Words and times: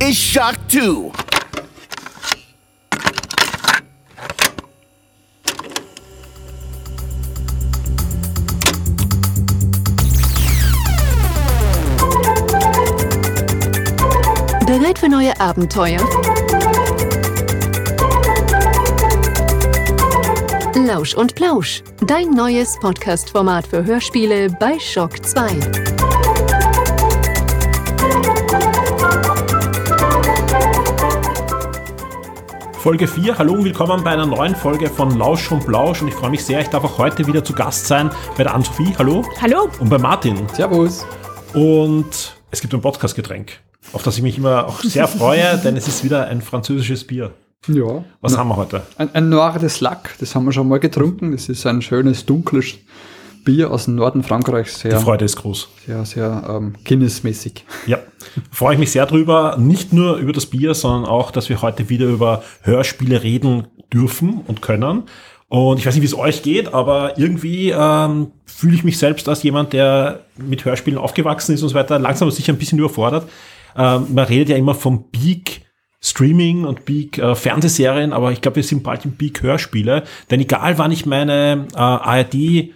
is 0.00 0.16
shocked 0.16 0.70
too. 0.70 1.12
Bereit 14.66 14.98
für 14.98 15.08
neue 15.08 15.38
Abenteuer? 15.40 15.98
Lausch 20.74 21.14
und 21.14 21.34
Plausch, 21.34 21.82
dein 22.06 22.30
neues 22.30 22.78
Podcast-Format 22.80 23.66
für 23.66 23.84
Hörspiele 23.84 24.48
bei 24.58 24.78
Shock 24.78 25.24
2. 25.24 25.99
Folge 32.80 33.06
4. 33.06 33.36
Hallo 33.36 33.52
und 33.52 33.64
willkommen 33.64 34.02
bei 34.02 34.12
einer 34.12 34.24
neuen 34.24 34.56
Folge 34.56 34.88
von 34.88 35.18
Lausch 35.18 35.52
und 35.52 35.66
Blausch. 35.66 36.00
Und 36.00 36.08
ich 36.08 36.14
freue 36.14 36.30
mich 36.30 36.42
sehr, 36.42 36.62
ich 36.62 36.68
darf 36.68 36.82
auch 36.82 36.96
heute 36.96 37.26
wieder 37.26 37.44
zu 37.44 37.52
Gast 37.52 37.86
sein 37.86 38.08
bei 38.38 38.42
der 38.42 38.54
Ann-Sophie. 38.54 38.94
Hallo. 38.96 39.22
Hallo. 39.42 39.68
Und 39.80 39.90
bei 39.90 39.98
Martin. 39.98 40.48
Servus. 40.54 41.04
Und 41.52 42.34
es 42.50 42.62
gibt 42.62 42.72
ein 42.72 42.80
Podcast-Getränk, 42.80 43.60
auf 43.92 44.02
das 44.02 44.16
ich 44.16 44.22
mich 44.22 44.38
immer 44.38 44.66
auch 44.66 44.80
sehr 44.82 45.06
freue, 45.08 45.58
denn 45.62 45.76
es 45.76 45.88
ist 45.88 46.04
wieder 46.04 46.28
ein 46.28 46.40
französisches 46.40 47.06
Bier. 47.06 47.32
Ja. 47.66 48.02
Was 48.22 48.38
haben 48.38 48.48
wir 48.48 48.56
heute? 48.56 48.80
Ein, 48.96 49.14
ein 49.14 49.28
Noir 49.28 49.58
de 49.58 49.70
Lac, 49.80 50.16
das 50.18 50.34
haben 50.34 50.46
wir 50.46 50.52
schon 50.52 50.66
mal 50.66 50.80
getrunken. 50.80 51.32
Das 51.32 51.50
ist 51.50 51.66
ein 51.66 51.82
schönes, 51.82 52.24
dunkles 52.24 52.78
Bier 53.44 53.70
aus 53.70 53.86
dem 53.86 53.96
Norden 53.96 54.22
Frankreichs. 54.22 54.80
Die 54.82 54.90
Sehr, 54.90 55.00
Freude 55.00 55.24
ist 55.24 55.36
groß. 55.36 55.68
sehr, 55.86 56.04
sehr 56.04 56.44
ähm, 56.48 56.74
Guinness-mäßig. 56.84 57.64
Ja, 57.86 57.98
freue 58.50 58.74
ich 58.74 58.80
mich 58.80 58.90
sehr 58.92 59.06
drüber. 59.06 59.56
Nicht 59.58 59.92
nur 59.92 60.16
über 60.16 60.32
das 60.32 60.46
Bier, 60.46 60.74
sondern 60.74 61.10
auch, 61.10 61.30
dass 61.30 61.48
wir 61.48 61.62
heute 61.62 61.88
wieder 61.88 62.06
über 62.06 62.42
Hörspiele 62.62 63.22
reden 63.22 63.68
dürfen 63.92 64.42
und 64.46 64.62
können. 64.62 65.04
Und 65.48 65.78
ich 65.78 65.86
weiß 65.86 65.94
nicht, 65.94 66.02
wie 66.02 66.06
es 66.06 66.16
euch 66.16 66.42
geht, 66.42 66.72
aber 66.72 67.18
irgendwie 67.18 67.70
ähm, 67.70 68.30
fühle 68.46 68.76
ich 68.76 68.84
mich 68.84 68.98
selbst 68.98 69.28
als 69.28 69.42
jemand, 69.42 69.72
der 69.72 70.20
mit 70.38 70.64
Hörspielen 70.64 70.98
aufgewachsen 70.98 71.54
ist 71.54 71.62
und 71.62 71.70
so 71.70 71.74
weiter, 71.74 71.98
langsam 71.98 72.28
aber 72.28 72.36
sicher 72.36 72.52
ein 72.52 72.58
bisschen 72.58 72.78
überfordert. 72.78 73.28
Ähm, 73.76 74.06
man 74.14 74.26
redet 74.26 74.50
ja 74.50 74.56
immer 74.56 74.74
vom 74.76 75.10
Peak 75.10 75.62
Streaming 76.00 76.64
und 76.64 76.84
Peak 76.84 77.18
äh, 77.18 77.34
Fernsehserien, 77.34 78.12
aber 78.12 78.32
ich 78.32 78.40
glaube, 78.40 78.56
wir 78.56 78.62
sind 78.62 78.82
bald 78.82 79.04
im 79.04 79.16
Peak 79.16 79.42
Hörspiele. 79.42 80.04
Denn 80.30 80.40
egal, 80.40 80.78
wann 80.78 80.92
ich 80.92 81.04
meine 81.04 81.66
äh, 81.74 81.78
ARD 81.78 82.70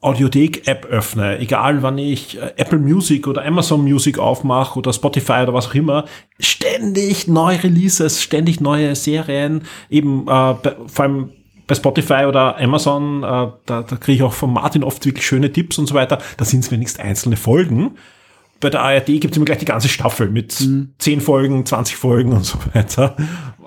Audiothek-App 0.00 0.86
öffne, 0.86 1.38
egal 1.38 1.82
wann 1.82 1.98
ich 1.98 2.38
äh, 2.38 2.52
Apple 2.56 2.78
Music 2.78 3.26
oder 3.26 3.44
Amazon 3.44 3.82
Music 3.82 4.18
aufmache 4.18 4.78
oder 4.78 4.92
Spotify 4.92 5.42
oder 5.42 5.54
was 5.54 5.68
auch 5.68 5.74
immer, 5.74 6.04
ständig 6.38 7.26
neue 7.26 7.62
Releases, 7.62 8.22
ständig 8.22 8.60
neue 8.60 8.94
Serien, 8.94 9.62
eben 9.90 10.28
äh, 10.28 10.54
vor 10.86 11.04
allem 11.04 11.30
bei 11.66 11.74
Spotify 11.74 12.24
oder 12.26 12.58
Amazon, 12.58 13.22
äh, 13.22 13.26
da, 13.26 13.82
da 13.82 13.82
kriege 13.82 14.16
ich 14.16 14.22
auch 14.22 14.32
von 14.32 14.52
Martin 14.52 14.84
oft 14.84 15.04
wirklich 15.04 15.26
schöne 15.26 15.52
Tipps 15.52 15.78
und 15.78 15.86
so 15.86 15.94
weiter. 15.94 16.18
Da 16.36 16.44
sind 16.44 16.60
es 16.60 16.70
wenigstens 16.70 17.04
einzelne 17.04 17.36
Folgen. 17.36 17.96
Bei 18.60 18.70
der 18.70 18.82
ARD 18.82 19.06
gibt 19.06 19.30
es 19.30 19.36
immer 19.36 19.44
gleich 19.46 19.58
die 19.58 19.64
ganze 19.64 19.88
Staffel 19.88 20.28
mit 20.30 20.60
Mhm. 20.60 20.90
10 20.98 21.20
Folgen, 21.20 21.64
20 21.64 21.96
Folgen 21.96 22.32
und 22.32 22.44
so 22.44 22.58
weiter. 22.72 23.16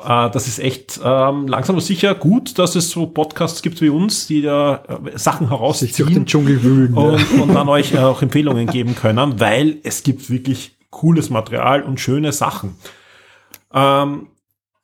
Äh, 0.06 0.30
das 0.32 0.48
ist 0.48 0.60
echt 0.60 1.00
ähm, 1.04 1.48
langsam 1.48 1.76
aber 1.76 1.82
sicher 1.82 2.14
gut, 2.16 2.58
dass 2.60 2.76
es 2.76 2.90
so 2.90 3.06
Podcasts 3.08 3.62
gibt 3.62 3.82
wie 3.82 3.90
uns, 3.90 4.28
die 4.28 4.42
da 4.42 4.84
äh, 4.88 5.18
Sachen 5.18 5.48
herausziehen 5.50 6.14
den 6.14 6.26
Dschungel 6.26 6.62
wühlen. 6.64 6.94
ja. 6.96 7.02
und, 7.02 7.42
und 7.42 7.54
dann 7.54 7.70
euch 7.70 7.94
äh, 7.94 8.00
auch 8.00 8.22
Empfehlungen 8.22 8.68
geben 8.68 8.96
können, 8.96 9.40
weil 9.40 9.78
es 9.84 10.04
gibt 10.04 10.30
wirklich 10.30 10.76
cooles 10.90 11.30
Material 11.30 11.84
und 11.84 12.00
schöne 12.00 12.32
Sachen. 12.34 12.76
Ähm, 13.74 14.28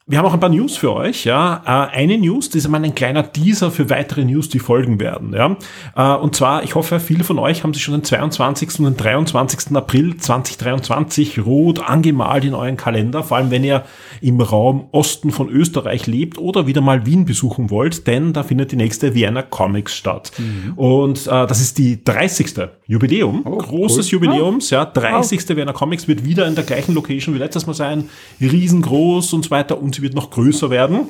wir 0.10 0.18
haben 0.18 0.26
auch 0.26 0.34
ein 0.34 0.40
paar 0.40 0.48
News 0.48 0.78
für 0.78 0.94
euch, 0.94 1.26
ja. 1.26 1.62
Äh, 1.66 1.98
eine 1.98 2.18
News, 2.18 2.48
das 2.48 2.56
ist 2.60 2.66
einmal 2.66 2.82
ein 2.86 2.96
kleiner 2.96 3.30
Teaser 3.30 3.72
für 3.72 3.90
weitere 3.90 4.24
News, 4.24 4.48
die 4.48 4.60
folgen 4.60 5.02
werden, 5.02 5.34
ja. 5.34 5.58
Äh, 5.98 6.18
und 6.18 6.34
zwar, 6.34 6.64
ich 6.64 6.76
hoffe, 6.76 7.02
viele 7.02 7.26
von 7.26 7.38
euch 7.40 7.64
haben 7.64 7.74
sich 7.74 7.84
schon 7.84 7.94
den 7.94 8.06
22. 8.06 8.80
und 8.80 8.86
den 8.86 8.96
23. 8.96 9.76
April 9.76 10.16
2023 10.16 11.46
rot 11.46 11.80
angemalt 11.90 12.46
in 12.46 12.54
euren 12.54 12.78
Kalender, 12.78 13.22
vor 13.22 13.36
allem 13.36 13.52
wenn 13.52 13.66
ihr 13.66 13.84
im 14.22 14.40
Raum 14.40 14.88
Osten 14.94 15.32
von 15.32 15.50
Österreich 15.50 16.08
lebt 16.08 16.38
oder 16.38 16.68
wieder 16.68 16.80
mal 16.80 17.06
Wien 17.06 17.26
besuchen 17.26 17.70
wollt, 17.70 18.08
denn 18.08 18.32
da 18.32 18.44
findet 18.44 18.72
die 18.72 18.78
nächste 18.78 19.14
Vienna 19.14 19.42
Comics 19.42 19.94
statt. 19.94 20.32
Und 20.78 21.28
äh, 21.28 21.48
das 21.48 21.60
ist 21.60 21.78
die 21.78 22.02
30. 22.04 22.70
Jubiläum, 22.86 23.42
Oh, 23.44 23.58
großes 23.58 24.08
cool. 24.08 24.12
Jubiläums, 24.14 24.70
ja, 24.70 24.86
30. 24.86 25.50
Vienna 25.50 25.74
Comics 25.74 26.08
wird 26.08 26.24
wieder 26.24 26.48
in 26.48 26.56
der 26.56 26.64
gleichen 26.64 26.96
Location 26.96 27.36
wie 27.36 27.40
letztes 27.40 27.68
Mal 27.68 27.74
sein, 27.74 28.10
riesengroß 28.40 29.34
und 29.34 29.44
so 29.44 29.52
weiter 29.52 29.78
und 29.82 29.97
sie 29.98 30.04
wird 30.04 30.14
noch 30.14 30.30
größer 30.30 30.70
werden. 30.70 31.10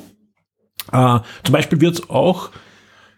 Äh, 0.92 1.20
zum 1.44 1.54
Beispiel 1.54 1.82
wird 1.82 1.96
es 1.96 2.10
auch, 2.10 2.50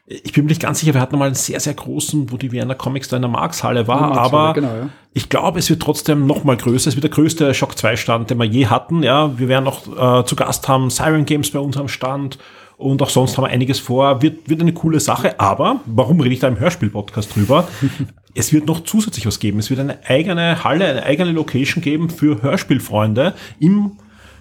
ich 0.06 0.34
bin 0.34 0.46
mir 0.46 0.50
nicht 0.50 0.62
ganz 0.62 0.80
sicher, 0.80 0.96
wir 0.96 1.02
hatten 1.02 1.18
mal 1.18 1.26
einen 1.26 1.36
sehr, 1.36 1.60
sehr 1.60 1.76
großen, 1.76 2.32
wo 2.32 2.38
die 2.38 2.52
Vienna 2.52 2.74
Comics 2.74 3.10
da 3.10 3.18
in 3.18 3.22
der 3.22 3.30
Markshalle 3.30 3.88
war, 3.88 4.02
Markshalle, 4.02 4.26
aber 4.26 4.54
genau, 4.54 4.76
ja. 4.76 4.90
ich 5.14 5.30
glaube, 5.30 5.60
es 5.60 5.70
wird 5.70 5.82
trotzdem 5.82 6.26
noch 6.26 6.44
mal 6.44 6.58
größer. 6.58 6.90
Es 6.90 6.96
wird 6.96 7.04
der 7.04 7.12
größte 7.12 7.54
Shock 7.54 7.78
2 7.78 7.96
Stand, 7.96 8.30
den 8.32 8.40
wir 8.40 8.46
je 8.46 8.66
hatten. 8.66 9.04
Ja, 9.04 9.38
wir 9.38 9.48
werden 9.48 9.66
noch 9.66 10.22
äh, 10.22 10.26
zu 10.26 10.36
Gast 10.36 10.68
haben 10.68 10.90
Siren 10.90 11.26
Games 11.26 11.52
bei 11.52 11.60
unserem 11.60 11.88
Stand 11.88 12.40
und 12.78 13.02
auch 13.04 13.10
sonst 13.10 13.38
haben 13.38 13.44
wir 13.44 13.50
einiges 13.50 13.78
vor. 13.80 14.24
Wird, 14.24 14.50
wird 14.50 14.62
eine 14.62 14.74
coole 14.74 15.00
Sache, 15.00 15.40
aber 15.40 15.82
warum 15.86 16.20
rede 16.22 16.34
ich 16.34 16.40
da 16.40 16.48
im 16.48 16.60
Hörspiel-Podcast 16.60 17.36
drüber? 17.36 17.68
es 18.34 18.52
wird 18.52 18.66
noch 18.66 18.84
zusätzlich 18.86 19.28
was 19.28 19.40
geben. 19.40 19.60
Es 19.60 19.70
wird 19.70 19.80
eine 19.80 20.00
eigene 20.08 20.64
Halle, 20.64 20.86
eine 20.86 21.04
eigene 21.04 21.32
Location 21.34 21.84
geben 21.84 22.10
für 22.10 22.42
Hörspielfreunde 22.42 23.36
im 23.60 23.98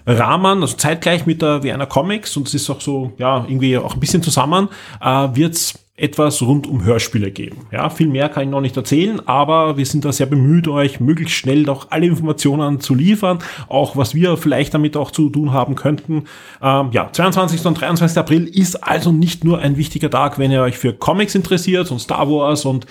Rahmen, 0.09 0.61
also 0.61 0.75
zeitgleich 0.75 1.25
mit 1.25 1.41
der 1.41 1.63
Vienna 1.63 1.85
Comics 1.85 2.35
und 2.37 2.47
es 2.47 2.53
ist 2.53 2.69
auch 2.69 2.81
so, 2.81 3.13
ja, 3.17 3.45
irgendwie 3.47 3.77
auch 3.77 3.93
ein 3.93 3.99
bisschen 3.99 4.23
zusammen, 4.23 4.69
äh, 5.01 5.27
wird's 5.33 5.75
etwas 5.99 6.41
rund 6.41 6.65
um 6.65 6.83
Hörspiele 6.83 7.31
geben. 7.31 7.67
Ja, 7.71 7.89
viel 7.89 8.07
mehr 8.07 8.29
kann 8.29 8.43
ich 8.43 8.49
noch 8.49 8.61
nicht 8.61 8.77
erzählen, 8.77 9.21
aber 9.27 9.77
wir 9.77 9.85
sind 9.85 10.05
da 10.05 10.11
sehr 10.11 10.25
bemüht, 10.25 10.67
euch 10.67 10.99
möglichst 10.99 11.35
schnell 11.35 11.63
doch 11.63 11.87
alle 11.91 12.05
Informationen 12.05 12.79
zu 12.79 12.95
liefern, 12.95 13.39
auch 13.67 13.97
was 13.97 14.15
wir 14.15 14.37
vielleicht 14.37 14.73
damit 14.73 14.95
auch 14.95 15.11
zu 15.11 15.29
tun 15.29 15.51
haben 15.51 15.75
könnten. 15.75 16.23
Ähm, 16.61 16.89
ja, 16.91 17.09
22. 17.11 17.65
und 17.65 17.79
23. 17.79 18.17
April 18.17 18.45
ist 18.47 18.81
also 18.83 19.11
nicht 19.11 19.43
nur 19.43 19.59
ein 19.59 19.77
wichtiger 19.77 20.09
Tag, 20.09 20.39
wenn 20.39 20.51
ihr 20.51 20.61
euch 20.61 20.77
für 20.77 20.93
Comics 20.93 21.35
interessiert 21.35 21.91
und 21.91 21.99
Star 21.99 22.29
Wars 22.29 22.65
und 22.65 22.85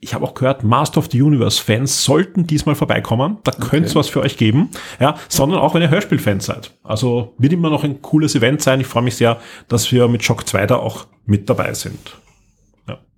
ich 0.00 0.14
habe 0.14 0.24
auch 0.24 0.34
gehört, 0.34 0.62
Master 0.62 0.98
of 0.98 1.08
the 1.10 1.20
Universe 1.20 1.62
Fans 1.62 2.04
sollten 2.04 2.46
diesmal 2.46 2.74
vorbeikommen. 2.76 3.38
Da 3.44 3.50
könnte 3.52 3.88
es 3.88 3.96
was 3.96 4.08
für 4.08 4.20
euch 4.20 4.36
geben. 4.36 4.70
Ja, 5.00 5.16
sondern 5.28 5.58
auch 5.60 5.74
wenn 5.74 5.82
ihr 5.82 5.90
Hörspielfans 5.90 6.46
seid. 6.46 6.70
Also 6.84 7.34
wird 7.38 7.52
immer 7.52 7.68
noch 7.70 7.82
ein 7.84 8.00
cooles 8.00 8.34
Event 8.36 8.62
sein. 8.62 8.80
Ich 8.80 8.86
freue 8.86 9.02
mich 9.02 9.16
sehr, 9.16 9.38
dass 9.68 9.90
wir 9.90 10.06
mit 10.08 10.22
Shock 10.22 10.46
2 10.48 10.66
da 10.66 10.76
auch 10.76 11.06
mit 11.26 11.50
dabei 11.50 11.74
sind. 11.74 12.16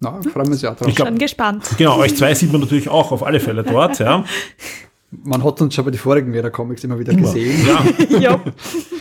Na, 0.03 0.13
freuen 0.23 0.47
wir 0.47 0.53
uns 0.53 0.63
ja 0.63 0.71
drauf. 0.75 0.89
Ich 0.89 0.95
glaub- 0.97 1.09
Schon 1.09 1.19
gespannt. 1.19 1.65
Genau, 1.77 1.99
euch 1.99 2.17
zwei 2.17 2.35
sieht 2.35 2.51
man 2.51 2.63
natürlich 2.63 2.89
auch 2.89 3.13
auf 3.13 3.23
alle 3.23 3.39
Fälle 3.39 3.63
dort. 3.63 3.99
Ja, 3.99 4.25
Man 5.13 5.43
hat 5.43 5.61
uns 5.61 5.75
schon 5.75 5.85
bei 5.85 5.91
den 5.91 5.99
vorigen 5.99 6.33
Vienna 6.33 6.51
Comics 6.51 6.85
immer 6.85 6.97
wieder 6.97 7.13
gesehen. 7.13 7.67
ja. 7.67 8.19
ja. 8.21 8.41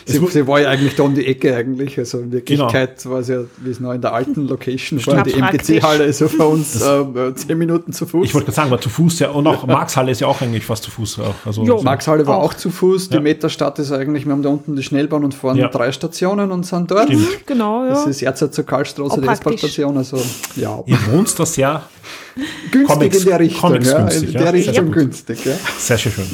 Sie, 0.04 0.18
sie 0.26 0.44
war 0.44 0.60
ja 0.60 0.68
eigentlich 0.70 0.96
da 0.96 1.04
um 1.04 1.14
die 1.14 1.24
Ecke 1.24 1.54
eigentlich. 1.54 1.96
Also 2.00 2.18
in 2.18 2.32
Wirklichkeit 2.32 3.08
war 3.08 3.20
es 3.20 3.28
ja, 3.28 3.42
wie 3.58 3.70
es 3.70 3.78
noch 3.78 3.92
in 3.92 4.00
der 4.00 4.12
alten 4.12 4.48
Location 4.48 5.04
war, 5.06 5.22
die. 5.22 5.34
MGC-Halle 5.40 6.02
ist 6.04 6.20
ja 6.20 6.26
für 6.26 6.46
uns 6.46 6.82
äh, 6.82 7.34
zehn 7.36 7.56
Minuten 7.56 7.92
zu 7.92 8.06
Fuß. 8.06 8.26
Ich 8.26 8.34
wollte 8.34 8.46
gerade 8.46 8.56
sagen, 8.56 8.70
war 8.72 8.80
zu 8.80 8.88
Fuß 8.88 9.20
ja. 9.20 9.30
Und 9.30 9.46
auch 9.46 9.64
Markshalle 9.68 10.10
ist 10.10 10.20
ja 10.20 10.26
auch 10.26 10.40
eigentlich 10.42 10.64
fast 10.64 10.82
zu 10.82 10.90
Fuß. 10.90 11.20
Auch. 11.20 11.34
Also, 11.46 11.62
Jo. 11.64 11.80
Maxhalle 11.82 12.26
war 12.26 12.38
Auch. 12.38 12.46
auch 12.46 12.54
zu 12.54 12.70
Fuß. 12.72 13.10
Die 13.10 13.14
Ja. 13.14 13.20
Metastadt 13.20 13.78
ist 13.78 13.92
eigentlich, 13.92 14.26
wir 14.26 14.32
haben 14.32 14.42
da 14.42 14.48
unten 14.48 14.74
die 14.74 14.82
Schnellbahn 14.82 15.22
und 15.22 15.32
fahren 15.34 15.58
Ja. 15.58 15.68
drei 15.68 15.92
Stationen 15.92 16.50
und 16.50 16.66
sind 16.66 16.90
dort. 16.90 17.04
Stimmt. 17.04 17.46
Genau, 17.46 17.86
Das 17.88 18.04
ja. 18.06 18.10
ist 18.10 18.22
Erzeit 18.22 18.52
zur 18.52 18.66
Karlstraße, 18.66 19.20
die. 19.20 19.28
S-Bahn-Station. 19.28 19.96
Also 19.96 20.20
ja, 20.56 20.82
Ihr 20.86 20.98
wohnt 21.12 21.38
da 21.38 21.46
sehr, 21.46 21.82
günstig 22.70 22.86
Comics- 22.86 23.18
in 23.18 23.24
der 23.26 23.40
Richtung. 23.40 23.60
Comics 23.60 23.90
ja, 23.90 23.98
günstig, 23.98 24.28
in 24.28 24.34
ja. 24.34 24.40
der 24.40 24.52
Sehr 24.52 24.68
Richtung 24.68 24.86
gut. 24.86 24.94
günstig. 24.94 25.44
Ja. 25.44 25.52
Sehr, 25.78 25.98
sehr 25.98 26.12
schön. 26.12 26.26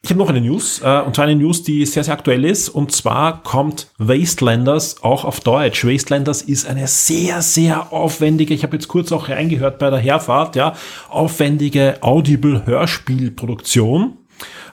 Ich 0.00 0.10
habe 0.10 0.20
noch 0.20 0.28
eine 0.30 0.40
News, 0.40 0.80
äh, 0.82 1.00
und 1.00 1.14
zwar 1.16 1.24
eine 1.26 1.34
News, 1.36 1.64
die 1.64 1.84
sehr, 1.84 2.02
sehr 2.04 2.14
aktuell 2.14 2.44
ist. 2.44 2.68
Und 2.70 2.92
zwar 2.92 3.42
kommt 3.42 3.88
Wastelanders 3.98 5.02
auch 5.02 5.24
auf 5.24 5.40
Deutsch. 5.40 5.84
Wastelanders 5.84 6.40
ist 6.40 6.66
eine 6.66 6.86
sehr, 6.86 7.42
sehr 7.42 7.92
aufwendige, 7.92 8.54
ich 8.54 8.62
habe 8.62 8.76
jetzt 8.76 8.88
kurz 8.88 9.12
auch 9.12 9.28
reingehört 9.28 9.78
bei 9.78 9.90
der 9.90 9.98
Herfahrt, 9.98 10.56
ja, 10.56 10.74
aufwendige 11.10 11.96
Audible-Hörspielproduktion. 12.00 14.16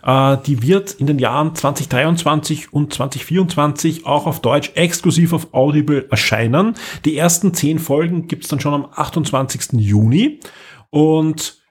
Äh, 0.05 0.37
die 0.45 0.61
wird 0.61 0.93
in 0.93 1.07
den 1.07 1.19
Jahren 1.19 1.55
2023 1.55 2.71
und 2.71 2.93
2024 2.93 4.05
auch 4.05 4.27
auf 4.27 4.41
Deutsch 4.41 4.71
exklusiv 4.75 5.33
auf 5.33 5.53
Audible 5.53 6.07
erscheinen. 6.09 6.75
Die 7.03 7.17
ersten 7.17 7.53
zehn 7.53 7.79
Folgen 7.79 8.27
gibt's 8.27 8.47
dann 8.47 8.59
schon 8.59 8.73
am 8.73 8.87
28. 8.93 9.73
Juni. 9.73 10.39
Und 10.89 11.65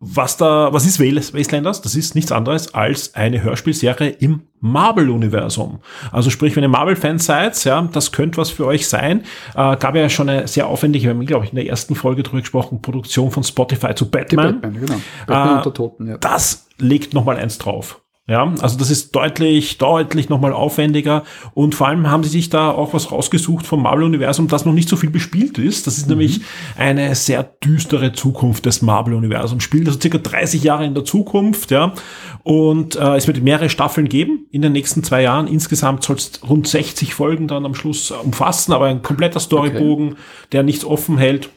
was 0.00 0.36
da, 0.36 0.72
was 0.72 0.86
ist 0.86 1.00
Wastelanders? 1.00 1.82
Das 1.82 1.96
ist 1.96 2.14
nichts 2.14 2.30
anderes 2.30 2.72
als 2.72 3.16
eine 3.16 3.42
Hörspielserie 3.42 4.10
im 4.10 4.42
Marvel-Universum. 4.60 5.80
Also 6.12 6.30
sprich, 6.30 6.54
wenn 6.54 6.62
ihr 6.62 6.68
Marvel-Fans 6.68 7.24
seid, 7.24 7.64
ja, 7.64 7.82
das 7.82 8.12
könnte 8.12 8.38
was 8.38 8.50
für 8.50 8.64
euch 8.64 8.86
sein. 8.86 9.22
Äh, 9.56 9.76
gab 9.76 9.96
ja 9.96 10.08
schon 10.08 10.28
eine 10.28 10.46
sehr 10.46 10.68
aufwendige, 10.68 11.04
wir 11.06 11.10
haben, 11.10 11.26
glaube 11.26 11.46
ich, 11.46 11.50
in 11.50 11.56
der 11.56 11.66
ersten 11.66 11.96
Folge 11.96 12.22
drüber 12.22 12.40
gesprochen, 12.40 12.80
Produktion 12.80 13.32
von 13.32 13.42
Spotify 13.42 13.92
zu 13.94 14.04
Die 14.04 14.10
Batman. 14.12 14.60
Batman, 14.60 14.80
genau. 14.80 15.00
Batman 15.26 15.48
Äh, 15.48 15.58
unter 15.58 15.74
Toten, 15.74 16.06
ja. 16.06 16.18
Das 16.18 16.67
legt 16.78 17.14
nochmal 17.14 17.36
eins 17.36 17.58
drauf. 17.58 18.02
Ja, 18.30 18.52
also 18.60 18.76
das 18.76 18.90
ist 18.90 19.16
deutlich, 19.16 19.78
deutlich 19.78 20.28
nochmal 20.28 20.52
aufwendiger 20.52 21.24
und 21.54 21.74
vor 21.74 21.88
allem 21.88 22.10
haben 22.10 22.22
sie 22.24 22.28
sich 22.28 22.50
da 22.50 22.70
auch 22.70 22.92
was 22.92 23.10
rausgesucht 23.10 23.66
vom 23.66 23.82
Marvel-Universum, 23.82 24.48
das 24.48 24.66
noch 24.66 24.74
nicht 24.74 24.90
so 24.90 24.96
viel 24.96 25.08
bespielt 25.08 25.56
ist. 25.56 25.86
Das 25.86 25.96
ist 25.96 26.08
mhm. 26.08 26.18
nämlich 26.18 26.42
eine 26.76 27.14
sehr 27.14 27.42
düstere 27.42 28.12
Zukunft 28.12 28.66
des 28.66 28.82
Marvel-Universums. 28.82 29.62
Spielt 29.62 29.86
also 29.88 29.98
circa 29.98 30.18
30 30.18 30.62
Jahre 30.62 30.84
in 30.84 30.92
der 30.92 31.06
Zukunft, 31.06 31.70
ja. 31.70 31.94
Und 32.42 32.96
äh, 32.96 33.16
es 33.16 33.26
wird 33.26 33.42
mehrere 33.42 33.70
Staffeln 33.70 34.10
geben 34.10 34.46
in 34.50 34.60
den 34.60 34.72
nächsten 34.72 35.02
zwei 35.02 35.22
Jahren. 35.22 35.46
Insgesamt 35.46 36.04
soll 36.04 36.16
es 36.16 36.42
rund 36.46 36.68
60 36.68 37.14
Folgen 37.14 37.48
dann 37.48 37.64
am 37.64 37.74
Schluss 37.74 38.10
umfassen, 38.10 38.74
aber 38.74 38.86
ein 38.88 39.00
kompletter 39.00 39.40
Storybogen, 39.40 40.08
okay. 40.08 40.20
der 40.52 40.64
nichts 40.64 40.84
offen 40.84 41.16
hält. 41.16 41.48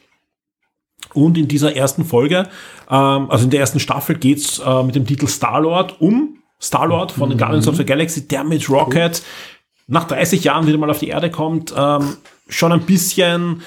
Und 1.14 1.36
in 1.36 1.48
dieser 1.48 1.76
ersten 1.76 2.04
Folge, 2.04 2.48
ähm, 2.90 3.30
also 3.30 3.44
in 3.44 3.50
der 3.50 3.60
ersten 3.60 3.80
Staffel 3.80 4.16
geht's 4.16 4.58
äh, 4.58 4.82
mit 4.82 4.94
dem 4.94 5.06
Titel 5.06 5.26
Star-Lord 5.26 6.00
um. 6.00 6.38
Star-Lord 6.60 7.12
von 7.12 7.28
den 7.28 7.38
Guardians 7.38 7.66
of 7.66 7.76
the 7.76 7.84
Galaxy, 7.84 8.28
der 8.28 8.44
mit 8.44 8.70
Rocket 8.70 9.22
nach 9.88 10.04
30 10.04 10.44
Jahren 10.44 10.66
wieder 10.66 10.78
mal 10.78 10.90
auf 10.90 11.00
die 11.00 11.08
Erde 11.08 11.28
kommt, 11.30 11.74
ähm, 11.76 12.16
schon 12.48 12.72
ein 12.72 12.82
bisschen 12.82 13.62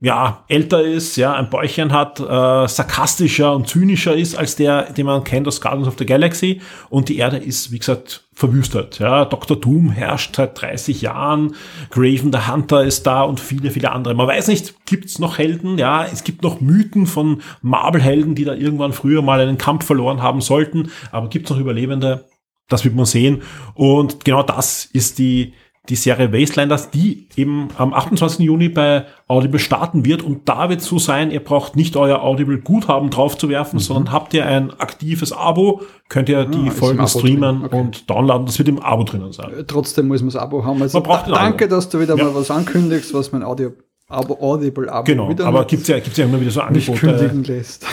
ja, 0.00 0.44
älter 0.48 0.82
ist, 0.82 1.16
ja, 1.16 1.32
ein 1.32 1.48
Bäuchchen 1.48 1.92
hat, 1.92 2.20
äh, 2.20 2.68
sarkastischer 2.68 3.54
und 3.54 3.66
zynischer 3.66 4.14
ist 4.14 4.36
als 4.36 4.54
der, 4.54 4.92
den 4.92 5.06
man 5.06 5.24
kennt 5.24 5.48
aus 5.48 5.62
Guardians 5.62 5.88
of 5.88 5.94
the 5.98 6.04
Galaxy. 6.04 6.60
Und 6.90 7.08
die 7.08 7.16
Erde 7.16 7.38
ist, 7.38 7.72
wie 7.72 7.78
gesagt, 7.78 8.24
verwüstet. 8.34 8.98
Ja, 8.98 9.24
Dr. 9.24 9.58
Doom 9.58 9.90
herrscht 9.90 10.36
seit 10.36 10.60
30 10.60 11.00
Jahren, 11.00 11.54
Graven 11.88 12.30
the 12.30 12.46
Hunter 12.46 12.84
ist 12.84 13.06
da 13.06 13.22
und 13.22 13.40
viele, 13.40 13.70
viele 13.70 13.90
andere. 13.90 14.14
Man 14.14 14.28
weiß 14.28 14.48
nicht, 14.48 14.84
gibt's 14.84 15.18
noch 15.18 15.38
Helden? 15.38 15.78
Ja, 15.78 16.04
es 16.04 16.24
gibt 16.24 16.42
noch 16.42 16.60
Mythen 16.60 17.06
von 17.06 17.40
Marvel-Helden, 17.62 18.34
die 18.34 18.44
da 18.44 18.52
irgendwann 18.52 18.92
früher 18.92 19.22
mal 19.22 19.40
einen 19.40 19.56
Kampf 19.56 19.86
verloren 19.86 20.22
haben 20.22 20.42
sollten. 20.42 20.90
Aber 21.10 21.28
gibt's 21.28 21.48
noch 21.48 21.58
Überlebende? 21.58 22.26
Das 22.68 22.84
wird 22.84 22.94
man 22.94 23.06
sehen. 23.06 23.40
Und 23.72 24.26
genau 24.26 24.42
das 24.42 24.84
ist 24.84 25.18
die, 25.18 25.54
die 25.88 25.96
Serie 25.96 26.32
Wastelanders, 26.32 26.90
die 26.90 27.26
eben 27.36 27.68
am 27.76 27.92
28. 27.92 28.40
Juni 28.40 28.68
bei 28.68 29.06
Audible 29.28 29.58
starten 29.58 30.04
wird. 30.04 30.22
Und 30.22 30.48
da 30.48 30.68
wird 30.68 30.80
es 30.80 30.86
so 30.86 30.98
sein, 30.98 31.30
ihr 31.30 31.42
braucht 31.42 31.76
nicht 31.76 31.96
euer 31.96 32.22
Audible-Guthaben 32.22 33.10
draufzuwerfen, 33.10 33.78
mhm. 33.78 33.82
sondern 33.82 34.12
habt 34.12 34.34
ihr 34.34 34.46
ein 34.46 34.72
aktives 34.78 35.32
Abo, 35.32 35.82
könnt 36.08 36.28
ihr 36.28 36.40
ah, 36.40 36.44
die 36.44 36.70
Folgen 36.70 37.06
streamen 37.06 37.64
okay. 37.64 37.76
und 37.80 38.10
downloaden. 38.10 38.46
Das 38.46 38.58
wird 38.58 38.68
im 38.68 38.78
Abo 38.78 39.04
drinnen 39.04 39.32
sein. 39.32 39.52
Äh, 39.52 39.64
trotzdem 39.64 40.08
muss 40.08 40.20
man 40.20 40.30
das 40.30 40.36
Abo 40.36 40.64
haben. 40.64 40.82
Also 40.82 41.00
da, 41.00 41.24
danke, 41.26 41.68
dass 41.68 41.88
du 41.88 42.00
wieder 42.00 42.16
ja. 42.16 42.24
mal 42.24 42.34
was 42.34 42.50
ankündigst, 42.50 43.14
was 43.14 43.32
mein 43.32 43.42
Audio 43.42 43.72
aber 44.08 44.40
Audible 44.40 44.88
Abo 44.88 45.04
Genau, 45.04 45.34
aber 45.44 45.64
gibt 45.64 45.82
es 45.82 45.88
ja, 45.88 45.98
gibt's 45.98 46.16
ja 46.16 46.26
immer 46.26 46.40
wieder 46.40 46.52
so 46.52 46.60
Angebote. 46.60 47.32
lässt. 47.46 47.84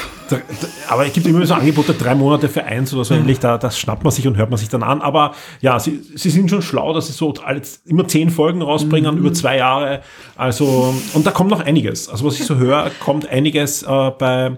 Aber 0.87 1.07
es 1.07 1.13
gibt 1.13 1.25
immer 1.25 1.43
so 1.45 1.55
Angebote, 1.55 1.93
drei 1.93 2.13
Monate 2.13 2.49
für 2.49 2.63
eins 2.63 2.93
oder 2.93 3.03
so 3.03 3.15
ähnlich, 3.15 3.39
da, 3.39 3.57
das 3.57 3.79
schnappt 3.79 4.03
man 4.03 4.11
sich 4.11 4.27
und 4.27 4.37
hört 4.37 4.51
man 4.51 4.57
sich 4.57 4.69
dann 4.69 4.83
an. 4.83 5.01
Aber 5.01 5.33
ja, 5.61 5.79
sie, 5.79 6.01
sie 6.15 6.29
sind 6.29 6.51
schon 6.51 6.61
schlau, 6.61 6.93
dass 6.93 7.07
sie 7.07 7.13
so 7.13 7.33
alles, 7.43 7.81
immer 7.85 8.07
zehn 8.07 8.29
Folgen 8.29 8.61
rausbringen 8.61 9.15
mhm. 9.15 9.21
über 9.21 9.33
zwei 9.33 9.57
Jahre. 9.57 10.01
Also, 10.35 10.93
und 11.13 11.25
da 11.25 11.31
kommt 11.31 11.49
noch 11.49 11.61
einiges. 11.61 12.09
Also, 12.09 12.25
was 12.25 12.39
ich 12.39 12.45
so 12.45 12.57
höre, 12.57 12.91
kommt 12.99 13.27
einiges 13.27 13.81
äh, 13.81 14.11
bei 14.11 14.57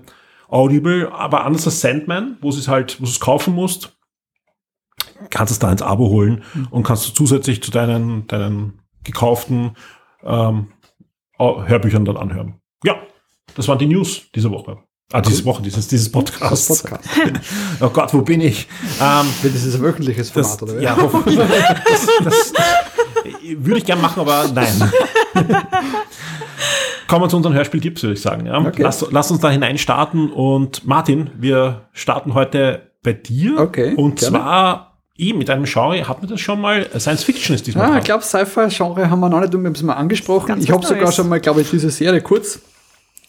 Audible, 0.49 1.09
aber 1.13 1.45
anders 1.45 1.65
als 1.65 1.79
Sandman, 1.79 2.37
wo 2.41 2.49
es 2.49 2.67
halt, 2.67 2.99
wo 2.99 3.05
du 3.05 3.09
es 3.09 3.19
kaufen 3.21 3.55
musst, 3.55 3.95
kannst 5.29 5.51
du 5.51 5.55
es 5.55 5.59
da 5.59 5.71
ins 5.71 5.81
Abo 5.81 6.09
holen 6.09 6.43
mhm. 6.53 6.67
und 6.69 6.83
kannst 6.83 7.07
du 7.07 7.13
zusätzlich 7.13 7.63
zu 7.63 7.71
deinen, 7.71 8.27
deinen 8.27 8.79
gekauften 9.05 9.71
ähm, 10.25 10.67
Hörbüchern 11.39 12.05
dann 12.05 12.17
anhören. 12.17 12.55
Ja, 12.83 12.95
das 13.55 13.67
waren 13.67 13.79
die 13.79 13.87
News 13.87 14.23
diese 14.33 14.51
Woche. 14.51 14.77
Ah, 15.13 15.21
diese 15.21 15.45
Woche, 15.45 15.61
dieses, 15.61 15.87
dieses 15.87 16.11
Podcast. 16.11 16.83
Podcast. 16.83 17.07
oh 17.79 17.89
Gott, 17.89 18.11
wo 18.13 18.21
bin 18.21 18.41
ich? 18.41 18.67
Ähm, 18.99 19.27
das 19.43 19.63
ist 19.63 19.75
ein 19.75 19.81
wöchentliches 19.81 20.31
Format, 20.31 20.61
das, 20.61 20.63
oder? 20.63 20.81
Ja, 20.81 20.97
hoffentlich. 20.99 21.37
das, 21.37 22.07
das, 22.23 22.53
das 22.53 22.53
würde 23.57 23.77
ich 23.77 23.85
gern 23.85 24.01
machen, 24.01 24.19
aber 24.21 24.47
nein. 24.53 24.91
Kommen 27.07 27.23
wir 27.23 27.29
zu 27.29 27.37
unseren 27.37 27.53
Hörspieltipps, 27.53 28.01
würde 28.01 28.15
ich 28.15 28.21
sagen. 28.21 28.47
Ja? 28.47 28.57
Okay. 28.59 28.81
Lass, 28.81 29.05
lass, 29.11 29.29
uns 29.29 29.41
da 29.41 29.51
hinein 29.51 29.77
starten. 29.77 30.31
Und 30.31 30.87
Martin, 30.87 31.29
wir 31.35 31.87
starten 31.93 32.33
heute 32.33 32.91
bei 33.03 33.13
dir. 33.13 33.59
Okay. 33.59 33.93
Und 33.95 34.19
gerne. 34.19 34.37
zwar 34.37 34.94
eh 35.17 35.33
mit 35.33 35.49
einem 35.49 35.65
Genre, 35.65 36.07
hat 36.07 36.21
man 36.21 36.29
das 36.29 36.41
schon 36.41 36.59
mal? 36.61 36.87
Science 36.99 37.23
Fiction 37.23 37.55
ist 37.55 37.67
diesmal. 37.67 37.91
Ah, 37.91 37.97
ich 37.99 38.03
glaube, 38.03 38.23
Sci-Fi-Genre 38.23 39.09
haben 39.09 39.19
wir 39.19 39.29
noch 39.29 39.39
nicht 39.39 39.53
wir 39.53 39.59
haben 39.59 39.73
es 39.73 39.83
mal 39.83 39.93
angesprochen. 39.93 40.47
Ganz 40.47 40.63
ich 40.63 40.71
habe 40.71 40.85
sogar 40.85 41.11
schon 41.11 41.29
mal, 41.29 41.39
glaube 41.39 41.61
ich, 41.61 41.69
diese 41.69 41.89
Serie 41.89 42.21
kurz, 42.21 42.59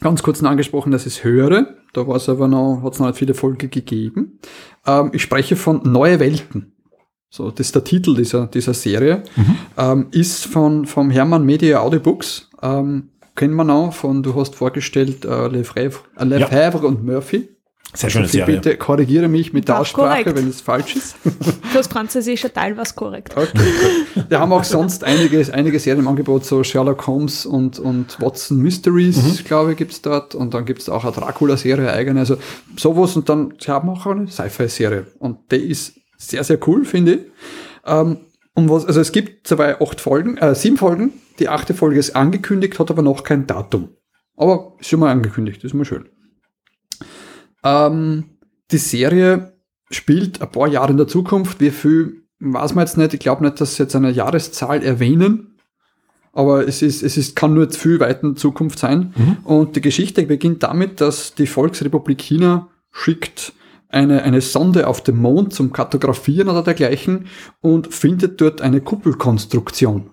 ganz 0.01 0.23
kurz 0.23 0.43
noch 0.43 0.51
angesprochen, 0.51 0.91
dass 0.91 1.07
ich 1.07 1.19
es 1.19 1.25
höre. 1.25 1.67
Da 1.93 2.07
war 2.07 2.17
es 2.17 2.29
aber 2.29 2.49
noch, 2.49 2.83
hat 2.83 2.95
es 2.95 2.99
noch 2.99 3.07
nicht 3.07 3.19
viele 3.19 3.35
Folgen 3.35 3.71
gegeben. 3.71 4.39
Ähm, 4.87 5.11
ich 5.13 5.23
spreche 5.23 5.57
von 5.57 5.81
Neue 5.85 6.21
Welten. 6.21 6.73
So, 7.31 7.51
das 7.51 7.67
ist 7.67 7.75
der 7.75 7.85
Titel 7.85 8.15
dieser, 8.15 8.47
dieser 8.47 8.75
Serie. 8.75 9.23
Mhm. 9.37 9.57
Ähm, 9.77 10.07
ist 10.11 10.47
von, 10.47 10.87
vom 10.87 11.11
Hermann 11.11 11.45
Media 11.45 11.81
Audiobooks. 11.81 12.51
Ähm, 12.63 13.11
kennen 13.35 13.55
wir 13.55 13.65
noch 13.65 13.93
von, 13.93 14.23
du 14.23 14.35
hast 14.35 14.55
vorgestellt, 14.55 15.25
äh, 15.25 15.49
Lefebvre, 15.49 16.03
äh, 16.19 16.25
Lefebvre 16.25 16.83
ja. 16.83 16.89
und 16.89 17.05
Murphy. 17.05 17.56
Sehr 17.95 18.11
schöne 18.11 18.29
Serie. 18.29 18.57
Bitte 18.57 18.77
korrigiere 18.77 19.29
mich 19.29 19.53
mit 19.53 19.69
der 19.69 19.81
Aussprache, 19.81 20.25
korrekt. 20.25 20.37
wenn 20.37 20.49
es 20.49 20.61
falsch 20.61 20.97
ist. 20.97 21.17
Fürs 21.73 21.87
französische 21.87 22.53
Teil 22.53 22.77
war 22.77 22.83
es 22.83 22.95
korrekt. 22.95 23.35
Okay, 23.37 23.51
Wir 24.29 24.39
haben 24.39 24.53
auch 24.53 24.65
sonst 24.65 25.03
einige, 25.03 25.45
einige 25.53 25.79
Serien 25.79 26.03
im 26.03 26.09
Angebot, 26.09 26.45
so 26.45 26.63
Sherlock 26.63 27.07
Holmes 27.07 27.47
und, 27.47 27.79
und 27.79 28.21
Watson 28.21 28.59
Mysteries, 28.59 29.17
mhm. 29.17 29.45
glaube 29.45 29.73
ich, 29.73 29.79
gibt 29.79 29.93
es 29.93 30.03
dort. 30.03 30.35
Und 30.35 30.53
dann 30.53 30.67
gibt 30.67 30.83
es 30.83 30.89
auch 30.89 31.05
eine 31.05 31.13
Dracula-Serie 31.13 31.91
eigene. 31.91 32.21
Also 32.21 32.37
sowas. 32.77 33.17
Und 33.17 33.29
dann, 33.29 33.55
sie 33.59 33.71
haben 33.71 33.89
auch 33.89 34.05
eine 34.07 34.29
Sci-Fi-Serie. 34.29 35.07
Und 35.19 35.51
die 35.51 35.57
ist 35.57 35.95
sehr, 36.19 36.45
sehr 36.45 36.59
cool, 36.67 36.85
finde 36.85 37.15
ich. 37.15 37.21
Ähm, 37.87 38.19
um 38.55 38.69
was, 38.69 38.85
also 38.85 39.01
es 39.01 39.13
gibt 39.13 39.47
zwei, 39.47 39.81
acht 39.81 40.01
Folgen, 40.01 40.39
äh, 40.39 40.55
sieben 40.55 40.77
Folgen. 40.77 41.13
Die 41.39 41.49
achte 41.49 41.75
Folge 41.75 41.99
ist 41.99 42.17
angekündigt, 42.17 42.79
hat 42.79 42.91
aber 42.91 43.03
noch 43.03 43.23
kein 43.23 43.47
Datum. 43.47 43.91
Aber 44.37 44.75
ist 44.81 44.89
schon 44.89 45.01
mal 45.01 45.13
angekündigt, 45.13 45.59
das 45.59 45.71
ist 45.71 45.75
mal 45.75 45.85
schön. 45.85 46.09
Ähm, 47.67 48.25
die 48.71 48.79
Serie 48.79 49.53
spielt 49.91 50.41
ein 50.41 50.51
paar 50.51 50.69
Jahre 50.69 50.93
in 50.93 50.97
der 50.97 51.09
Zukunft. 51.09 51.61
Wie 51.61 51.71
viel 51.71 52.23
weiß 52.39 52.75
man 52.75 52.87
jetzt 52.87 52.97
nicht. 52.97 53.15
Ich 53.15 53.21
glaube 53.21 53.45
nicht, 53.45 53.61
dass 53.61 53.77
sie 53.77 53.83
jetzt 53.83 53.97
eine 53.97 54.11
Jahreszahl 54.11 54.83
erwähnen. 54.83 55.59
Aber 56.33 56.69
es 56.69 56.83
ist, 56.83 57.03
es 57.03 57.17
ist, 57.17 57.35
kann 57.35 57.55
nur 57.55 57.71
viel 57.71 57.99
weit 57.99 58.23
in 58.23 58.37
Zukunft 58.37 58.79
sein. 58.79 59.15
Mhm. 59.17 59.37
Und 59.45 59.77
die 59.77 59.81
Geschichte 59.81 60.23
beginnt 60.25 60.63
damit, 60.63 61.01
dass 61.01 61.35
die 61.35 61.47
Volksrepublik 61.47 62.21
China 62.21 62.69
schickt 62.93 63.53
eine, 63.89 64.23
eine 64.23 64.41
Sonde 64.41 64.87
auf 64.87 65.03
den 65.03 65.17
Mond 65.17 65.55
zum 65.55 65.73
Kartografieren 65.73 66.49
oder 66.49 66.63
dergleichen 66.63 67.27
und 67.61 67.95
findet 67.95 68.41
dort 68.41 68.61
eine 68.61 68.81
Kuppelkonstruktion. 68.81 70.11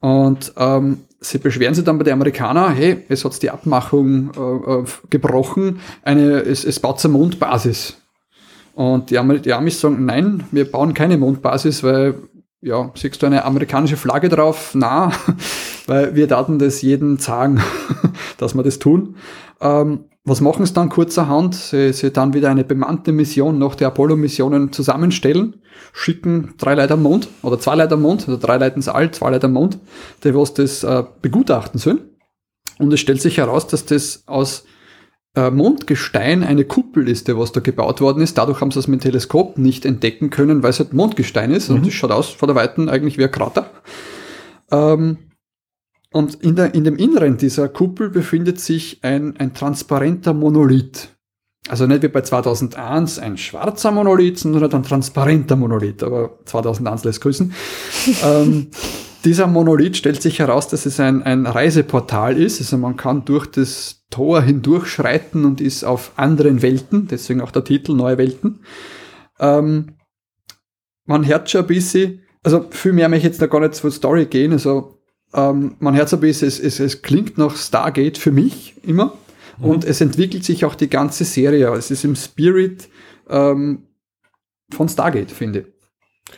Und 0.00 0.52
ähm, 0.56 1.04
sie 1.20 1.38
beschweren 1.38 1.74
sich 1.74 1.84
dann 1.84 1.98
bei 1.98 2.04
den 2.04 2.14
Amerikanern, 2.14 2.74
hey, 2.74 3.04
es 3.08 3.24
hat 3.24 3.42
die 3.42 3.50
Abmachung 3.50 4.30
äh, 4.36 4.72
äh, 4.72 4.84
gebrochen, 5.10 5.80
eine, 6.02 6.40
es, 6.40 6.64
es 6.64 6.80
baut 6.80 7.04
eine 7.04 7.12
Mondbasis. 7.12 7.96
Und 8.74 9.10
die, 9.10 9.18
Amis, 9.18 9.42
die 9.42 9.52
Amis 9.52 9.80
sagen, 9.80 10.04
nein, 10.04 10.44
wir 10.52 10.70
bauen 10.70 10.94
keine 10.94 11.18
Mondbasis, 11.18 11.82
weil, 11.82 12.14
ja, 12.60 12.92
siehst 12.94 13.20
du 13.22 13.26
eine 13.26 13.44
amerikanische 13.44 13.96
Flagge 13.96 14.28
drauf? 14.28 14.70
Na, 14.74 15.10
weil 15.86 16.14
wir 16.14 16.28
Daten 16.28 16.58
das 16.58 16.82
jeden 16.82 17.18
sagen, 17.18 17.60
dass 18.38 18.54
wir 18.54 18.62
das 18.62 18.78
tun. 18.78 19.16
Ähm, 19.60 20.04
was 20.28 20.40
machen 20.40 20.66
sie 20.66 20.72
dann 20.72 20.88
kurzerhand? 20.88 21.54
Sie, 21.54 21.92
sie 21.92 22.10
dann 22.10 22.34
wieder 22.34 22.50
eine 22.50 22.64
bemannte 22.64 23.12
Mission 23.12 23.58
nach 23.58 23.74
der 23.74 23.88
Apollo-Missionen 23.88 24.72
zusammenstellen, 24.72 25.56
schicken 25.92 26.54
drei 26.58 26.74
Leute 26.74 26.94
am 26.94 27.02
Mond 27.02 27.28
oder 27.42 27.58
zwei 27.58 27.76
Leute 27.76 27.94
am 27.94 28.02
Mond, 28.02 28.28
oder 28.28 28.38
drei 28.38 28.56
Leute 28.56 28.76
ins 28.76 28.88
All, 28.88 29.10
zwei 29.10 29.30
Leute 29.30 29.46
am 29.46 29.52
Mond, 29.52 29.78
die 30.24 30.34
was 30.34 30.54
das 30.54 30.84
äh, 30.84 31.04
begutachten 31.22 31.78
sollen. 31.78 32.00
Und 32.78 32.92
es 32.92 33.00
stellt 33.00 33.20
sich 33.20 33.38
heraus, 33.38 33.66
dass 33.66 33.86
das 33.86 34.22
aus 34.26 34.64
äh, 35.34 35.50
Mondgestein 35.50 36.42
eine 36.44 36.64
Kuppel 36.64 37.08
ist, 37.08 37.28
die 37.28 37.36
was 37.36 37.52
da 37.52 37.60
gebaut 37.60 38.00
worden 38.00 38.22
ist. 38.22 38.38
Dadurch 38.38 38.60
haben 38.60 38.70
sie 38.70 38.78
es 38.78 38.88
mit 38.88 39.00
dem 39.00 39.10
Teleskop 39.10 39.58
nicht 39.58 39.84
entdecken 39.84 40.30
können, 40.30 40.62
weil 40.62 40.70
es 40.70 40.78
halt 40.78 40.92
Mondgestein 40.92 41.50
ist. 41.50 41.68
Mhm. 41.68 41.76
Und 41.76 41.86
es 41.86 41.94
schaut 41.94 42.10
aus 42.10 42.30
von 42.30 42.48
der 42.48 42.56
Weiten 42.56 42.88
eigentlich 42.88 43.18
wie 43.18 43.24
ein 43.24 43.30
Krater. 43.30 43.70
Ähm, 44.70 45.18
und 46.12 46.36
in, 46.36 46.56
der, 46.56 46.74
in 46.74 46.84
dem 46.84 46.96
Inneren 46.96 47.36
dieser 47.36 47.68
Kuppel 47.68 48.08
befindet 48.08 48.60
sich 48.60 49.00
ein, 49.02 49.36
ein 49.36 49.52
transparenter 49.52 50.32
Monolith. 50.32 51.10
Also 51.68 51.86
nicht 51.86 52.02
wie 52.02 52.08
bei 52.08 52.22
2001 52.22 53.18
ein 53.18 53.36
schwarzer 53.36 53.90
Monolith, 53.90 54.38
sondern 54.38 54.72
ein 54.72 54.82
transparenter 54.82 55.56
Monolith. 55.56 56.02
Aber 56.02 56.38
2001 56.46 57.04
lässt 57.04 57.20
grüßen. 57.20 57.52
ähm, 58.24 58.68
dieser 59.24 59.46
Monolith 59.46 59.98
stellt 59.98 60.22
sich 60.22 60.38
heraus, 60.38 60.68
dass 60.68 60.86
es 60.86 60.98
ein, 60.98 61.22
ein 61.24 61.44
Reiseportal 61.44 62.40
ist. 62.40 62.60
Also 62.60 62.78
man 62.78 62.96
kann 62.96 63.26
durch 63.26 63.46
das 63.46 64.06
Tor 64.08 64.40
hindurchschreiten 64.40 65.44
und 65.44 65.60
ist 65.60 65.84
auf 65.84 66.12
anderen 66.16 66.62
Welten. 66.62 67.08
Deswegen 67.08 67.42
auch 67.42 67.50
der 67.50 67.64
Titel 67.64 67.94
Neue 67.94 68.16
Welten. 68.16 68.60
Ähm, 69.38 69.96
man 71.04 71.26
hört 71.26 71.50
schon 71.50 71.62
ein 71.62 71.66
bisschen, 71.66 72.22
also 72.42 72.66
viel 72.70 72.92
mehr 72.92 73.10
möchte 73.10 73.26
ich 73.26 73.32
jetzt 73.32 73.40
noch 73.42 73.50
gar 73.50 73.60
nicht 73.60 73.74
zur 73.74 73.90
Story 73.90 74.26
gehen. 74.26 74.52
Also 74.52 74.97
ähm, 75.34 75.76
mein 75.80 75.94
Herz 75.94 76.12
ein 76.14 76.20
bisschen, 76.20 76.48
es, 76.48 76.58
es, 76.58 76.80
es 76.80 77.02
klingt 77.02 77.38
nach 77.38 77.56
Stargate 77.56 78.18
für 78.18 78.30
mich 78.32 78.74
immer. 78.82 79.14
Mhm. 79.58 79.64
Und 79.64 79.84
es 79.84 80.00
entwickelt 80.00 80.44
sich 80.44 80.64
auch 80.64 80.74
die 80.74 80.88
ganze 80.88 81.24
Serie. 81.24 81.68
Es 81.74 81.90
ist 81.90 82.04
im 82.04 82.16
Spirit 82.16 82.88
ähm, 83.28 83.82
von 84.70 84.88
Stargate, 84.88 85.30
finde 85.30 85.60
ich. 85.60 85.66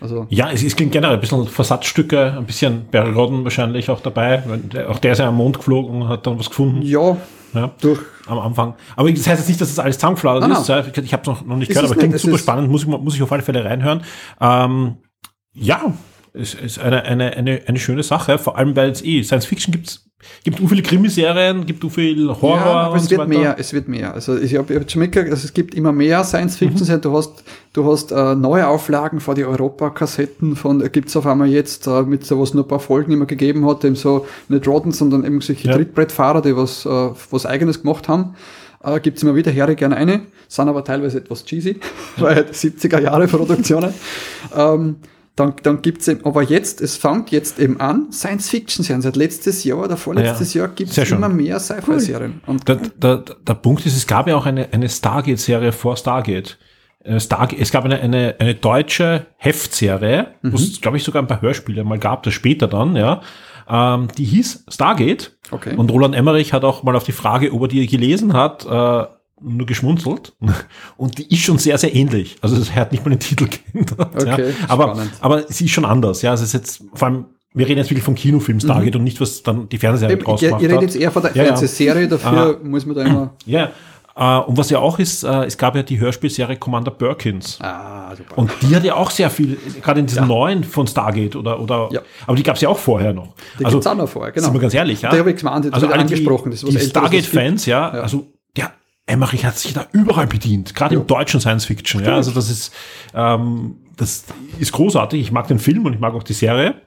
Also, 0.00 0.26
Ja, 0.30 0.50
es, 0.52 0.62
es 0.62 0.76
klingt 0.76 0.92
generell 0.92 1.14
ein 1.14 1.20
bisschen 1.20 1.46
Versatzstücke, 1.48 2.34
ein 2.36 2.46
bisschen 2.46 2.86
Barry 2.90 3.10
Rodden 3.10 3.42
wahrscheinlich 3.44 3.90
auch 3.90 4.00
dabei. 4.00 4.42
Auch 4.88 4.98
der 5.00 5.12
ist 5.12 5.18
ja 5.18 5.28
am 5.28 5.36
Mond 5.36 5.58
geflogen 5.58 6.02
und 6.02 6.08
hat 6.08 6.26
dann 6.26 6.38
was 6.38 6.48
gefunden 6.48 6.82
ja, 6.82 7.16
ja, 7.54 7.72
durch 7.80 7.98
am 8.26 8.38
Anfang. 8.38 8.74
Aber 8.94 9.10
das 9.10 9.26
heißt 9.26 9.40
jetzt 9.40 9.48
nicht, 9.48 9.60
dass 9.60 9.68
das 9.74 9.80
alles 9.80 9.96
zusammengeflattert 9.96 10.48
Nein, 10.48 10.60
ist. 10.60 10.68
Ja, 10.68 10.78
ich 10.86 11.12
habe 11.12 11.22
es 11.22 11.26
noch, 11.26 11.44
noch 11.44 11.56
nicht 11.56 11.70
Es 11.70 11.74
gehört, 11.74 11.86
ist 11.86 11.90
aber 11.90 11.98
klingt 11.98 12.12
nicht, 12.12 12.20
es 12.20 12.22
super 12.22 12.36
ist- 12.36 12.42
spannend. 12.42 12.70
Muss 12.70 12.82
ich, 12.82 12.88
muss 12.88 13.16
ich 13.16 13.22
auf 13.22 13.32
alle 13.32 13.42
Fälle 13.42 13.64
reinhören. 13.64 14.02
Ähm, 14.40 14.98
ja, 15.52 15.92
es 16.32 16.54
ist 16.54 16.78
eine, 16.78 17.02
eine, 17.04 17.36
eine, 17.36 17.62
eine 17.66 17.78
schöne 17.78 18.02
Sache, 18.02 18.38
vor 18.38 18.56
allem 18.58 18.76
weil 18.76 18.90
es 18.90 19.02
eh 19.04 19.22
Science 19.22 19.46
Fiction 19.46 19.72
gibt's 19.72 20.06
gibt 20.44 20.60
u 20.60 20.68
viele 20.68 20.82
Krimiserien, 20.82 21.64
gibt 21.64 21.82
u 21.82 21.88
viel 21.88 22.28
Horror 22.28 22.56
Ja, 22.56 22.64
aber 22.66 22.96
es 22.96 23.04
so 23.04 23.10
wird 23.12 23.20
weiter. 23.20 23.28
mehr, 23.30 23.56
es 23.58 23.72
wird 23.72 23.88
mehr. 23.88 24.12
Also 24.12 24.36
ich 24.36 24.54
habe 24.54 24.74
hab 24.78 24.90
schon 24.90 25.00
mitgekriegt, 25.00 25.32
also 25.32 25.46
es 25.46 25.54
gibt 25.54 25.74
immer 25.74 25.92
mehr 25.92 26.22
Science 26.24 26.54
Mhm. 26.60 26.68
Fiction. 26.68 26.84
serien 26.86 27.00
Du 27.00 27.16
hast, 27.16 27.42
du 27.72 27.90
hast 27.90 28.12
äh, 28.12 28.34
neue 28.34 28.68
Auflagen 28.68 29.20
von 29.20 29.34
die 29.34 29.46
Europa-Kassetten 29.46 30.56
von, 30.56 30.80
gibt 30.92 31.08
es 31.08 31.16
auf 31.16 31.26
einmal 31.26 31.48
jetzt, 31.48 31.86
äh, 31.86 32.02
mit 32.02 32.26
so 32.26 32.38
was 32.38 32.52
nur 32.52 32.64
ein 32.64 32.68
paar 32.68 32.80
Folgen 32.80 33.12
immer 33.12 33.24
gegeben 33.26 33.66
hat, 33.66 33.82
eben 33.84 33.96
so 33.96 34.26
nicht 34.48 34.68
Rodden, 34.68 34.92
sondern 34.92 35.24
eben 35.24 35.40
solche 35.40 35.66
Ja. 35.68 35.74
Trittbrettfahrer, 35.74 36.42
die 36.42 36.54
was, 36.54 36.84
äh, 36.84 36.88
was 37.30 37.46
eigenes 37.46 37.80
gemacht 37.80 38.06
haben. 38.08 38.34
Äh, 38.84 39.00
gibt 39.00 39.16
es 39.16 39.22
immer 39.22 39.34
wieder, 39.34 39.50
ich 39.72 39.78
gerne 39.78 39.96
eine, 39.96 40.20
sind 40.48 40.68
aber 40.68 40.84
teilweise 40.84 41.18
etwas 41.18 41.44
cheesy, 41.46 41.80
weil 42.18 42.44
70er 42.52 43.00
Jahre 43.00 43.26
Produktionen. 43.26 43.94
ähm, 44.54 44.96
dann, 45.36 45.54
dann 45.62 45.80
gibt's 45.80 46.06
eben, 46.08 46.24
aber 46.24 46.42
jetzt, 46.42 46.80
es 46.80 46.96
fängt 46.96 47.30
jetzt 47.30 47.58
eben 47.58 47.80
an, 47.80 48.12
Science-Fiction-Serien. 48.12 49.00
Seit 49.00 49.16
letztes 49.16 49.64
Jahr 49.64 49.78
oder 49.78 49.96
vorletztes 49.96 50.54
Jahr 50.54 50.68
gibt 50.68 50.92
Sehr 50.92 51.02
es 51.02 51.08
schön. 51.08 51.18
immer 51.18 51.28
mehr 51.28 51.58
Sci-Fi-Serien. 51.58 52.40
Und 52.46 52.68
Der, 52.68 52.76
der, 52.76 53.16
der 53.18 53.54
Punkt 53.54 53.86
ist, 53.86 53.96
es 53.96 54.06
gab 54.06 54.28
ja 54.28 54.36
auch 54.36 54.46
eine, 54.46 54.72
eine 54.72 54.88
Stargate-Serie 54.88 55.72
vor 55.72 55.96
Stargate. 55.96 56.58
Äh, 57.04 57.20
Stargate. 57.20 57.60
Es 57.60 57.70
gab 57.70 57.84
eine, 57.84 58.00
eine, 58.00 58.34
eine 58.38 58.54
deutsche 58.54 59.26
Heftserie, 59.38 60.34
wo 60.42 60.56
es, 60.56 60.80
glaube 60.80 60.98
ich, 60.98 61.04
sogar 61.04 61.22
ein 61.22 61.28
paar 61.28 61.40
Hörspiele 61.40 61.84
mal 61.84 61.98
gab, 61.98 62.22
das 62.24 62.34
später 62.34 62.68
dann, 62.68 62.96
ja. 62.96 63.22
Ähm, 63.68 64.08
die 64.18 64.24
hieß 64.24 64.64
Stargate. 64.68 65.38
Okay. 65.50 65.74
Und 65.76 65.90
Roland 65.90 66.14
Emmerich 66.14 66.52
hat 66.52 66.64
auch 66.64 66.82
mal 66.82 66.96
auf 66.96 67.04
die 67.04 67.12
Frage, 67.12 67.52
ob 67.52 67.62
er 67.62 67.68
die 67.68 67.86
gelesen 67.86 68.34
hat, 68.34 68.66
äh, 68.66 69.06
nur 69.42 69.66
geschmunzelt. 69.66 70.34
Und 70.96 71.18
die 71.18 71.32
ist 71.32 71.42
schon 71.42 71.58
sehr, 71.58 71.78
sehr 71.78 71.94
ähnlich. 71.94 72.36
Also 72.40 72.56
er 72.74 72.80
hat 72.80 72.92
nicht 72.92 73.04
mal 73.04 73.10
den 73.10 73.20
Titel 73.20 73.46
geändert. 73.48 73.98
Okay, 74.14 74.48
ja. 74.50 74.54
aber, 74.68 74.94
spannend. 74.94 75.12
aber 75.20 75.42
sie 75.48 75.64
ist 75.64 75.70
schon 75.70 75.84
anders. 75.84 76.22
Ja, 76.22 76.30
also 76.32 76.44
es 76.44 76.54
ist 76.54 76.60
jetzt 76.60 76.84
vor 76.94 77.08
allem, 77.08 77.24
wir 77.54 77.66
reden 77.66 77.78
jetzt 77.78 77.90
wirklich 77.90 78.04
vom 78.04 78.14
Kinofilm 78.14 78.60
Stargate 78.60 78.96
und 78.96 79.04
nicht, 79.04 79.20
was 79.20 79.42
dann 79.42 79.68
die 79.68 79.78
Fernsehserie 79.78 80.14
Eben, 80.16 80.24
draus 80.24 80.42
ihr, 80.42 80.48
gemacht 80.48 80.62
ihr 80.62 80.68
redet 80.68 80.82
jetzt 80.82 80.96
eher 80.96 81.10
von 81.10 81.22
der 81.22 81.32
Ja, 81.32 81.42
ja. 81.42 81.44
Fernsehserie, 81.48 82.08
dafür 82.08 82.60
muss 82.62 82.86
man 82.86 82.96
da 82.96 83.04
immer. 83.04 83.34
Ja, 83.46 83.70
äh, 84.16 84.38
und 84.40 84.56
was 84.56 84.70
ja 84.70 84.78
auch 84.78 84.98
ist, 84.98 85.22
äh, 85.24 85.44
es 85.44 85.56
gab 85.56 85.74
ja 85.76 85.82
die 85.82 85.98
Hörspielserie 85.98 86.56
Commander 86.56 86.90
Perkins. 86.90 87.58
Ah, 87.60 88.14
super. 88.14 88.38
Und 88.38 88.50
die 88.62 88.74
hat 88.74 88.84
ja 88.84 88.94
auch 88.94 89.10
sehr 89.10 89.30
viel, 89.30 89.56
gerade 89.82 90.00
in 90.00 90.06
diesen 90.06 90.26
neuen 90.26 90.64
von 90.64 90.86
Stargate 90.86 91.36
oder, 91.36 91.60
oder 91.60 91.88
Ja. 91.92 92.00
aber 92.26 92.36
die 92.36 92.42
gab 92.42 92.56
es 92.56 92.62
ja 92.62 92.68
auch 92.68 92.78
vorher 92.78 93.12
noch. 93.12 93.34
Die 93.58 93.64
gibt's 93.64 93.86
auch 93.86 93.94
noch 93.94 94.08
vorher, 94.08 94.32
genau. 94.32 94.44
Sind 94.44 94.54
wir 94.54 94.60
ganz 94.60 94.74
ehrlich, 94.74 95.02
ja. 95.02 95.10
Die 95.10 95.18
habe 95.18 95.30
ich 95.30 95.36
gemeint, 95.38 95.64
die 95.64 95.72
also 95.72 95.86
alle 95.86 95.96
die, 95.96 96.00
angesprochen, 96.14 96.50
die 96.50 96.76
es 96.76 96.88
Stargate-Fans, 96.88 97.66
ja, 97.66 97.94
Ja. 97.94 98.02
also 98.02 98.26
der 98.56 98.72
Emmerich 99.10 99.44
hat 99.44 99.58
sich 99.58 99.72
da 99.72 99.86
überall 99.92 100.26
bedient, 100.26 100.74
gerade 100.74 100.94
im 100.94 101.06
deutschen 101.06 101.40
Science 101.40 101.64
Fiction, 101.66 102.02
ja. 102.04 102.14
Also 102.14 102.30
das 102.30 102.50
ist, 102.50 102.72
ähm, 103.14 103.76
das 103.96 104.24
ist 104.58 104.72
großartig. 104.72 105.20
Ich 105.20 105.32
mag 105.32 105.48
den 105.48 105.58
Film 105.58 105.84
und 105.84 105.92
ich 105.92 106.00
mag 106.00 106.14
auch 106.14 106.22
die 106.22 106.32
Serie. 106.32 106.80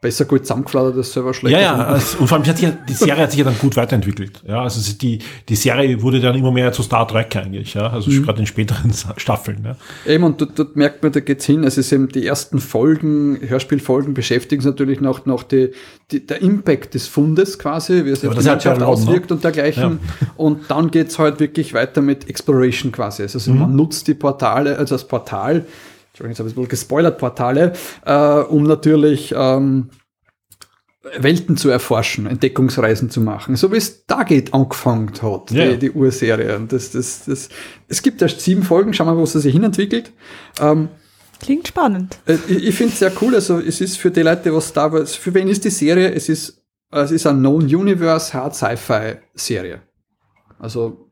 Besser 0.00 0.26
gut 0.26 0.42
zusammengeflattert 0.42 0.96
als 0.96 1.12
selber 1.12 1.34
schlecht. 1.34 1.54
Ja, 1.56 1.60
ja, 1.60 1.72
gefunden. 1.72 1.92
also, 1.94 2.18
und 2.18 2.28
vor 2.28 2.38
allem 2.38 2.46
hat 2.46 2.56
sich 2.56 2.68
ja, 2.68 2.76
die 2.88 2.92
Serie 2.92 3.16
hat 3.24 3.30
sich 3.32 3.38
ja 3.40 3.44
dann 3.44 3.58
gut 3.58 3.74
weiterentwickelt. 3.76 4.42
Ja, 4.46 4.62
also 4.62 4.92
die, 4.96 5.18
die 5.48 5.56
Serie 5.56 6.00
wurde 6.02 6.20
dann 6.20 6.36
immer 6.36 6.52
mehr 6.52 6.70
zu 6.72 6.84
Star 6.84 7.08
Trek 7.08 7.34
eigentlich, 7.34 7.74
ja, 7.74 7.88
also 7.90 8.08
Mhm. 8.08 8.22
gerade 8.22 8.38
in 8.38 8.46
späteren 8.46 8.92
Staffeln. 9.16 9.64
Ja. 9.64 9.76
Eben, 10.12 10.22
und 10.22 10.40
dort, 10.40 10.56
dort 10.56 10.76
merkt 10.76 11.02
man, 11.02 11.10
da 11.10 11.18
geht's 11.18 11.46
hin. 11.46 11.64
Es 11.64 11.78
ist 11.78 11.90
eben 11.90 12.08
die 12.10 12.24
ersten 12.24 12.60
Folgen, 12.60 13.40
Hörspielfolgen 13.44 14.14
beschäftigen 14.14 14.62
sich 14.62 14.70
natürlich 14.70 15.00
noch, 15.00 15.26
noch 15.26 15.42
die, 15.42 15.70
die, 16.12 16.24
der 16.24 16.42
Impact 16.42 16.94
des 16.94 17.08
Fundes 17.08 17.58
quasi, 17.58 18.04
wie 18.04 18.10
es 18.10 18.22
Ja, 18.22 18.30
auf 18.30 18.38
die 18.38 18.44
ja 18.44 18.52
Robben, 18.54 18.78
ne? 18.78 18.86
auswirkt 18.86 19.32
und 19.32 19.42
dergleichen. 19.42 19.98
Und 20.36 20.70
dann 20.70 20.92
geht's 20.92 21.18
halt 21.18 21.40
wirklich 21.40 21.74
weiter 21.74 22.02
mit 22.02 22.28
Exploration 22.28 22.92
quasi. 22.92 23.22
Also 23.24 23.50
Mhm. 23.50 23.58
man 23.58 23.74
nutzt 23.74 24.06
die 24.06 24.14
Portale, 24.14 24.78
also 24.78 24.94
das 24.94 25.08
Portal, 25.08 25.66
Entschuldigung, 26.08 26.30
jetzt 26.30 26.38
habe 26.40 26.48
ich 26.48 26.54
ein 26.54 26.56
bisschen 26.56 26.68
gespoilert, 26.68 27.18
Portale, 27.18 27.72
äh, 28.04 28.40
um 28.40 28.64
natürlich 28.64 29.32
ähm, 29.36 29.90
Welten 31.18 31.56
zu 31.56 31.70
erforschen, 31.70 32.26
Entdeckungsreisen 32.26 33.08
zu 33.08 33.20
machen, 33.20 33.56
so 33.56 33.72
wie 33.72 33.76
es 33.76 34.00
Stargate 34.04 34.52
angefangen 34.52 35.10
hat, 35.22 35.50
Ja. 35.52 35.70
die, 35.70 35.78
die 35.78 35.90
Urserie. 35.92 36.56
Und 36.56 36.72
das, 36.72 36.90
das, 36.90 37.24
das, 37.24 37.48
es 37.86 38.02
gibt 38.02 38.20
erst 38.20 38.40
sieben 38.40 38.62
Folgen, 38.62 38.92
schauen 38.92 39.06
wir 39.06 39.14
mal, 39.14 39.20
wo 39.20 39.26
sie 39.26 39.40
sich 39.40 39.52
hinentwickelt. 39.52 40.12
Ähm, 40.60 40.88
Klingt 41.40 41.68
spannend. 41.68 42.18
äh, 42.26 42.34
ich 42.48 42.66
ich 42.68 42.74
finde 42.74 42.92
es 42.92 42.98
sehr 42.98 43.12
cool, 43.22 43.34
also 43.36 43.58
es 43.60 43.80
ist 43.80 43.96
für 43.96 44.10
die 44.10 44.22
Leute, 44.22 44.52
was 44.54 44.72
da 44.72 44.92
war, 44.92 45.06
für 45.06 45.32
wen 45.34 45.48
ist 45.48 45.64
die 45.64 45.70
Serie? 45.70 46.12
Es 46.12 46.28
ist, 46.28 46.62
es 46.90 47.10
ist 47.12 47.26
eine 47.26 47.38
Known-Universe 47.38 48.34
Hard 48.34 48.56
Sci-Fi-Serie. 48.56 49.80
Also 50.58 51.08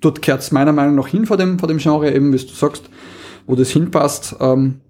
dort 0.00 0.22
kehrt 0.22 0.40
es 0.40 0.50
meiner 0.50 0.72
Meinung 0.72 0.94
nach 0.94 1.08
hin 1.08 1.26
vor 1.26 1.36
dem, 1.36 1.58
vor 1.58 1.68
dem 1.68 1.76
Genre, 1.78 2.10
eben 2.12 2.32
wie 2.32 2.38
du 2.38 2.52
sagst, 2.54 2.84
wo 3.46 3.54
das 3.54 3.70
hinpasst. 3.70 4.36
Ähm, 4.40 4.80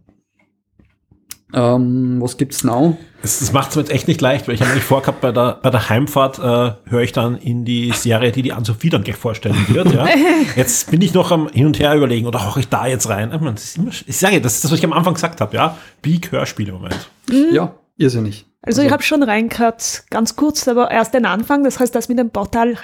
ähm, 1.54 2.20
was 2.20 2.36
gibt's 2.36 2.64
now? 2.64 2.96
Das, 3.22 3.38
das 3.38 3.52
macht 3.52 3.70
es 3.70 3.76
mir 3.76 3.82
jetzt 3.82 3.92
echt 3.92 4.08
nicht 4.08 4.20
leicht, 4.20 4.48
weil 4.48 4.56
ich 4.56 4.60
habe 4.60 4.72
eigentlich 4.72 4.84
vorgehabt, 4.84 5.20
bei 5.20 5.30
der, 5.30 5.58
bei 5.62 5.70
der 5.70 5.88
Heimfahrt 5.88 6.38
äh, 6.38 6.90
höre 6.90 7.02
ich 7.02 7.12
dann 7.12 7.36
in 7.36 7.64
die 7.64 7.92
Serie, 7.92 8.32
die 8.32 8.42
die 8.42 8.52
Ann-Sophie 8.52 8.90
dann 8.90 9.04
gleich 9.04 9.16
vorstellen 9.16 9.56
wird. 9.68 9.92
Ja. 9.92 10.06
Jetzt 10.56 10.90
bin 10.90 11.00
ich 11.00 11.14
noch 11.14 11.30
am 11.30 11.48
Hin 11.48 11.66
und 11.66 11.78
Her 11.78 11.94
überlegen, 11.94 12.26
oder 12.26 12.44
hauche 12.44 12.60
ich 12.60 12.68
da 12.68 12.86
jetzt 12.86 13.08
rein? 13.08 13.30
Ich, 13.32 13.40
meine, 13.40 13.54
das 13.54 13.64
ist 13.64 13.78
immer, 13.78 13.90
ich 13.90 14.18
sage, 14.18 14.40
das 14.40 14.56
ist 14.56 14.64
das, 14.64 14.72
was 14.72 14.78
ich 14.78 14.84
am 14.84 14.92
Anfang 14.92 15.14
gesagt 15.14 15.40
habe, 15.40 15.56
ja. 15.56 15.78
Peak 16.02 16.32
Hörspiel 16.32 16.68
im 16.68 16.74
Moment. 16.74 17.08
Ja, 17.52 17.74
irrsinnig. 17.96 18.46
Also, 18.62 18.82
ich 18.82 18.90
habe 18.90 19.02
schon 19.02 19.22
reingehört, 19.22 20.04
ganz 20.10 20.36
kurz, 20.36 20.66
aber 20.66 20.90
erst 20.90 21.14
den 21.14 21.26
Anfang. 21.26 21.64
Das 21.64 21.78
heißt, 21.78 21.94
das 21.94 22.08
mit 22.08 22.18
dem 22.18 22.30
Portal 22.30 22.76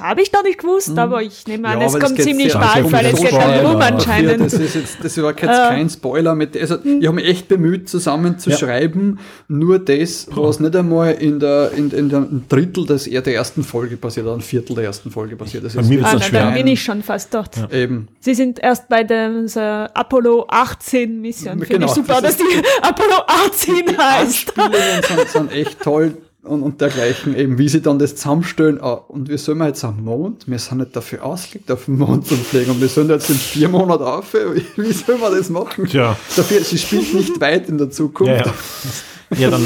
habe 0.00 0.22
ich 0.22 0.32
noch 0.32 0.42
nicht 0.42 0.58
gewusst, 0.58 0.96
aber 0.98 1.22
ich 1.22 1.46
nehme 1.46 1.68
an, 1.68 1.80
Ja, 1.80 1.86
es 1.86 1.98
kommt 1.98 2.20
ziemlich 2.20 2.52
bald, 2.52 2.90
weil 2.92 3.06
es 3.06 3.20
geht 3.20 3.32
dann 3.32 3.66
rum 3.66 3.80
ja. 3.80 3.86
anscheinend. 3.88 4.40
Das, 4.40 4.52
ist 4.54 4.74
jetzt, 4.74 4.98
das 5.02 5.16
war 5.22 5.30
jetzt 5.30 5.42
Äh. 5.42 5.46
kein 5.46 5.90
Spoiler. 5.90 6.34
Mit, 6.34 6.56
also, 6.56 6.76
ich 6.84 7.06
habe 7.06 7.16
mich 7.16 7.26
echt 7.26 7.48
bemüht, 7.48 7.88
zusammen 7.88 8.38
zu 8.38 8.50
Ja. 8.50 8.56
schreiben, 8.56 9.18
nur 9.48 9.78
das, 9.78 10.26
was 10.30 10.60
nicht 10.60 10.74
einmal 10.76 11.12
in, 11.14 11.40
der, 11.40 11.72
in, 11.72 11.90
in 11.90 12.08
der 12.08 12.20
ein 12.20 12.44
Drittel 12.48 12.86
des, 12.86 13.04
der 13.04 13.26
ersten 13.26 13.64
Folge 13.64 13.96
passiert, 13.96 14.26
oder 14.26 14.34
ein 14.36 14.40
Viertel 14.40 14.76
der 14.76 14.84
ersten 14.84 15.10
Folge 15.10 15.36
passiert. 15.36 15.64
Das 15.64 15.74
Bei 15.74 15.82
mir 15.82 16.04
Ah, 16.04 16.20
schwer. 16.20 16.44
dann 16.44 16.54
bin 16.54 16.66
ich 16.66 16.82
schon 16.82 17.02
fast 17.02 17.34
dort. 17.34 17.56
Eben. 17.72 18.08
Sie 18.20 18.34
sind 18.34 18.58
erst 18.60 18.88
bei 18.88 19.04
der 19.04 19.30
Apollo 19.94 20.46
18 20.48 21.20
Mission. 21.20 21.52
Finde 21.54 21.66
Genau, 21.66 21.86
ich 21.86 21.92
super, 21.92 22.20
das 22.20 22.36
dass 22.36 22.38
die 22.38 22.62
Apollo 22.82 23.22
18 23.26 23.98
heißt. 23.98 24.58
Anspielungen 24.58 25.02
sind, 25.06 25.28
sind 25.28 25.52
echt 25.52 25.80
toll 25.82 26.16
und, 26.48 26.62
und 26.62 26.80
dergleichen, 26.80 27.36
eben 27.36 27.58
wie 27.58 27.68
sie 27.68 27.80
dann 27.80 27.98
das 27.98 28.16
zusammenstellen. 28.16 28.80
Ah, 28.80 28.94
und 28.94 29.28
wie 29.28 29.38
sollen 29.38 29.58
wir 29.58 29.66
jetzt 29.66 29.84
am 29.84 30.02
Mond? 30.02 30.48
Wir 30.48 30.58
sind 30.58 30.78
nicht 30.78 30.96
dafür 30.96 31.24
ausgelegt, 31.24 31.70
auf 31.70 31.84
den 31.84 31.98
Mond 31.98 32.26
zu 32.26 32.34
fliegen 32.36 32.70
und 32.70 32.80
wir 32.80 32.88
sind 32.88 33.10
jetzt 33.10 33.30
in 33.30 33.36
vier 33.36 33.68
Monaten 33.68 34.04
auf. 34.04 34.34
Wie, 34.34 34.64
wie 34.82 34.92
sollen 34.92 35.20
wir 35.20 35.30
das 35.30 35.48
machen? 35.50 35.86
Tja. 35.86 36.16
Dafür, 36.36 36.60
sie 36.62 36.78
spielt 36.78 37.14
nicht 37.14 37.40
weit 37.40 37.68
in 37.68 37.78
der 37.78 37.90
Zukunft. 37.90 38.46
Ja, 38.46 38.52
ja. 39.30 39.38
ja, 39.38 39.50
dann 39.50 39.64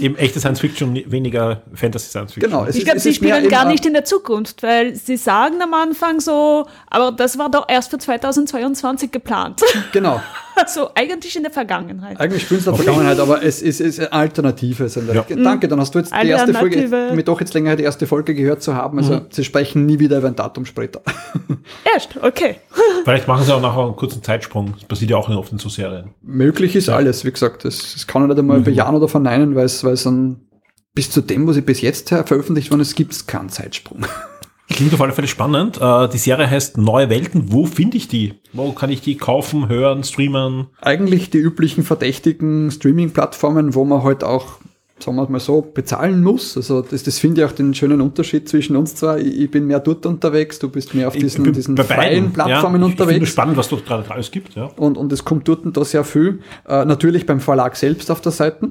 eben 0.00 0.16
echte 0.16 0.40
Science 0.40 0.60
Fiction, 0.60 0.94
weniger 1.06 1.62
Fantasy 1.74 2.10
Science 2.10 2.32
Fiction. 2.32 2.50
Genau, 2.50 2.66
Ich 2.66 2.84
glaube, 2.84 3.00
sie 3.00 3.14
spielen 3.14 3.48
gar 3.48 3.66
nicht 3.66 3.86
in 3.86 3.92
der 3.92 4.04
Zukunft, 4.04 4.62
weil 4.62 4.94
sie 4.94 5.16
sagen 5.16 5.62
am 5.62 5.74
Anfang 5.74 6.20
so, 6.20 6.66
aber 6.88 7.12
das 7.12 7.38
war 7.38 7.50
doch 7.50 7.66
erst 7.68 7.90
für 7.90 7.98
2022 7.98 9.10
geplant. 9.10 9.62
Genau. 9.92 10.20
Also 10.70 10.90
eigentlich 10.94 11.36
in 11.36 11.42
der 11.42 11.52
Vergangenheit. 11.52 12.20
Eigentlich 12.20 12.42
spielen 12.42 12.60
sie 12.60 12.70
in 12.70 12.76
der 12.76 12.84
Vergangenheit, 12.84 13.18
aber 13.18 13.42
es 13.42 13.62
ist, 13.62 13.80
es 13.80 13.98
ist 13.98 14.00
eine 14.00 14.12
Alternative. 14.12 14.86
Ja. 15.12 15.24
Danke, 15.36 15.68
dann 15.68 15.80
hast 15.80 15.94
du 15.94 15.98
jetzt 15.98 16.12
die 16.12 16.28
erste 16.28 16.54
Folge, 16.54 16.86
mir 17.14 17.22
doch 17.22 17.40
jetzt 17.40 17.54
länger 17.54 17.76
die 17.76 17.82
erste 17.82 18.06
Folge 18.06 18.34
gehört 18.34 18.62
zu 18.62 18.74
haben. 18.74 18.98
Also 18.98 19.22
sie 19.30 19.44
sprechen 19.44 19.86
nie 19.86 19.98
wieder 19.98 20.18
über 20.18 20.28
ein 20.28 20.36
Datum 20.36 20.66
später. 20.66 21.00
Erst, 21.94 22.16
okay. 22.22 22.56
Vielleicht 23.04 23.26
machen 23.26 23.44
sie 23.44 23.54
auch 23.54 23.60
nachher 23.60 23.82
einen 23.82 23.96
kurzen 23.96 24.22
Zeitsprung. 24.22 24.74
Das 24.74 24.84
passiert 24.84 25.10
ja 25.10 25.16
auch 25.16 25.28
nicht 25.28 25.38
oft 25.38 25.52
in 25.52 25.58
so 25.58 25.68
Serien. 25.68 26.10
Möglich 26.22 26.76
ist 26.76 26.88
alles, 26.88 27.24
wie 27.24 27.32
gesagt. 27.32 27.64
Das, 27.64 27.94
das 27.94 28.06
kann 28.06 28.22
ich 28.22 28.28
nicht 28.28 28.38
einmal 28.38 28.60
bejahen 28.60 28.94
oder 28.94 29.08
verneinen, 29.08 29.54
weil 29.54 29.64
es, 29.64 29.82
es 29.82 30.08
bis 30.92 31.10
zu 31.10 31.20
dem, 31.20 31.46
was 31.46 31.56
ich 31.56 31.64
bis 31.64 31.80
jetzt 31.80 32.08
veröffentlicht 32.08 32.70
worden 32.70 32.80
ist, 32.80 32.94
gibt 32.96 33.12
es 33.12 33.26
keinen 33.26 33.48
Zeitsprung. 33.48 34.04
Klingt 34.70 34.94
auf 34.94 35.00
alle 35.00 35.12
Fälle 35.12 35.28
spannend. 35.28 35.78
Äh, 35.80 36.08
die 36.08 36.18
Serie 36.18 36.48
heißt 36.48 36.78
Neue 36.78 37.10
Welten. 37.10 37.52
Wo 37.52 37.66
finde 37.66 37.96
ich 37.96 38.08
die? 38.08 38.34
Wo 38.52 38.72
kann 38.72 38.90
ich 38.90 39.00
die 39.02 39.16
kaufen, 39.16 39.68
hören, 39.68 40.04
streamen? 40.04 40.68
Eigentlich 40.80 41.28
die 41.30 41.38
üblichen 41.38 41.82
verdächtigen 41.84 42.70
Streaming-Plattformen, 42.70 43.74
wo 43.74 43.84
man 43.84 44.02
halt 44.04 44.24
auch, 44.24 44.58
sagen 44.98 45.16
wir 45.16 45.28
mal 45.28 45.40
so, 45.40 45.60
bezahlen 45.60 46.22
muss. 46.22 46.56
Also 46.56 46.80
das, 46.82 47.02
das 47.02 47.18
finde 47.18 47.42
ich 47.42 47.46
auch 47.48 47.52
den 47.52 47.74
schönen 47.74 48.00
Unterschied 48.00 48.48
zwischen 48.48 48.76
uns 48.76 48.94
zwei. 48.94 49.18
Ich, 49.20 49.40
ich 49.40 49.50
bin 49.50 49.66
mehr 49.66 49.80
dort 49.80 50.06
unterwegs, 50.06 50.58
du 50.60 50.68
bist 50.70 50.94
mehr 50.94 51.08
auf 51.08 51.14
diesen, 51.14 51.52
diesen 51.52 51.76
freien 51.76 52.32
Plattformen 52.32 52.80
ja. 52.80 52.86
Ich- 52.86 52.92
Ich 52.92 52.96
finde 52.96 53.04
unterwegs. 53.04 53.30
spannend, 53.30 53.56
was 53.58 53.68
dort 53.68 53.84
gerade 53.84 54.10
alles 54.10 54.30
gibt. 54.30 54.54
Ja. 54.54 54.66
und, 54.76 54.96
und 54.96 55.12
es 55.12 55.24
kommt 55.24 55.46
dort 55.48 55.64
und 55.66 55.76
da 55.76 55.84
sehr 55.84 56.04
viel. 56.04 56.40
Äh, 56.66 56.84
natürlich 56.86 57.26
beim 57.26 57.40
Verlag 57.40 57.76
selbst 57.76 58.10
auf 58.10 58.20
der 58.20 58.32
Seite. 58.32 58.70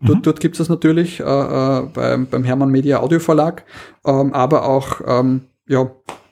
Dort, 0.00 0.26
dort 0.26 0.40
gibt 0.40 0.54
es 0.54 0.58
das 0.58 0.68
natürlich 0.68 1.20
äh, 1.20 1.22
äh, 1.24 1.86
beim, 1.92 2.26
beim 2.26 2.44
Hermann 2.44 2.70
Media 2.70 3.00
Audio 3.00 3.20
Verlag, 3.20 3.64
ähm, 4.04 4.34
aber 4.34 4.68
auch 4.68 5.00
ähm, 5.06 5.42
ja, 5.66 5.90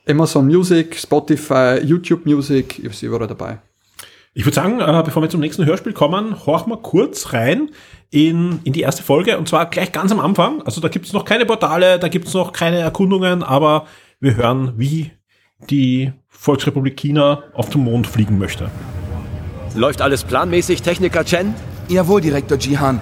Amazon 0.08 0.46
Music, 0.46 0.96
Spotify, 0.96 1.80
YouTube 1.82 2.26
Music, 2.26 2.78
ist 2.80 3.02
überall 3.02 3.28
dabei. 3.28 3.58
Ich 4.34 4.44
würde 4.44 4.54
sagen, 4.54 4.80
äh, 4.80 5.02
bevor 5.04 5.22
wir 5.22 5.28
zum 5.28 5.40
nächsten 5.40 5.64
Hörspiel 5.64 5.92
kommen, 5.92 6.46
horchen 6.46 6.72
wir 6.72 6.78
kurz 6.78 7.32
rein 7.32 7.70
in, 8.10 8.60
in 8.64 8.72
die 8.72 8.80
erste 8.80 9.02
Folge 9.02 9.38
und 9.38 9.48
zwar 9.48 9.66
gleich 9.66 9.92
ganz 9.92 10.10
am 10.10 10.20
Anfang. 10.20 10.62
Also 10.62 10.80
da 10.80 10.88
gibt 10.88 11.06
es 11.06 11.12
noch 11.12 11.24
keine 11.24 11.46
Portale, 11.46 11.98
da 11.98 12.08
gibt 12.08 12.28
es 12.28 12.34
noch 12.34 12.52
keine 12.52 12.78
Erkundungen, 12.78 13.42
aber 13.42 13.86
wir 14.20 14.36
hören, 14.36 14.72
wie 14.76 15.12
die 15.70 16.12
Volksrepublik 16.28 16.96
China 16.96 17.44
auf 17.54 17.70
den 17.70 17.84
Mond 17.84 18.06
fliegen 18.06 18.38
möchte. 18.38 18.70
Läuft 19.74 20.02
alles 20.02 20.24
planmäßig, 20.24 20.82
Techniker 20.82 21.24
Chen? 21.24 21.54
Jawohl, 21.88 22.20
Direktor 22.20 22.58
Jihan. 22.58 23.00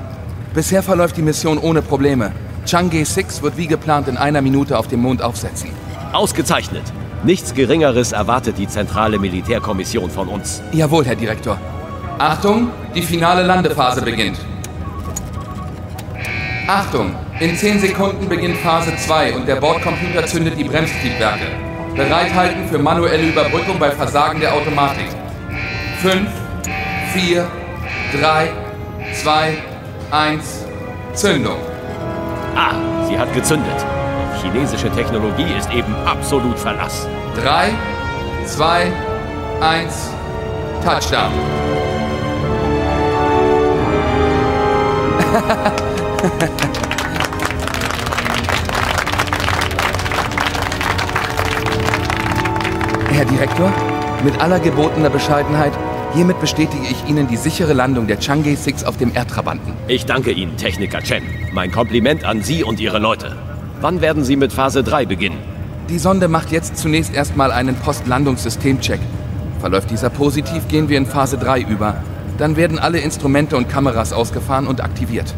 Bisher 0.52 0.82
verläuft 0.82 1.16
die 1.16 1.22
Mission 1.22 1.58
ohne 1.58 1.80
Probleme. 1.80 2.32
Chang'e 2.66 3.04
6 3.04 3.42
wird 3.42 3.56
wie 3.56 3.68
geplant 3.68 4.08
in 4.08 4.16
einer 4.16 4.42
Minute 4.42 4.76
auf 4.78 4.88
dem 4.88 5.00
Mond 5.00 5.22
aufsetzen. 5.22 5.70
Ausgezeichnet. 6.12 6.82
Nichts 7.22 7.54
Geringeres 7.54 8.10
erwartet 8.10 8.58
die 8.58 8.66
zentrale 8.66 9.18
Militärkommission 9.18 10.10
von 10.10 10.26
uns. 10.26 10.60
Jawohl, 10.72 11.04
Herr 11.04 11.14
Direktor. 11.14 11.56
Achtung, 12.18 12.70
die 12.94 13.02
finale 13.02 13.44
Landephase 13.44 14.02
beginnt. 14.02 14.38
Achtung, 16.66 17.14
in 17.38 17.56
10 17.56 17.80
Sekunden 17.80 18.28
beginnt 18.28 18.56
Phase 18.56 18.96
2 18.96 19.34
und 19.34 19.46
der 19.46 19.56
Bordcomputer 19.56 20.26
zündet 20.26 20.58
die 20.58 20.64
Bremstriebwerke. 20.64 21.46
Bereithalten 21.94 22.68
für 22.68 22.78
manuelle 22.78 23.28
Überbrückung 23.28 23.78
bei 23.78 23.90
Versagen 23.92 24.40
der 24.40 24.52
Automatik. 24.52 25.08
5, 26.02 26.28
4, 27.14 27.46
3, 28.20 28.50
2, 29.22 29.58
1, 30.10 30.66
Zündung. 31.14 31.58
Ah, 32.56 32.74
sie 33.06 33.16
hat 33.16 33.32
gezündet. 33.32 33.76
Auf 33.76 34.42
chinesische 34.42 34.90
Technologie 34.90 35.46
ist 35.56 35.70
eben 35.70 35.94
absolut 36.04 36.58
Verlass. 36.58 37.06
3, 37.40 37.70
2, 38.44 38.92
1, 39.60 40.10
Touchdown. 40.84 41.30
Herr 53.12 53.24
Direktor, 53.26 53.72
mit 54.24 54.40
aller 54.40 54.58
gebotener 54.58 55.10
Bescheidenheit, 55.10 55.72
hiermit 56.14 56.40
bestätige 56.40 56.84
ich 56.84 57.08
Ihnen 57.08 57.28
die 57.28 57.36
sichere 57.36 57.72
Landung 57.72 58.06
der 58.06 58.20
Chang'e 58.20 58.56
6 58.56 58.84
auf 58.84 58.96
dem 58.96 59.14
Erdtrabanten. 59.14 59.72
Ich 59.88 60.06
danke 60.06 60.32
Ihnen, 60.32 60.56
Techniker 60.56 61.00
Chen. 61.00 61.22
Mein 61.52 61.70
Kompliment 61.70 62.24
an 62.24 62.42
Sie 62.42 62.64
und 62.64 62.80
Ihre 62.80 62.98
Leute. 62.98 63.36
Wann 63.80 64.00
werden 64.00 64.24
Sie 64.24 64.36
mit 64.36 64.52
Phase 64.52 64.82
3 64.82 65.06
beginnen? 65.06 65.38
Die 65.88 65.98
Sonde 65.98 66.28
macht 66.28 66.52
jetzt 66.52 66.76
zunächst 66.76 67.14
erstmal 67.14 67.52
einen 67.52 67.74
Postlandungssystemcheck. 67.76 69.00
Verläuft 69.60 69.90
dieser 69.90 70.10
positiv, 70.10 70.68
gehen 70.68 70.88
wir 70.88 70.98
in 70.98 71.06
Phase 71.06 71.38
3 71.38 71.62
über. 71.62 72.02
Dann 72.38 72.56
werden 72.56 72.78
alle 72.78 72.98
Instrumente 72.98 73.56
und 73.56 73.68
Kameras 73.68 74.12
ausgefahren 74.12 74.66
und 74.66 74.82
aktiviert. 74.82 75.34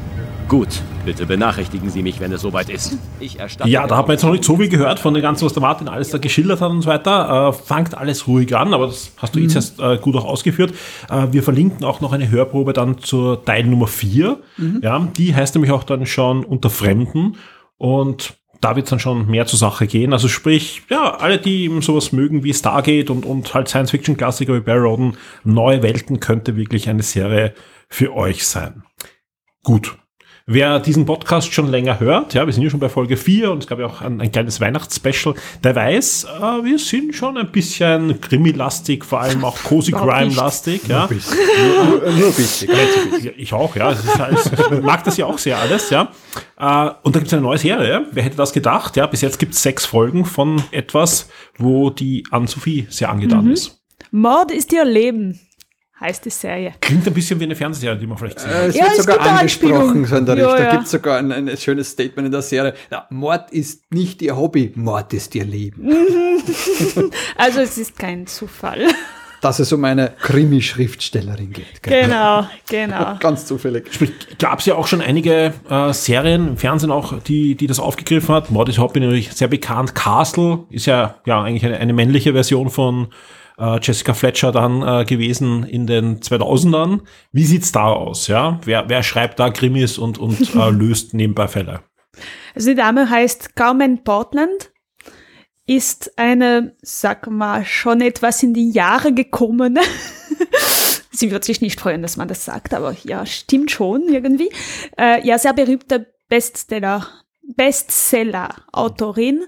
Gut, 0.53 0.83
bitte 1.07 1.25
benachrichtigen 1.25 1.89
Sie 1.89 2.03
mich, 2.03 2.21
wenn 2.21 2.31
es 2.31 2.43
soweit 2.43 2.69
ist. 2.69 2.99
Ich 3.21 3.39
erstatte 3.39 3.71
Ja, 3.71 3.87
da 3.87 3.97
hat 3.97 4.07
man 4.07 4.17
jetzt 4.17 4.23
noch 4.23 4.33
nicht 4.33 4.45
so 4.45 4.59
viel 4.59 4.69
gehört 4.69 5.01
von 5.01 5.15
dem 5.15 5.23
Ganzen, 5.23 5.47
was 5.47 5.55
der 5.55 5.63
Martin 5.63 5.89
alles 5.89 6.11
da 6.11 6.19
geschildert 6.19 6.61
hat 6.61 6.71
und 6.71 6.83
so 6.83 6.91
weiter. 6.91 7.49
Äh, 7.49 7.53
fangt 7.55 7.97
alles 7.97 8.27
ruhig 8.27 8.55
an, 8.55 8.75
aber 8.75 8.85
das 8.85 9.13
hast 9.17 9.35
du 9.35 9.39
jetzt 9.41 9.55
erst 9.55 9.81
äh, 9.81 9.97
gut 9.97 10.15
auch 10.15 10.27
ausgeführt. 10.27 10.75
Äh, 11.09 11.29
wir 11.31 11.43
verlinken 11.43 11.87
auch 11.87 12.03
noch 12.03 12.13
eine 12.13 12.31
Hörprobe 12.31 12.75
dann 12.75 12.99
zur 12.99 13.43
Teil 13.47 13.65
Nummer 13.65 13.87
4. 13.87 14.41
Ja, 14.83 15.09
die 15.17 15.35
heißt 15.35 15.55
nämlich 15.55 15.73
auch 15.73 15.85
dann 15.85 16.05
schon 16.05 16.45
unter 16.45 16.69
Fremden 16.69 17.39
und 17.79 18.35
da 18.61 18.77
wird 18.77 18.85
es 18.85 18.91
dann 18.91 19.01
schon 19.01 19.31
mehr 19.31 19.47
zur 19.47 19.59
Sache 19.59 19.87
gehen. 19.87 20.13
Also 20.13 20.29
sprich, 20.29 20.83
ja, 20.91 21.17
alle, 21.17 21.39
die 21.39 21.65
eben 21.65 21.81
sowas 21.81 22.13
mögen 22.13 22.45
wie 22.45 22.53
Stargate 22.53 23.09
und, 23.09 23.25
und 23.25 23.55
halt 23.55 23.69
Science-Fiction-Klassiker 23.69 24.55
wie 24.55 24.61
Barry 24.61 24.81
Roden, 24.81 25.17
Neue 25.45 25.83
Welten 25.83 26.21
könnte 26.21 26.57
wirklich 26.57 26.91
eine 26.91 27.03
Serie 27.03 27.55
für 27.88 28.15
euch 28.15 28.47
sein. 28.47 28.83
Gut. 29.62 29.97
Wer 30.46 30.81
diesen 30.81 31.07
Podcast 31.07 31.52
schon 31.52 31.70
länger 31.70 32.00
hört, 32.00 32.35
ja, 32.35 32.44
wir 32.46 32.52
sind 32.52 32.64
ja 32.64 32.70
schon 32.70 32.81
bei 32.81 32.88
Folge 32.88 33.16
4 33.16 33.52
und 33.52 33.59
es 33.59 33.66
gab 33.68 33.78
ja 33.78 33.87
auch 33.87 34.00
ein, 34.00 34.20
ein 34.20 34.33
kleines 34.33 34.61
Weihnachtsspecial, 34.61 35.35
der 35.62 35.76
weiß, 35.76 36.24
äh, 36.24 36.64
wir 36.64 36.78
sind 36.81 37.14
schon 37.14 37.37
ein 37.37 37.52
bisschen 37.52 38.20
Krimi-lastig, 38.20 39.05
vor 39.05 39.20
allem 39.20 39.44
auch 39.44 39.57
Cozy 39.62 39.92
Crime-lastig. 39.92 40.88
Ja. 40.88 41.09
Nur, 41.09 42.11
nur 42.11 42.26
ein 42.28 42.35
bisschen. 42.35 42.70
Ich 43.37 43.52
auch, 43.52 43.76
ja. 43.76 43.92
Ich 43.92 44.83
mag 44.83 45.05
das 45.05 45.16
ja 45.16 45.26
auch 45.26 45.38
sehr 45.38 45.59
alles, 45.59 45.90
ja. 45.90 46.11
Äh, 46.59 46.90
Und 47.02 47.14
da 47.14 47.20
gibt 47.20 47.28
es 47.28 47.33
eine 47.35 47.42
neue 47.42 47.59
Serie. 47.59 48.07
Wer 48.11 48.22
hätte 48.24 48.37
das 48.37 48.52
gedacht? 48.52 48.96
Ja, 48.96 49.07
bis 49.07 49.20
jetzt 49.20 49.38
gibt 49.38 49.55
es 49.55 49.62
sechs 49.62 49.85
Folgen 49.87 50.24
von 50.24 50.62
etwas, 50.72 51.28
wo 51.57 51.90
die 51.90 52.24
Anne-Sophie 52.31 52.87
sehr 52.90 53.11
angetan 53.11 53.48
ist. 53.50 53.81
Mord 54.11 54.50
ist 54.50 54.72
ihr 54.72 54.85
Leben, 54.85 55.38
heißt 56.03 56.25
die 56.25 56.31
Serie. 56.31 56.75
Klingt 56.81 57.07
ein 57.07 57.15
bisschen 57.15 57.38
wie 57.41 57.45
eine 57.45 57.55
Fernsehserie, 57.55 57.99
die 57.99 58.07
man 58.07 58.19
vielleicht 58.19 58.37
gesehen 58.37 58.51
Äh. 58.53 58.67
Es 58.67 58.75
Ja, 58.77 58.85
wird 58.85 58.99
es 58.99 59.05
sogar 59.05 59.21
angesprochen, 59.21 60.05
so 60.05 60.17
in 60.17 60.27
der 60.27 60.37
Ja, 60.37 60.47
Richtung. 60.47 60.59
Da 60.59 60.65
ja. 60.65 60.73
gibt 60.73 60.85
es 60.85 60.91
sogar 60.91 61.19
ein, 61.19 61.33
ein 61.33 61.57
schönes 61.57 61.91
Statement 61.91 62.27
in 62.27 62.33
der 62.33 62.43
Serie. 62.43 62.75
Ja, 62.91 63.07
Mord 63.11 63.51
ist 63.51 63.91
nicht 63.93 64.21
ihr 64.23 64.37
Hobby, 64.37 64.73
Mord 64.75 65.12
ist 65.15 65.35
ihr 65.35 65.45
Leben. 65.45 65.91
Also 67.37 67.61
es 67.61 67.79
ist 67.79 67.99
kein 67.99 68.27
Zufall. 68.27 68.87
Dass 69.41 69.59
es 69.59 69.73
um 69.73 69.85
eine 69.85 70.12
Krimi-Schriftstellerin 70.21 71.53
geht. 71.53 71.83
Genau, 71.83 72.47
genau. 72.69 73.17
Ganz 73.21 73.47
zufällig. 73.47 73.93
Sprich, 73.93 74.12
gab 74.38 74.61
es 74.61 74.67
ja 74.67 74.75
auch 74.77 74.87
schon 74.87 75.01
einige 75.01 75.53
äh, 75.69 75.93
Serien 75.93 76.49
im 76.49 76.57
Fernsehen 76.57 76.91
auch, 76.91 77.21
die, 77.21 77.57
die 77.57 77.67
das 77.67 77.81
aufgegriffen 77.81 78.35
hat. 78.35 78.51
Mord 78.51 78.69
ist 78.69 78.79
Hobby 78.79 79.01
natürlich 79.01 79.33
sehr 79.33 79.49
bekannt. 79.49 79.95
Castle 79.95 80.61
ist 80.71 80.87
ja, 80.87 81.17
ja 81.27 81.43
eigentlich 81.43 81.65
eine, 81.65 81.79
eine 81.79 81.93
männliche 81.93 82.33
Version 82.33 82.71
von 82.71 83.09
äh, 83.59 83.79
Jessica 83.81 84.15
Fletcher 84.15 84.53
dann 84.53 84.83
äh, 84.83 85.05
gewesen 85.05 85.65
in 85.65 85.87
den 85.87 86.21
2000ern. 86.21 87.01
Wie 87.33 87.45
sieht's 87.45 87.73
da 87.73 87.87
aus? 87.87 88.29
Ja, 88.29 88.61
wer, 88.65 88.88
wer 88.88 89.03
schreibt 89.03 89.38
da 89.38 89.51
Krimis 89.51 89.99
und, 89.99 90.19
und 90.19 90.55
äh, 90.55 90.71
löst 90.71 91.15
nebenbei 91.15 91.49
Fälle? 91.49 91.81
Also 92.55 92.71
die 92.71 92.77
Dame 92.77 93.09
heißt 93.09 93.57
Carmen 93.57 94.05
Portland, 94.05 94.73
ist 95.67 96.19
eine, 96.19 96.77
sag 96.83 97.31
mal, 97.31 97.65
schon 97.65 98.01
etwas 98.01 98.43
in 98.43 98.53
die 98.53 98.71
Jahre 98.71 99.12
gekommene. 99.12 99.81
Sie 101.11 101.31
wird 101.31 101.45
sich 101.45 101.61
nicht 101.61 101.79
freuen, 101.79 102.03
dass 102.03 102.17
man 102.17 102.29
das 102.29 102.45
sagt, 102.45 102.75
aber 102.75 102.97
ja, 103.05 103.25
stimmt 103.27 103.71
schon 103.71 104.09
irgendwie. 104.09 104.51
Äh, 104.99 105.25
ja, 105.27 105.38
sehr 105.38 105.53
berühmte 105.53 106.12
Bestseller, 106.29 107.07
Bestseller-Autorin, 107.57 109.45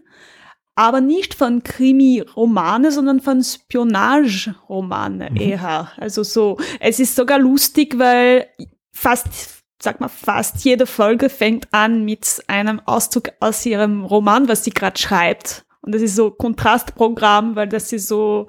aber 0.75 1.01
nicht 1.01 1.35
von 1.35 1.63
Krimi-Romane, 1.63 2.91
sondern 2.91 3.21
von 3.21 3.43
Spionage-Romane 3.43 5.31
eher. 5.41 5.93
Also 5.97 6.23
so, 6.23 6.59
es 6.81 6.99
ist 6.99 7.15
sogar 7.15 7.39
lustig, 7.39 7.99
weil 7.99 8.47
fast, 8.93 9.63
sag 9.81 10.01
mal, 10.01 10.09
fast 10.09 10.65
jede 10.65 10.87
Folge 10.87 11.29
fängt 11.29 11.69
an 11.73 12.05
mit 12.05 12.43
einem 12.49 12.81
Auszug 12.87 13.31
aus 13.41 13.65
ihrem 13.65 14.05
Roman, 14.05 14.49
was 14.49 14.65
sie 14.65 14.73
gerade 14.73 14.99
schreibt. 14.99 15.65
Und 15.83 15.95
das 15.95 16.03
ist 16.03 16.17
so 16.17 16.31
Kontrastprogramm, 16.31 17.57
weil 17.57 17.69
das 17.69 17.93
ist 17.93 18.09
so 18.09 18.47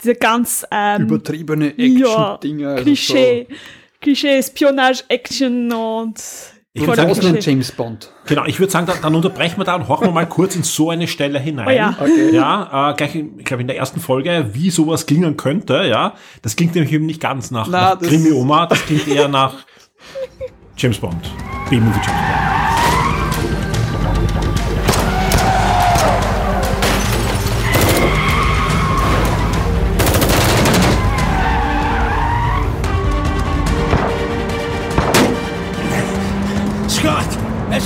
diese 0.00 0.14
ganz 0.14 0.64
ähm, 0.70 1.02
Übertriebene 1.02 1.74
ja, 1.76 2.36
Action-Dinger. 2.36 2.68
also 2.68 2.82
Klischee, 2.84 3.48
Klischee, 4.00 4.42
Spionage, 4.42 5.04
Action 5.08 5.72
und 5.72 6.22
Ich 6.78 6.82
So 6.82 6.88
würd 6.88 6.98
von 7.08 7.14
sagen, 7.22 7.38
James 7.40 7.72
Bond. 7.72 8.12
Genau, 8.26 8.44
ich 8.44 8.60
würde 8.60 8.70
sagen, 8.70 8.84
dann, 8.86 8.98
dann 9.00 9.14
unterbrechen 9.14 9.56
wir 9.58 9.64
da 9.64 9.76
und 9.76 9.88
horchen 9.88 10.08
wir 10.08 10.12
mal 10.12 10.26
kurz 10.26 10.56
in 10.56 10.62
so 10.62 10.90
eine 10.90 11.08
Stelle 11.08 11.38
hinein. 11.38 11.66
Oh 11.68 11.70
ja. 11.70 11.96
Ja, 12.32 12.90
äh, 12.90 12.94
gleich, 12.94 13.14
in- 13.14 13.38
ich 13.38 13.46
glaube, 13.46 13.62
in 13.62 13.66
der 13.66 13.78
ersten 13.78 13.98
Folge, 13.98 14.50
wie 14.52 14.68
sowas 14.68 15.06
klingen 15.06 15.38
könnte, 15.38 15.84
ja. 15.86 16.12
Das 16.42 16.54
klingt 16.54 16.74
nämlich 16.74 16.92
eben 16.92 17.06
nicht 17.06 17.20
ganz 17.22 17.50
nach, 17.50 17.66
Na, 17.70 17.80
nach 17.94 17.98
das- 17.98 18.08
Krimi-Oma, 18.08 18.66
das 18.66 18.84
klingt 18.84 19.08
eher 19.08 19.26
nach 19.28 19.54
James 20.76 20.98
Bond. 20.98 21.30
B-Movie 21.70 21.92
James 21.94 22.06
Bond. 22.06 22.75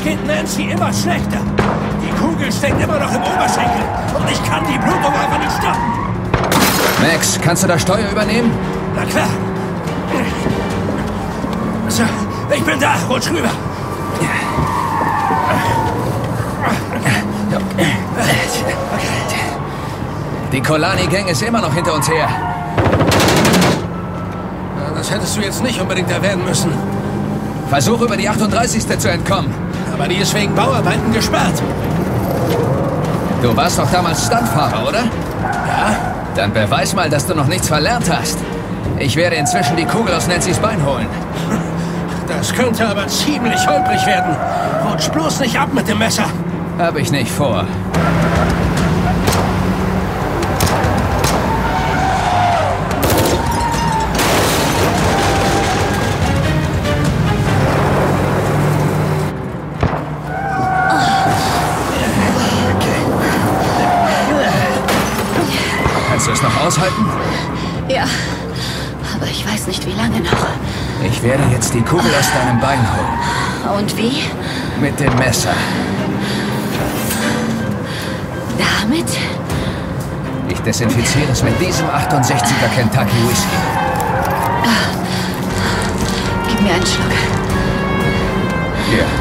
Es 0.01 0.07
geht 0.07 0.27
Nancy 0.27 0.63
immer 0.63 0.93
schlechter. 0.93 1.41
Die 2.03 2.11
Kugel 2.19 2.51
steckt 2.51 2.81
immer 2.83 2.99
noch 2.99 3.13
im 3.13 3.23
Oberschenkel 3.23 3.83
und 4.19 4.31
ich 4.31 4.43
kann 4.45 4.65
die 4.67 4.79
Blutung 4.79 5.13
einfach 5.13 5.39
nicht 5.39 5.53
stoppen. 5.53 5.83
Max, 7.03 7.39
kannst 7.43 7.65
du 7.65 7.67
das 7.67 7.83
Steuer 7.83 8.11
übernehmen? 8.11 8.51
Na 8.97 9.05
klar. 9.05 9.29
So, 11.89 12.03
ich 12.55 12.63
bin 12.63 12.81
da. 12.81 12.95
Rutsch 13.09 13.29
rüber. 13.31 13.51
Die 20.53 20.63
Kolani-Gang 20.63 21.29
ist 21.29 21.43
immer 21.43 21.61
noch 21.61 21.75
hinter 21.75 21.95
uns 21.95 22.09
her. 22.09 22.29
Das 24.95 25.11
hättest 25.11 25.37
du 25.37 25.41
jetzt 25.43 25.63
nicht 25.63 25.81
unbedingt 25.81 26.11
erwähnen 26.11 26.45
müssen. 26.45 26.73
Versuch 27.69 28.01
über 28.01 28.17
die 28.17 28.29
38. 28.29 28.99
zu 28.99 29.11
entkommen. 29.11 29.70
Aber 29.93 30.09
die 30.09 30.17
ist 30.17 30.35
wegen 30.35 30.55
Bauarbeiten 30.55 31.13
gesperrt. 31.13 31.63
Du 33.43 33.57
warst 33.57 33.79
doch 33.79 33.91
damals 33.91 34.27
Stuntfahrer, 34.27 34.89
oder? 34.89 35.01
Ja? 35.01 35.97
Dann 36.35 36.53
beweis 36.53 36.95
mal, 36.95 37.09
dass 37.09 37.27
du 37.27 37.35
noch 37.35 37.47
nichts 37.47 37.69
verlernt 37.69 38.11
hast. 38.11 38.39
Ich 38.99 39.17
werde 39.17 39.37
inzwischen 39.37 39.77
die 39.77 39.87
Kugel 39.87 40.15
aus 40.15 40.29
Nancy's 40.29 40.59
Bein 40.59 40.85
holen. 40.85 41.07
Das 42.29 42.55
könnte 42.55 42.89
aber 42.89 43.09
ziemlich 43.09 43.67
holprig 43.67 44.07
werden. 44.07 44.37
Rutsch 44.89 45.11
bloß 45.11 45.41
nicht 45.41 45.59
ab 45.59 45.75
mit 45.75 45.89
dem 45.89 45.99
Messer. 45.99 46.27
Hab 46.79 46.97
ich 46.97 47.11
nicht 47.11 47.31
vor. 47.31 47.67
Aushalten? 66.81 67.07
Ja, 67.89 68.05
aber 69.15 69.27
ich 69.27 69.47
weiß 69.47 69.67
nicht, 69.67 69.87
wie 69.87 69.93
lange 69.93 70.21
noch. 70.21 70.47
Ich 71.05 71.23
werde 71.23 71.43
jetzt 71.53 71.75
die 71.75 71.83
Kugel 71.83 72.11
aus 72.19 72.31
deinem 72.33 72.61
Bein 72.61 72.79
holen. 72.79 73.79
Und 73.79 73.97
wie? 73.97 74.23
Mit 74.81 74.99
dem 74.99 75.15
Messer. 75.17 75.55
Damit? 78.59 79.07
Ich 80.49 80.61
desinfiziere 80.61 81.31
es 81.33 81.43
mit 81.43 81.59
diesem 81.61 81.87
68er 81.87 82.69
Kentucky 82.75 83.17
Whisky. 83.29 83.57
Gib 86.49 86.61
mir 86.63 86.75
einen 86.75 86.87
Schluck. 86.87 87.13
Hier. 88.91 89.20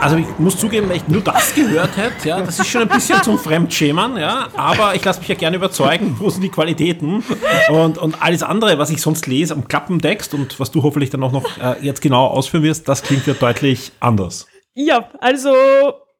Also 0.00 0.16
ich 0.16 0.26
muss 0.38 0.58
zugeben, 0.58 0.88
wenn 0.88 0.96
ich 0.96 1.08
nur 1.08 1.22
das 1.22 1.54
gehört 1.54 1.96
hätte, 1.96 2.28
ja, 2.28 2.40
das 2.40 2.58
ist 2.58 2.68
schon 2.68 2.82
ein 2.82 2.88
bisschen 2.88 3.22
zum 3.22 3.38
Fremdschämen, 3.38 4.16
ja, 4.16 4.48
aber 4.54 4.94
ich 4.94 5.04
lasse 5.04 5.20
mich 5.20 5.28
ja 5.28 5.34
gerne 5.34 5.56
überzeugen, 5.56 6.16
wo 6.18 6.30
sind 6.30 6.42
die 6.42 6.48
Qualitäten 6.48 7.24
und, 7.68 7.98
und 7.98 8.22
alles 8.22 8.42
andere, 8.42 8.78
was 8.78 8.90
ich 8.90 9.00
sonst 9.00 9.26
lese 9.26 9.54
am 9.54 9.66
Klappentext 9.66 10.34
und 10.34 10.60
was 10.60 10.70
du 10.70 10.82
hoffentlich 10.82 11.10
dann 11.10 11.22
auch 11.22 11.32
noch 11.32 11.44
äh, 11.58 11.76
jetzt 11.80 12.02
genau 12.02 12.26
ausführen 12.26 12.62
wirst, 12.62 12.88
das 12.88 13.02
klingt 13.02 13.26
ja 13.26 13.34
deutlich 13.34 13.92
anders. 14.00 14.46
Ja, 14.74 15.08
also 15.20 15.54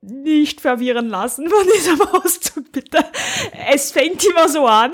nicht 0.01 0.61
verwirren 0.61 1.09
lassen 1.09 1.49
von 1.49 1.67
diesem 1.75 2.01
Auszug, 2.12 2.73
bitte. 2.73 3.05
Es 3.73 3.93
fängt 3.93 4.25
immer 4.25 4.49
so 4.49 4.67
an 4.67 4.93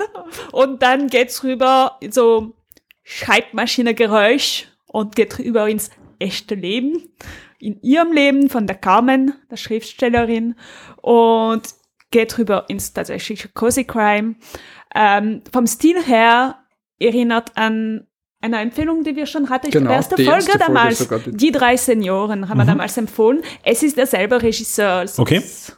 und 0.51 0.81
dann 0.81 1.07
geht's 1.07 1.43
rüber 1.43 1.99
so 2.09 2.55
Schreibmaschinegeräusch 3.03 4.67
und 4.87 5.15
geht 5.15 5.39
rüber 5.39 5.69
ins 5.69 5.89
echte 6.19 6.55
Leben. 6.55 7.09
In 7.63 7.81
ihrem 7.81 8.11
Leben 8.11 8.49
von 8.49 8.67
der 8.67 8.75
Carmen, 8.75 9.33
der 9.49 9.57
Schriftstellerin, 9.57 10.55
und 11.01 11.61
geht 12.11 12.37
rüber 12.37 12.65
ins 12.67 12.93
tatsächliche 12.93 13.47
Cozy 13.49 13.85
Crime. 13.85 14.35
Ähm, 14.93 15.41
vom 15.51 15.65
Stil 15.65 16.03
her 16.03 16.59
erinnert 16.99 17.55
an 17.55 18.05
eine 18.41 18.59
Empfehlung, 18.59 19.03
die 19.05 19.15
wir 19.15 19.25
schon 19.25 19.49
hatten, 19.49 19.67
ich 19.67 19.71
Genau, 19.73 19.85
glaube, 19.85 19.95
erste 19.95 20.15
die 20.15 20.25
Folge 20.25 20.39
erste 20.51 20.59
Folge 20.59 20.73
damals. 20.73 21.07
die- 21.25 21.37
die 21.37 21.51
drei 21.51 21.77
Senioren 21.77 22.49
haben 22.49 22.57
wir 22.57 22.65
damals 22.65 22.97
empfohlen. 22.97 23.41
Es 23.63 23.81
ist 23.81 23.95
derselbe 23.97 24.41
Regisseur. 24.41 24.91
Also 24.95 25.21
Okay. 25.21 25.37
es 25.37 25.77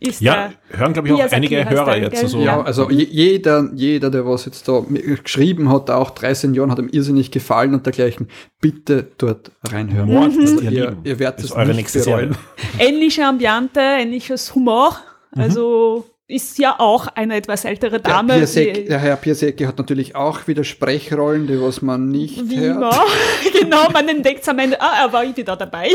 Ist 0.00 0.20
Ja, 0.20 0.50
der, 0.70 0.78
hören, 0.78 0.92
glaube 0.92 1.08
ich, 1.08 1.14
auch 1.14 1.30
einige 1.32 1.68
Hörer 1.68 1.84
der, 1.92 1.98
jetzt. 2.02 2.10
gell? 2.12 2.22
Also, 2.22 2.38
Ja, 2.40 2.62
also 2.62 2.90
je- 2.90 3.08
jeder, 3.10 3.68
jeder, 3.74 4.10
der 4.10 4.26
was 4.26 4.44
jetzt 4.46 4.66
da 4.68 4.82
geschrieben 4.88 5.68
hat, 5.70 5.90
auch 5.90 6.10
drei 6.10 6.32
Senioren, 6.34 6.70
hat 6.70 6.78
ihm 6.78 6.88
irrsinnig 6.90 7.30
gefallen 7.30 7.74
und 7.74 7.84
dergleichen. 7.86 8.28
Bitte 8.60 9.08
dort 9.18 9.50
reinhören. 9.68 10.08
Mord 10.10 10.32
ist 10.36 10.52
Also 10.52 10.60
ihr 10.64 10.70
ihr, 10.72 10.96
ihr 11.04 11.18
werdet 11.18 11.44
es 11.44 11.52
eure 11.52 11.66
nicht 11.68 11.76
nächste 11.76 12.00
bereuen. 12.00 12.36
Ähnliche 12.78 13.26
Ambiente, 13.26 13.80
ähnliches 13.80 14.54
Humor. 14.54 14.96
Also 15.32 16.06
ist 16.30 16.58
ja 16.58 16.76
auch 16.78 17.06
eine 17.08 17.36
etwas 17.36 17.64
ältere 17.64 18.00
Der, 18.00 18.12
Dame. 18.14 18.34
Piasek, 18.34 18.74
die- 18.74 18.84
der 18.86 18.98
Herr 18.98 19.16
Piasecki 19.16 19.64
hat 19.64 19.78
natürlich 19.78 20.14
auch 20.16 20.46
wieder 20.46 20.64
Sprechrollen, 20.64 21.46
die 21.46 21.60
was 21.60 21.82
man 21.82 22.08
nicht 22.08 22.48
Wie 22.48 22.58
hört. 22.60 22.76
immer. 22.76 23.04
genau, 23.60 23.90
man 23.90 24.08
entdeckt 24.08 24.48
am 24.48 24.58
Ende, 24.58 24.80
ah, 24.80 25.04
er 25.04 25.12
war 25.12 25.36
wieder 25.36 25.56
dabei. 25.56 25.90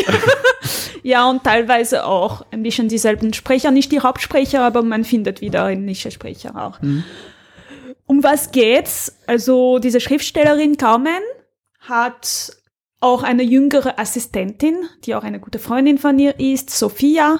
ja, 1.04 1.30
und 1.30 1.43
teilweise 1.43 2.06
auch 2.06 2.45
ein 2.52 2.63
bisschen 2.63 2.88
dieselben 2.89 3.34
Sprecher, 3.34 3.71
nicht 3.71 3.91
die 3.91 4.02
Hauptsprecher, 4.02 4.62
aber 4.62 4.82
man 4.84 5.04
findet 5.04 5.41
wieder 5.41 5.69
ähnliche 5.69 6.12
Sprecher 6.12 6.56
auch. 6.56 6.80
Um 8.06 8.24
was 8.24 8.52
geht's? 8.52 9.17
Also 9.28 9.80
diese 9.80 10.00
Schriftstellerin 10.00 10.78
Carmen 10.78 11.21
hat 11.80 12.52
auch 13.00 13.24
eine 13.24 13.43
jüngere 13.43 14.00
Assistentin, 14.00 14.76
die 15.06 15.15
auch 15.15 15.24
eine 15.24 15.39
gute 15.39 15.60
Freundin 15.60 15.98
von 15.98 16.17
ihr 16.19 16.39
ist, 16.39 16.69
Sophia. 16.71 17.39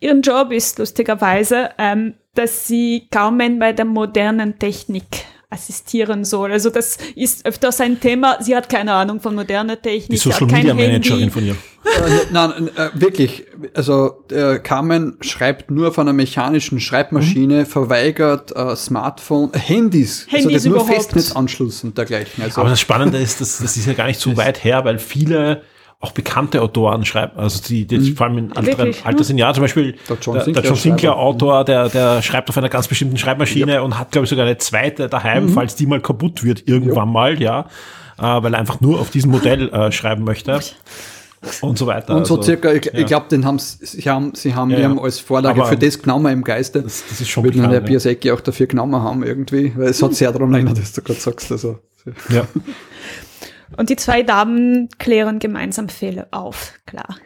Ihren 0.00 0.22
Job 0.22 0.52
ist 0.52 0.78
lustigerweise, 0.78 1.70
ähm, 1.78 2.14
dass 2.34 2.66
sie 2.68 3.08
Carmen 3.10 3.58
bei 3.58 3.72
der 3.72 3.86
modernen 3.86 4.58
Technik 4.58 5.04
assistieren 5.48 6.24
soll. 6.24 6.52
Also 6.52 6.70
das 6.70 6.98
ist 7.14 7.46
öfters 7.46 7.80
ein 7.80 8.00
Thema. 8.00 8.36
Sie 8.42 8.54
hat 8.54 8.68
keine 8.68 8.92
Ahnung 8.92 9.20
von 9.20 9.34
moderner 9.34 9.80
Technik. 9.80 10.10
die 10.10 10.16
Social 10.16 10.48
kein 10.48 10.66
Media 10.66 10.74
Managerin 10.74 11.18
Handy. 11.18 11.30
von 11.30 11.46
ihr. 11.46 11.52
Äh, 11.52 12.26
nein, 12.32 12.68
äh, 12.76 12.90
wirklich. 12.94 13.44
Also 13.72 14.24
äh, 14.30 14.58
Carmen 14.58 15.16
schreibt 15.20 15.70
nur 15.70 15.88
auf 15.88 15.98
einer 15.98 16.12
mechanischen 16.12 16.80
Schreibmaschine, 16.80 17.64
verweigert 17.64 18.54
äh, 18.54 18.74
Smartphone, 18.74 19.52
Handys, 19.54 20.26
also 20.30 20.48
Handys 20.48 20.64
das 20.64 20.72
nur. 20.72 20.84
Festnetzanschluss 20.84 21.84
und 21.84 21.96
dergleichen. 21.96 22.42
Also 22.42 22.60
Aber 22.60 22.70
das 22.70 22.80
Spannende 22.80 23.18
ist, 23.18 23.40
dass, 23.40 23.58
das 23.58 23.76
ist 23.76 23.86
ja 23.86 23.94
gar 23.94 24.08
nicht 24.08 24.20
so 24.20 24.36
weit 24.36 24.62
her, 24.64 24.84
weil 24.84 24.98
viele 24.98 25.62
auch 25.98 26.12
bekannte 26.12 26.60
Autoren 26.60 27.04
schreiben, 27.06 27.38
also 27.38 27.62
die, 27.66 27.86
die 27.86 28.12
vor 28.12 28.26
allem 28.26 28.38
in 28.38 28.44
älteren 28.56 28.86
Wirklich? 28.88 29.06
Alter 29.06 29.24
sind, 29.24 29.38
ja, 29.38 29.52
zum 29.54 29.62
Beispiel 29.62 29.96
Der 30.08 30.16
John 30.20 30.34
der, 30.34 30.44
Sinclair 30.44 30.62
der 30.62 30.70
John 30.70 30.78
Sinclair 30.78 31.12
Schreiber. 31.12 31.22
Autor, 31.22 31.64
der, 31.64 31.88
der 31.88 32.22
schreibt 32.22 32.48
auf 32.50 32.58
einer 32.58 32.68
ganz 32.68 32.86
bestimmten 32.86 33.16
Schreibmaschine 33.16 33.82
und 33.82 33.98
hat, 33.98 34.12
glaube 34.12 34.24
ich, 34.24 34.30
sogar 34.30 34.44
eine 34.44 34.58
zweite 34.58 35.08
daheim, 35.08 35.48
falls 35.48 35.74
die 35.74 35.86
mal 35.86 36.00
kaputt 36.00 36.44
wird, 36.44 36.68
irgendwann 36.68 37.10
mal, 37.10 37.40
ja, 37.40 37.66
äh, 38.18 38.22
weil 38.22 38.52
er 38.52 38.60
einfach 38.60 38.80
nur 38.80 39.00
auf 39.00 39.10
diesem 39.10 39.30
Modell 39.30 39.70
äh, 39.70 39.90
schreiben 39.90 40.24
möchte 40.24 40.60
und 41.62 41.78
so 41.78 41.86
weiter. 41.86 42.14
und 42.16 42.26
so 42.26 42.36
Also, 42.36 42.42
circa, 42.42 42.72
ich, 42.72 42.84
ja. 42.84 42.92
ich 42.94 43.06
glaube, 43.06 43.26
den 43.30 43.44
haben 43.46 43.58
sie 43.58 44.02
haben, 44.08 44.34
sie 44.34 44.54
haben, 44.54 44.70
Ja, 44.70 44.78
ja. 44.80 44.88
haben 44.88 44.98
als 44.98 45.18
Vorlage 45.18 45.60
Aber 45.60 45.70
für 45.70 45.76
das 45.78 46.00
genommen 46.00 46.30
im 46.32 46.44
Geiste. 46.44 46.82
das, 46.82 47.04
das 47.08 47.20
ist 47.22 47.28
schon 47.28 47.44
Würden 47.44 47.56
bekannt, 47.56 47.72
der 47.72 47.80
ja. 47.80 47.86
Piasecki 47.86 48.30
auch 48.32 48.40
dafür 48.40 48.66
genommen 48.66 49.00
haben 49.00 49.22
irgendwie, 49.24 49.72
weil 49.76 49.88
es 49.88 50.02
hat 50.02 50.14
sehr 50.14 50.30
daran 50.32 50.52
erinnert, 50.52 50.78
dass 50.78 50.92
du 50.92 51.00
gerade 51.02 51.20
sagst. 51.20 51.50
Also, 51.52 51.78
ja. 52.28 52.46
Und 53.76 53.90
die 53.90 53.96
zwei 53.96 54.22
Damen 54.22 54.88
klären 54.98 55.38
gemeinsam 55.38 55.88
Fälle 55.88 56.28
auf, 56.30 56.74
klar. 56.86 57.16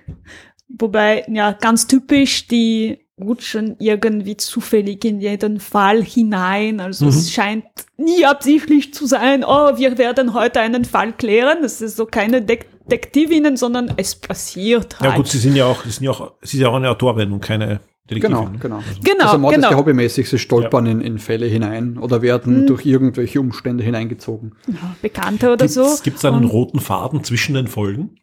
Wobei, 0.69 1.25
ja, 1.29 1.53
ganz 1.53 1.87
typisch, 1.87 2.47
die 2.47 3.07
rutschen 3.21 3.77
irgendwie 3.79 4.37
zufällig 4.37 5.05
in 5.05 5.21
jeden 5.21 5.61
Fall 5.61 6.03
hinein. 6.03 6.81
Also 6.81 7.09
es 7.09 7.31
scheint 7.33 7.65
nie 7.99 8.25
absichtlich 8.25 8.95
zu 8.95 9.07
sein, 9.07 9.45
oh, 9.45 9.77
wir 9.77 9.99
werden 9.99 10.33
heute 10.33 10.61
einen 10.61 10.85
Fall 10.85 11.13
klären. 11.13 11.59
Das 11.63 11.81
ist 11.81 11.97
so 11.97 12.07
keine 12.07 12.41
Detektivinnen, 12.41 13.57
sondern 13.57 13.93
es 13.97 14.15
passiert 14.15 14.99
halt. 15.01 15.11
ja 15.11 15.17
gut, 15.17 15.29
sie 15.29 15.39
sind 15.39 15.57
ja 15.57 15.67
auch, 15.67 15.85
sie 15.85 15.91
sind 15.91 16.05
ja 16.05 16.11
auch, 16.13 16.33
sie 16.43 16.57
ist 16.57 16.63
ja 16.63 16.69
auch 16.69 16.77
eine 16.77 16.91
Autorin 16.91 17.33
und 17.33 17.41
keine 17.41 17.81
Detektivin. 18.11 18.37
genau, 18.37 18.49
ne? 18.51 18.59
genau. 18.59 18.83
Genau, 19.03 19.25
also 19.25 19.39
Mord 19.39 19.55
genau. 19.55 19.69
ist 19.69 19.73
ja 19.73 19.79
hobbymäßig, 19.79 20.29
sie 20.29 20.39
stolpern 20.39 20.87
in, 20.87 21.01
in 21.01 21.19
Fälle 21.19 21.47
hinein 21.47 21.97
oder 21.99 22.19
Mhm. 22.19 22.23
werden 22.23 22.67
durch 22.67 22.85
irgendwelche 22.87 23.41
Umstände 23.41 23.83
hineingezogen. 23.85 24.53
ja, 24.69 24.75
Bekannte 25.01 25.53
oder 25.53 25.69
so. 25.69 25.87
Gibt 26.03 26.19
es 26.19 26.25
einen 26.25 26.37
Und 26.39 26.45
roten 26.45 26.81
Faden 26.81 27.25
zwischen 27.25 27.55
den 27.55 27.67
Folgen? 27.69 28.17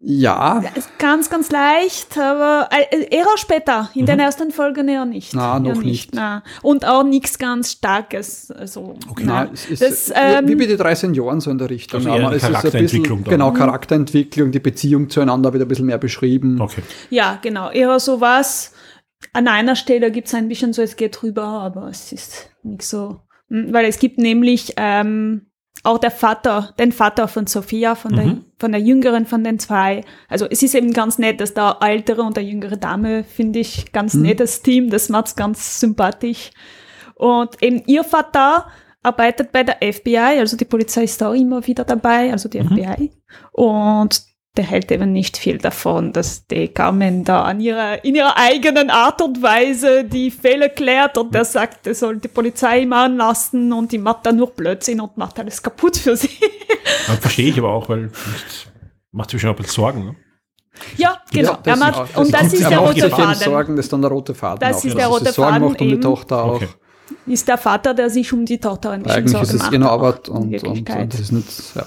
Ja, 0.00 0.62
ganz, 0.98 1.30
ganz 1.30 1.50
leicht, 1.52 2.18
aber 2.18 2.68
äh, 2.72 3.06
eher 3.14 3.26
auch 3.26 3.36
später. 3.38 3.90
In 3.94 4.04
den 4.06 4.18
ersten 4.18 4.50
Folgen 4.50 4.88
eher 4.88 5.04
nicht. 5.04 5.34
Na, 5.34 5.54
eher 5.54 5.60
noch 5.60 5.82
nicht. 5.82 6.14
Na. 6.14 6.42
Und 6.62 6.84
auch 6.84 7.04
nichts 7.04 7.38
ganz 7.38 7.72
Starkes. 7.72 8.50
Also, 8.50 8.96
na. 9.20 9.44
Nein, 9.44 9.50
es 9.54 9.66
ist 9.70 9.82
das, 9.82 10.10
wie- 10.10 10.14
ähm, 10.16 10.48
wie 10.48 10.54
bei 10.56 10.66
den 10.66 10.76
drei 10.78 10.94
Senioren 10.96 11.40
so 11.40 11.50
in 11.50 11.58
der 11.58 11.70
Richtung. 11.70 11.98
Also 11.98 12.08
eher 12.08 12.14
Aber 12.16 12.26
eine 12.28 12.36
es 12.36 12.42
ist 12.42 12.48
ein 12.48 12.54
Charakterentwicklung 12.54 13.18
bisschen, 13.18 13.30
genau, 13.30 13.52
Charakterentwicklung, 13.52 14.50
die 14.50 14.58
Beziehung 14.60 15.08
zueinander 15.10 15.52
wird 15.52 15.62
ein 15.62 15.68
bisschen 15.68 15.86
mehr 15.86 15.98
beschrieben. 15.98 16.60
Okay. 16.60 16.82
Ja, 17.10 17.38
genau. 17.40 17.70
Eher 17.70 17.98
sowas. 18.00 18.72
An 19.32 19.46
einer 19.48 19.76
Stelle 19.76 20.10
gibt 20.10 20.26
es 20.28 20.34
ein 20.34 20.48
bisschen 20.48 20.72
so, 20.72 20.82
es 20.82 20.96
geht 20.96 21.20
drüber, 21.22 21.44
aber 21.44 21.88
es 21.88 22.12
ist 22.12 22.50
nicht 22.64 22.82
so. 22.82 23.20
Mm, 23.48 23.72
Weil 23.72 23.84
es 23.86 23.98
gibt 23.98 24.18
nämlich 24.18 24.74
ähm, 24.76 25.46
auch 25.86 25.98
der 25.98 26.10
Vater, 26.10 26.74
den 26.78 26.92
Vater 26.92 27.28
von 27.28 27.46
Sophia, 27.46 27.94
von, 27.94 28.14
der, 28.14 28.38
von 28.58 28.72
der 28.72 28.80
jüngeren 28.80 29.24
von 29.24 29.44
den 29.44 29.58
zwei. 29.58 30.04
Also 30.28 30.46
es 30.50 30.62
ist 30.62 30.74
eben 30.74 30.92
ganz 30.92 31.18
nett, 31.18 31.40
dass 31.40 31.54
da 31.54 31.78
ältere 31.80 32.22
und 32.22 32.36
der 32.36 32.44
jüngere 32.44 32.76
Dame, 32.76 33.24
finde 33.24 33.60
ich, 33.60 33.92
ganz 33.92 34.14
nettes 34.14 34.62
Team. 34.62 34.90
Das 34.90 35.08
macht's 35.08 35.36
ganz 35.36 35.80
sympathisch. 35.80 36.50
Und 37.14 37.62
eben 37.62 37.82
ihr 37.86 38.04
Vater 38.04 38.66
arbeitet 39.02 39.52
bei 39.52 39.62
der 39.62 39.76
FBI, 39.80 40.38
also 40.38 40.56
die 40.56 40.64
Polizei 40.64 41.04
ist 41.04 41.20
da 41.20 41.32
immer 41.32 41.66
wieder 41.66 41.84
dabei, 41.84 42.32
also 42.32 42.48
die 42.48 42.60
FBI. 42.60 43.12
Und 43.52 44.22
der 44.56 44.64
hält 44.64 44.90
eben 44.90 45.12
nicht 45.12 45.36
viel 45.36 45.58
davon, 45.58 46.12
dass 46.12 46.46
die 46.46 46.68
Carmen 46.68 47.24
da 47.24 47.42
an 47.42 47.60
ihrer, 47.60 48.04
in 48.04 48.14
ihrer 48.14 48.36
eigenen 48.36 48.90
Art 48.90 49.20
und 49.20 49.42
Weise 49.42 50.04
die 50.04 50.30
Fälle 50.30 50.70
klärt 50.70 51.18
und 51.18 51.34
der 51.34 51.44
sagt, 51.44 51.86
er 51.86 51.94
soll 51.94 52.18
die 52.18 52.28
Polizei 52.28 52.86
machen 52.86 53.16
lassen 53.18 53.72
und 53.72 53.92
die 53.92 53.98
macht 53.98 54.26
dann 54.26 54.36
nur 54.36 54.50
Blödsinn 54.50 55.00
und 55.00 55.16
macht 55.16 55.38
alles 55.38 55.62
kaputt 55.62 55.96
für 55.96 56.16
sie. 56.16 56.30
Ja, 57.08 57.14
Verstehe 57.14 57.50
ich 57.50 57.58
aber 57.58 57.70
auch, 57.72 57.88
weil 57.88 58.10
macht 59.12 59.30
sich 59.30 59.40
schon 59.40 59.50
ein 59.50 59.56
bisschen 59.56 59.72
Sorgen. 59.72 60.04
Ne? 60.06 60.16
Ja, 60.96 61.20
genau. 61.32 61.52
Ja, 61.52 61.58
er 61.64 61.76
macht, 61.76 62.00
auch- 62.00 62.20
und 62.20 62.32
das 62.32 62.52
ist 62.52 62.62
er 62.62 62.70
der 62.70 62.78
rote 62.78 63.10
Faden. 63.10 63.34
Sorgen, 63.34 63.76
das 63.76 63.86
ist 63.86 63.92
dann 63.92 64.02
der 64.02 64.10
rote 64.10 64.34
Faden. 64.34 64.60
Das 64.60 64.78
auch, 64.78 64.84
ist 64.84 64.96
der 64.96 65.04
er 65.04 65.10
sich 65.12 65.20
rote 65.20 65.32
Sorgen 65.32 65.52
Faden 65.52 65.68
macht 65.68 65.80
um 65.80 65.88
die. 65.88 66.00
Tochter 66.00 66.44
auch. 66.44 66.54
Okay. 66.56 66.68
Ist 67.26 67.48
der 67.48 67.58
Vater, 67.58 67.94
der 67.94 68.10
sich 68.10 68.32
um 68.32 68.44
die 68.44 68.58
Tochter 68.58 68.90
ein 68.90 69.02
bisschen 69.02 69.18
Eigentlich 69.18 69.32
Sorgen 69.32 69.44
ist 69.46 69.54
es 69.54 69.62
macht. 69.62 69.72
in 69.72 69.82
und, 69.82 70.28
und, 70.28 70.50
Wirklichkeit. 70.50 71.02
und 71.02 71.12
das 71.14 71.20
ist 71.20 71.32
nicht, 71.32 71.76
ja. 71.76 71.86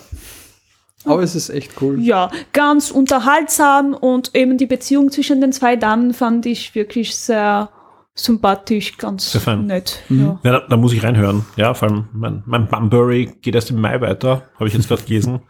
Aber 1.06 1.24
es 1.24 1.36
ist 1.36 1.50
echt 1.50 1.82
cool. 1.82 2.00
Ja, 2.02 2.30
ganz 2.54 2.92
unterhaltsam 2.92 3.94
und 3.94 4.36
eben 4.36 4.58
die 4.58 4.66
Beziehung 4.66 5.12
zwischen 5.12 5.40
den 5.42 5.54
zwei 5.54 5.76
Damen 5.76 6.14
fand 6.14 6.46
ich 6.46 6.76
wirklich 6.76 7.16
sehr 7.16 7.70
sympathisch, 8.16 8.98
ganz 8.98 9.32
Sehr 9.32 9.42
fein. 9.42 9.66
nett. 9.66 10.02
Mhm. 10.10 10.22
Ja. 10.22 10.40
Ja, 10.44 10.52
da, 10.60 10.68
da 10.68 10.78
muss 10.78 10.94
ich 10.94 11.04
reinhören. 11.04 11.46
Ja, 11.56 11.74
vor 11.74 11.90
allem 11.90 12.10
mein, 12.14 12.44
mein 12.46 12.68
Bunbury 12.68 13.32
geht 13.42 13.56
erst 13.56 13.72
im 13.72 13.80
Mai 13.80 14.02
weiter, 14.02 14.44
habe 14.56 14.68
ich 14.68 14.74
jetzt 14.74 14.90
gerade 14.90 15.04
gelesen. 15.04 15.42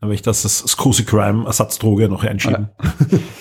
Da 0.00 0.06
werde 0.06 0.14
ich 0.14 0.22
das 0.22 0.44
als 0.44 0.76
Cozy 0.76 1.04
Crime 1.04 1.44
Ersatzdroge 1.44 2.08
noch 2.08 2.22
einschieben. 2.22 2.68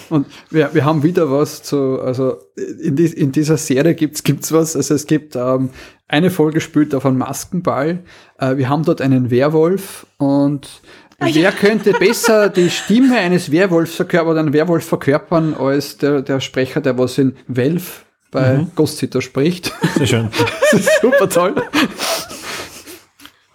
Und 0.10 0.26
wir, 0.50 0.74
wir 0.74 0.86
haben 0.86 1.04
wieder 1.04 1.30
was 1.30 1.62
zu, 1.62 2.02
also 2.02 2.38
in, 2.82 2.96
die, 2.96 3.06
in 3.06 3.32
dieser 3.32 3.58
Serie 3.58 3.93
gibt's 3.93 4.24
gibt's 4.24 4.52
was. 4.52 4.76
Also 4.76 4.96
es 4.96 5.06
gibt 5.06 5.36
ähm, 5.36 5.70
eine 6.08 6.32
Folge 6.32 6.60
spielt 6.60 6.96
auf 6.96 7.06
einen 7.06 7.20
Maskenball. 7.20 8.04
Äh, 8.39 8.58
wir 8.58 8.70
haben 8.70 8.84
dort 8.84 9.02
einen 9.02 9.30
Werwolf 9.30 10.08
und 10.17 10.82
wer 11.19 11.51
könnte 11.51 11.93
besser 11.93 12.49
die 12.49 12.69
Stimme 12.69 13.17
eines 13.17 13.51
Werwolfs 13.51 13.95
verkörpern 13.95 14.32
oder 14.32 14.39
einen 14.41 14.53
Werwolf 14.53 14.86
verkörpern 14.86 15.53
als 15.56 15.97
der, 15.97 16.21
der 16.21 16.39
Sprecher, 16.39 16.82
der 16.82 16.97
was 16.97 17.17
in 17.17 17.36
Welf 17.47 18.06
bei 18.32 18.65
Ghost 18.75 18.97
Sitter 18.97 19.21
spricht. 19.21 19.73
Sehr 19.95 20.08
schön. 20.08 20.30
das 20.71 20.82
ist 20.82 21.01
super 21.01 21.30
toll. 21.30 21.56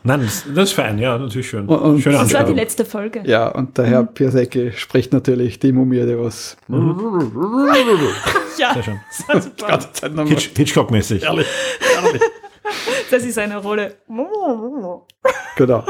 Nein, 0.04 0.22
das, 0.22 0.44
das 0.52 0.70
ist 0.70 0.72
fein, 0.72 0.98
ja, 0.98 1.16
natürlich 1.16 1.48
schön. 1.48 1.66
Und- 1.66 1.78
und- 1.78 2.00
Schöne 2.00 2.16
Das 2.18 2.34
war 2.34 2.42
die 2.44 2.54
letzte 2.54 2.84
Folge. 2.84 3.22
Ja, 3.24 3.48
und 3.48 3.78
der 3.78 3.86
Herr 3.86 4.02
Piasecki 4.02 4.72
spricht 4.72 5.12
natürlich 5.12 5.60
die 5.60 5.70
Mumie, 5.72 6.04
die 6.04 6.18
was 6.18 6.56
Ja, 8.58 8.74
Sehr 8.74 8.82
schön. 8.82 9.00
Hitch, 10.26 10.50
Hitchcock-mäßig. 10.56 11.24
Das 13.10 13.24
ist 13.24 13.38
eine 13.38 13.58
Rolle. 13.58 13.94
Genau. 15.56 15.84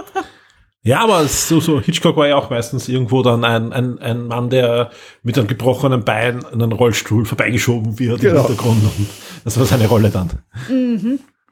Ja, 0.84 1.00
aber 1.04 1.26
so, 1.28 1.60
so 1.60 1.80
Hitchcock 1.80 2.16
war 2.16 2.26
ja 2.26 2.34
auch 2.36 2.50
meistens 2.50 2.88
irgendwo 2.88 3.22
dann 3.22 3.44
ein, 3.44 3.72
ein, 3.72 3.98
ein 4.00 4.26
Mann, 4.26 4.50
der 4.50 4.90
mit 5.22 5.38
einem 5.38 5.46
gebrochenen 5.46 6.04
Bein 6.04 6.44
in 6.52 6.60
einen 6.60 6.72
Rollstuhl 6.72 7.24
vorbeigeschoben 7.24 7.98
wird 8.00 8.20
Genau. 8.20 8.40
im 8.40 8.46
Hintergrund. 8.48 8.82
Und 8.98 9.06
das 9.44 9.56
war 9.58 9.64
seine 9.66 9.86
Rolle 9.86 10.10
dann. 10.10 10.30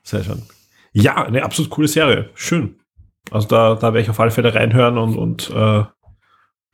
Sehr 0.03 0.25
schön. 0.25 0.43
Ja, 0.93 1.25
eine 1.25 1.45
absolut 1.45 1.71
coole 1.71 1.87
Serie. 1.87 2.31
Schön. 2.35 2.75
Also 3.31 3.47
da, 3.47 3.75
da 3.77 3.83
werde 3.95 4.01
ich 4.01 4.11
auf 4.11 4.19
alle 4.19 4.33
Fälle 4.33 4.53
reinhören 4.53 4.99
und, 4.99 5.17
und 5.17 5.51
äh, 5.51 5.85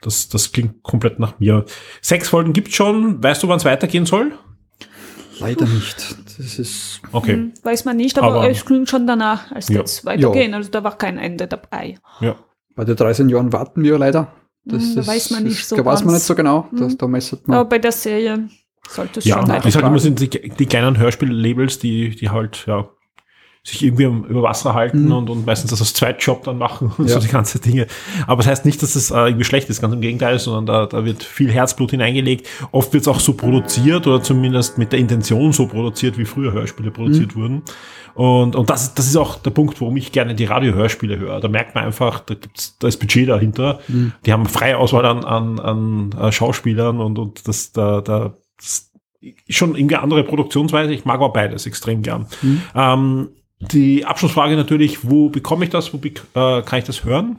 das, 0.01 0.29
das 0.31 0.53
klingt 0.53 0.83
komplett 0.83 1.19
nach 1.19 1.39
mir. 1.39 1.67
Sechs 2.01 2.31
Folgen 2.31 2.55
gibt's 2.55 2.75
schon. 2.75 3.23
Weißt 3.23 3.43
du, 3.43 3.49
wann 3.49 3.59
es 3.59 3.67
weitergehen 3.67 4.07
soll? 4.07 4.33
Leider 5.41 5.67
nicht. 5.67 6.17
Das 6.37 6.59
ist 6.59 7.01
Okay. 7.13 7.33
Hm, 7.35 7.53
Weiß 7.63 7.85
man 7.85 7.97
nicht, 7.97 8.19
aber, 8.19 8.35
Aber- 8.41 8.51
es 8.51 8.65
klingt 8.65 8.89
schon 8.91 9.07
danach, 9.07 9.51
als 9.53 9.69
Ja. 9.69 9.79
jetzt 9.81 10.05
weitergehen. 10.05 10.55
Also 10.55 10.71
da 10.71 10.85
war 10.85 10.97
kein 10.99 11.19
Ende 11.19 11.47
dabei. 11.47 11.97
Ja. 12.21 12.37
Bei 12.75 12.85
den 12.85 12.97
13 12.97 13.29
Jahren 13.29 13.53
warten 13.53 13.83
wir 13.83 13.99
leider. 13.99 14.33
Das, 14.65 14.83
Hm, 14.83 14.89
da 14.91 14.95
das, 14.97 15.07
weiß 15.09 15.31
man 15.31 15.45
nicht 15.45 15.61
das, 15.61 15.69
so 15.71 15.77
Da 15.77 15.85
weiß 15.85 16.05
man 16.05 16.15
nicht 16.15 16.25
so 16.25 16.35
genau. 16.35 16.69
Das, 16.73 16.97
da 16.97 17.07
messert 17.07 17.47
man. 17.49 17.59
Aber 17.59 17.69
bei 17.69 17.79
der 17.79 17.93
Serie 17.93 18.49
sollte 18.89 19.21
es 19.21 19.25
Ja, 19.25 19.37
schon 19.37 19.45
ich 19.45 19.49
weitergehen. 19.51 19.73
sag 19.73 19.83
immer, 19.85 19.99
sind 19.99 20.21
die, 20.21 20.29
die 20.29 20.67
kleinen 20.67 20.99
Hörspiel-Labels, 20.99 21.79
die, 21.79 22.11
die 22.17 22.29
halt, 22.31 22.65
ja, 22.67 22.89
sich 23.67 23.83
irgendwie 23.83 24.05
über 24.05 24.43
Wasser 24.43 24.75
halten 24.75 25.11
und, 25.11 25.29
und 25.29 25.45
meistens 25.45 25.71
das 25.73 25.81
als 25.81 25.93
Zweitjob 25.93 26.45
dann 26.45 26.57
machen 26.57 26.93
und 26.97 26.99
Mhm. 27.01 27.07
Ja. 27.09 27.15
so 27.15 27.21
die 27.21 27.33
ganzen 27.33 27.61
Dinge. 27.61 27.87
Aber 28.29 28.37
das 28.43 28.47
heißt 28.47 28.65
nicht, 28.65 28.81
dass 28.83 28.95
es 28.95 29.11
äh, 29.11 29.17
irgendwie 29.27 29.45
schlecht 29.45 29.69
ist, 29.69 29.81
ganz 29.81 29.93
im 29.93 30.01
Gegenteil, 30.01 30.39
sondern 30.39 30.67
da, 30.67 30.87
da 30.87 31.05
wird 31.05 31.25
viel 31.25 31.51
Herzblut 31.51 31.91
hineingelegt. 31.91 32.47
Oft 32.71 32.93
wird 32.93 33.03
es 33.03 33.09
auch 33.09 33.19
so 33.19 33.33
produziert 33.35 34.07
oder 34.07 34.23
zumindest 34.23 34.79
mit 34.79 34.93
der 34.93 35.01
Intention 35.01 35.53
so 35.53 35.67
produziert, 35.67 36.17
wie 36.17 36.25
früher 36.25 36.53
Hörspiele 36.53 36.93
produziert 36.93 37.35
Mhm. 37.35 37.41
wurden. 37.41 37.63
Und, 38.15 38.55
und 38.57 38.71
das, 38.71 38.85
ist- 38.85 38.95
das 38.99 39.07
ist 39.09 39.17
auch 39.17 39.37
der 39.43 39.51
Punkt, 39.51 39.81
warum 39.81 39.97
ich 39.97 40.13
gerne 40.13 40.35
die 40.37 40.45
Radiohörspiele 40.45 41.19
höre. 41.19 41.41
Da 41.41 41.49
merkt 41.49 41.75
man 41.75 41.85
einfach, 41.85 42.21
da 42.21 42.35
gibt's, 42.35 42.79
da 42.79 42.87
ist 42.89 42.99
Budget 42.99 43.29
dahinter. 43.29 43.81
Mhm. 43.89 44.13
Die 44.25 44.33
haben 44.33 44.47
freie 44.47 44.79
Auswahl 44.79 45.05
an, 45.07 45.25
an, 45.25 45.59
an 45.59 46.13
äh, 46.19 46.31
Schauspielern 46.33 47.01
und, 47.01 47.19
und 47.19 47.47
das, 47.49 47.73
da, 47.73 48.01
da, 48.01 48.35
das 48.59 48.93
ist 49.21 49.57
schon 49.57 49.75
irgendwie 49.75 49.97
andere 49.97 50.23
Produktionsweise. 50.23 50.93
Ich 50.95 51.05
mag 51.05 51.17
aber 51.17 51.33
beides 51.33 51.67
extrem 51.67 52.03
gern. 52.03 52.27
Mhm. 52.43 52.63
Ähm, 52.75 53.29
die 53.61 54.05
Abschlussfrage 54.05 54.57
natürlich, 54.57 55.09
wo 55.09 55.29
bekomme 55.29 55.65
ich 55.65 55.71
das, 55.71 55.93
wo 55.93 55.99
äh, 56.35 56.63
kann 56.63 56.79
ich 56.79 56.85
das 56.85 57.05
hören? 57.05 57.39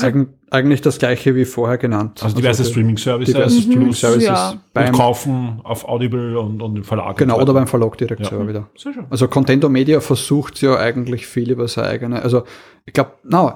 Eigen, 0.00 0.28
eigentlich 0.50 0.80
das 0.80 0.98
gleiche 0.98 1.34
wie 1.34 1.44
vorher 1.44 1.76
genannt. 1.78 2.20
Also 2.22 2.36
diverse 2.36 2.62
die- 2.62 2.70
Streaming-Services 2.70 3.34
diverse 3.34 3.54
plus 3.56 3.64
Streaming-Services 3.64 4.24
Ja. 4.26 4.50
und 4.50 4.60
beim, 4.72 4.92
kaufen 4.92 5.60
auf 5.64 5.86
Audible 5.88 6.38
und, 6.38 6.62
und 6.62 6.76
im 6.76 6.84
Verlag. 6.84 7.16
genau, 7.18 7.40
oder 7.40 7.52
beim 7.52 7.66
Verlag 7.66 7.98
direkt 7.98 8.20
Ja. 8.22 8.28
selber 8.30 8.48
wieder. 8.48 8.68
Sehr 8.76 8.92
schön. 8.94 9.04
Also 9.10 9.28
Contento 9.28 9.68
Media 9.68 10.00
versucht 10.00 10.60
ja 10.62 10.76
eigentlich 10.76 11.26
viel 11.26 11.50
über 11.50 11.68
seine 11.68 11.88
eigene, 11.88 12.22
also 12.22 12.44
ich 12.86 12.94
glaube, 12.94 13.10
no, 13.24 13.52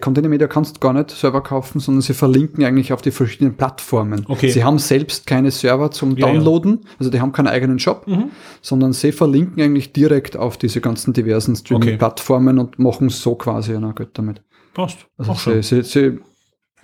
Contento 0.00 0.30
Media 0.30 0.46
kannst 0.46 0.76
du 0.76 0.80
gar 0.80 0.94
nicht 0.94 1.10
selber 1.10 1.42
kaufen, 1.42 1.80
sondern 1.80 2.00
sie 2.00 2.14
verlinken 2.14 2.64
eigentlich 2.64 2.94
auf 2.94 3.02
die 3.02 3.10
verschiedenen 3.10 3.54
Plattformen. 3.58 4.24
Okay. 4.26 4.48
Sie 4.48 4.64
haben 4.64 4.78
selbst 4.78 5.26
keine 5.26 5.50
Server 5.50 5.90
zum 5.90 6.16
Ja, 6.16 6.26
ja. 6.28 6.32
Downloaden, 6.32 6.80
also 6.98 7.10
die 7.10 7.20
haben 7.20 7.32
keinen 7.32 7.48
eigenen 7.48 7.78
Shop, 7.78 8.06
Mhm. 8.06 8.30
sondern 8.62 8.94
sie 8.94 9.12
verlinken 9.12 9.62
eigentlich 9.62 9.92
direkt 9.92 10.38
auf 10.38 10.56
diese 10.56 10.80
ganzen 10.80 11.12
diversen 11.12 11.54
Streaming-Plattformen 11.56 12.58
und 12.58 12.78
machen 12.78 13.10
so 13.10 13.34
quasi 13.34 13.72
ja 13.74 13.92
Geld 13.92 14.10
damit. 14.14 14.40
Passt. 14.74 15.06
Also 15.16 15.32
Auch 15.32 15.38
schon. 15.38 15.62
sie, 15.62 15.82
sie, 15.82 15.88
sie 16.10 16.18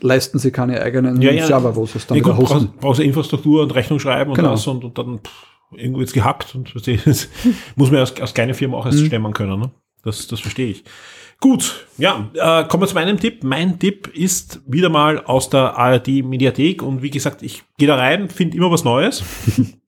leisten 0.01 0.39
sie 0.39 0.51
keine 0.51 0.81
eigenen 0.81 1.21
Ja, 1.21 1.31
ja. 1.33 1.47
Server, 1.47 1.75
wo 1.77 1.85
sie 1.87 1.99
es 1.99 2.07
dann 2.07 2.17
Ja, 2.17 2.25
wieder 2.25 2.35
gut, 2.35 2.47
brauchst, 2.49 2.77
brauchst 2.81 3.01
Infrastruktur 3.01 3.63
und 3.63 3.75
Rechnung 3.75 3.99
schreiben 4.01 4.31
und 4.31 4.37
Genau. 4.37 4.53
das 4.53 4.67
und, 4.67 4.83
und 4.85 4.97
dann 4.97 5.19
pff, 5.19 5.47
irgendwo 5.77 6.01
jetzt 6.01 6.15
gehackt 6.15 6.55
und 6.55 6.73
das 7.07 7.29
muss 7.77 7.91
man 7.91 8.01
als, 8.01 8.19
als 8.21 8.33
kleine 8.33 8.55
Firma 8.55 8.79
auch 8.79 8.87
Mhm. 8.87 8.93
erst 8.93 9.07
stemmen 9.07 9.33
können. 9.35 9.61
Ne? 9.61 9.71
Das, 10.03 10.27
das 10.29 10.41
verstehe 10.41 10.69
ich. 10.71 10.85
Gut, 11.41 11.87
ja, 11.97 12.29
äh, 12.35 12.65
kommen 12.69 12.83
wir 12.83 12.87
zu 12.87 12.95
meinem 12.95 13.19
Tipp. 13.19 13.43
Mein 13.45 13.79
Tipp 13.79 14.09
ist 14.15 14.61
wieder 14.67 14.91
mal 14.91 15.25
aus 15.25 15.49
der 15.49 15.77
ARD 15.79 16.23
Mediathek 16.23 16.83
und 16.83 17.03
wie 17.03 17.09
gesagt, 17.11 17.43
ich 17.43 17.63
gehe 17.79 17.89
da 17.89 17.97
rein, 17.97 18.29
finde 18.29 18.57
immer 18.59 18.71
was 18.71 18.85
Neues. 18.85 19.23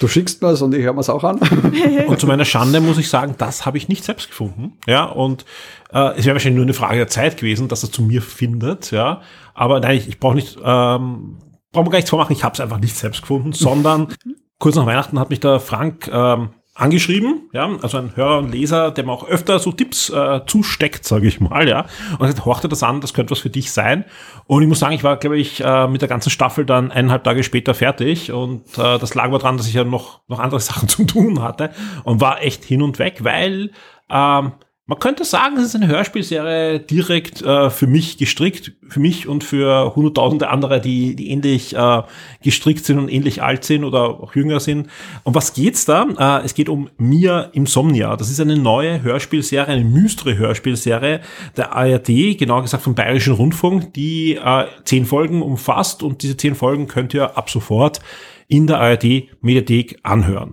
Du 0.00 0.08
schickst 0.08 0.40
mir's 0.40 0.62
und 0.62 0.74
ich 0.74 0.82
höre 0.82 0.94
mir's 0.94 1.10
auch 1.10 1.22
an. 1.24 1.38
Und 2.08 2.18
zu 2.18 2.26
meiner 2.26 2.46
Schande 2.46 2.80
muss 2.80 2.96
ich 2.96 3.10
sagen, 3.10 3.34
das 3.36 3.66
habe 3.66 3.76
ich 3.76 3.88
nicht 3.88 4.02
selbst 4.02 4.28
gefunden. 4.28 4.78
Ja, 4.86 5.04
und 5.04 5.44
äh, 5.92 6.16
es 6.16 6.24
wäre 6.24 6.34
wahrscheinlich 6.34 6.56
nur 6.56 6.64
eine 6.64 6.74
Frage 6.74 6.96
der 6.96 7.06
Zeit 7.06 7.36
gewesen, 7.36 7.68
dass 7.68 7.82
er 7.82 7.92
zu 7.92 8.02
mir 8.02 8.22
findet. 8.22 8.90
Ja, 8.90 9.20
aber 9.52 9.78
nein, 9.78 9.98
ich, 9.98 10.08
ich 10.08 10.18
brauche 10.18 10.34
nicht, 10.34 10.56
ähm, 10.56 11.36
brauche 11.70 11.84
mir 11.84 11.90
gar 11.90 11.98
nichts 11.98 12.10
vormachen. 12.10 12.32
Ich 12.32 12.42
habe 12.42 12.54
es 12.54 12.60
einfach 12.60 12.80
nicht 12.80 12.96
selbst 12.96 13.20
gefunden, 13.20 13.52
sondern 13.52 14.08
kurz 14.58 14.74
nach 14.74 14.86
Weihnachten 14.86 15.20
hat 15.20 15.28
mich 15.28 15.40
der 15.40 15.60
Frank 15.60 16.10
ähm, 16.12 16.50
angeschrieben, 16.74 17.50
ja, 17.52 17.68
also 17.82 17.98
ein 17.98 18.16
Hörer 18.16 18.38
und 18.38 18.52
Leser, 18.52 18.90
der 18.90 19.04
mir 19.04 19.12
auch 19.12 19.26
öfter 19.26 19.58
so 19.58 19.72
Tipps 19.72 20.08
äh, 20.08 20.40
zusteckt, 20.46 21.04
sage 21.04 21.26
ich 21.26 21.40
mal, 21.40 21.68
ja, 21.68 21.86
und 22.12 22.20
gesagt, 22.20 22.44
horchte 22.44 22.68
das 22.68 22.82
an, 22.82 23.00
das 23.00 23.12
könnte 23.12 23.32
was 23.32 23.40
für 23.40 23.50
dich 23.50 23.72
sein. 23.72 24.04
Und 24.46 24.62
ich 24.62 24.68
muss 24.68 24.78
sagen, 24.78 24.94
ich 24.94 25.04
war, 25.04 25.16
glaube 25.16 25.38
ich, 25.38 25.62
äh, 25.62 25.88
mit 25.88 26.00
der 26.00 26.08
ganzen 26.08 26.30
Staffel 26.30 26.64
dann 26.64 26.90
eineinhalb 26.90 27.24
Tage 27.24 27.42
später 27.42 27.74
fertig 27.74 28.32
und 28.32 28.78
äh, 28.78 28.98
das 28.98 29.14
lag 29.14 29.24
aber 29.24 29.38
dran, 29.38 29.56
dass 29.56 29.66
ich 29.66 29.74
ja 29.74 29.84
noch, 29.84 30.20
noch 30.28 30.38
andere 30.38 30.60
Sachen 30.60 30.88
zu 30.88 31.04
tun 31.04 31.42
hatte 31.42 31.70
und 32.04 32.20
war 32.20 32.42
echt 32.42 32.64
hin 32.64 32.82
und 32.82 32.98
weg, 32.98 33.24
weil 33.24 33.72
ähm, 34.08 34.52
man 34.90 34.98
könnte 34.98 35.24
sagen, 35.24 35.56
es 35.56 35.66
ist 35.66 35.76
eine 35.76 35.86
Hörspielserie 35.86 36.80
direkt 36.80 37.42
äh, 37.42 37.70
für 37.70 37.86
mich 37.86 38.18
gestrickt, 38.18 38.72
für 38.88 38.98
mich 38.98 39.28
und 39.28 39.44
für 39.44 39.94
hunderttausende 39.94 40.48
andere, 40.48 40.80
die, 40.80 41.14
die 41.14 41.30
ähnlich 41.30 41.76
äh, 41.76 42.02
gestrickt 42.42 42.84
sind 42.84 42.98
und 42.98 43.08
ähnlich 43.08 43.40
alt 43.40 43.62
sind 43.62 43.84
oder 43.84 44.20
auch 44.20 44.34
jünger 44.34 44.58
sind. 44.58 44.88
Um 45.22 45.32
was 45.32 45.54
geht's 45.54 45.84
da? 45.84 46.40
Äh, 46.40 46.44
es 46.44 46.54
geht 46.54 46.68
um 46.68 46.90
Mia 46.98 47.42
Insomnia. 47.52 48.16
Das 48.16 48.30
ist 48.32 48.40
eine 48.40 48.56
neue 48.56 49.00
Hörspielserie, 49.00 49.68
eine 49.68 49.84
mystere 49.84 50.36
Hörspielserie 50.36 51.20
der 51.56 51.72
ARD, 51.72 52.36
genauer 52.36 52.62
gesagt 52.62 52.82
vom 52.82 52.96
Bayerischen 52.96 53.34
Rundfunk, 53.34 53.94
die 53.94 54.40
äh, 54.44 54.66
zehn 54.82 55.06
Folgen 55.06 55.40
umfasst 55.40 56.02
und 56.02 56.24
diese 56.24 56.36
zehn 56.36 56.56
Folgen 56.56 56.88
könnt 56.88 57.14
ihr 57.14 57.38
ab 57.38 57.48
sofort 57.48 58.00
in 58.48 58.66
der 58.66 58.80
ARD 58.80 59.28
Mediathek 59.40 60.00
anhören. 60.02 60.50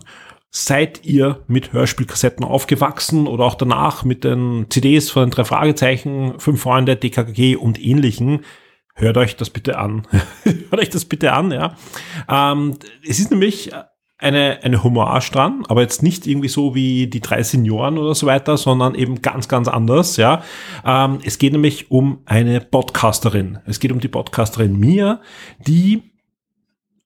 Seid 0.50 1.06
ihr 1.06 1.44
mit 1.48 1.74
Hörspielkassetten 1.74 2.46
aufgewachsen 2.46 3.28
oder 3.28 3.44
auch 3.44 3.56
danach 3.56 4.04
mit 4.04 4.24
den 4.24 4.68
CDs 4.70 5.10
von 5.10 5.24
den 5.24 5.32
drei 5.32 5.44
Fragezeichen, 5.44 6.40
Fünf 6.40 6.62
Freunde, 6.62 6.96
DKG 6.96 7.58
und 7.58 7.84
ähnlichen? 7.84 8.46
Hört 8.96 9.18
euch 9.18 9.36
das 9.36 9.50
bitte 9.50 9.78
an. 9.78 10.08
Hört 10.44 10.82
euch 10.82 10.90
das 10.90 11.06
bitte 11.06 11.34
an, 11.34 11.52
ja. 11.52 11.76
Ähm, 12.30 12.78
es 13.08 13.20
ist 13.20 13.30
nämlich 13.30 13.72
eine, 14.20 14.64
eine 14.64 14.84
Hommage 14.84 15.32
dran, 15.32 15.64
aber 15.68 15.82
jetzt 15.82 16.02
nicht 16.02 16.26
irgendwie 16.26 16.48
so 16.48 16.74
wie 16.74 17.08
die 17.08 17.20
drei 17.20 17.44
Senioren 17.44 17.98
oder 17.98 18.16
so 18.16 18.26
weiter, 18.26 18.58
sondern 18.58 18.96
eben 18.96 19.22
ganz, 19.22 19.48
ganz 19.48 19.68
anders, 19.68 20.18
ja. 20.18 20.42
Ähm, 20.84 21.20
es 21.24 21.38
geht 21.38 21.54
nämlich 21.54 21.92
um 21.92 22.22
eine 22.26 22.62
Podcasterin. 22.62 23.60
Es 23.66 23.80
geht 23.80 23.92
um 23.92 24.00
die 24.00 24.08
Podcasterin 24.08 24.80
Mia, 24.80 25.22
die 25.60 26.12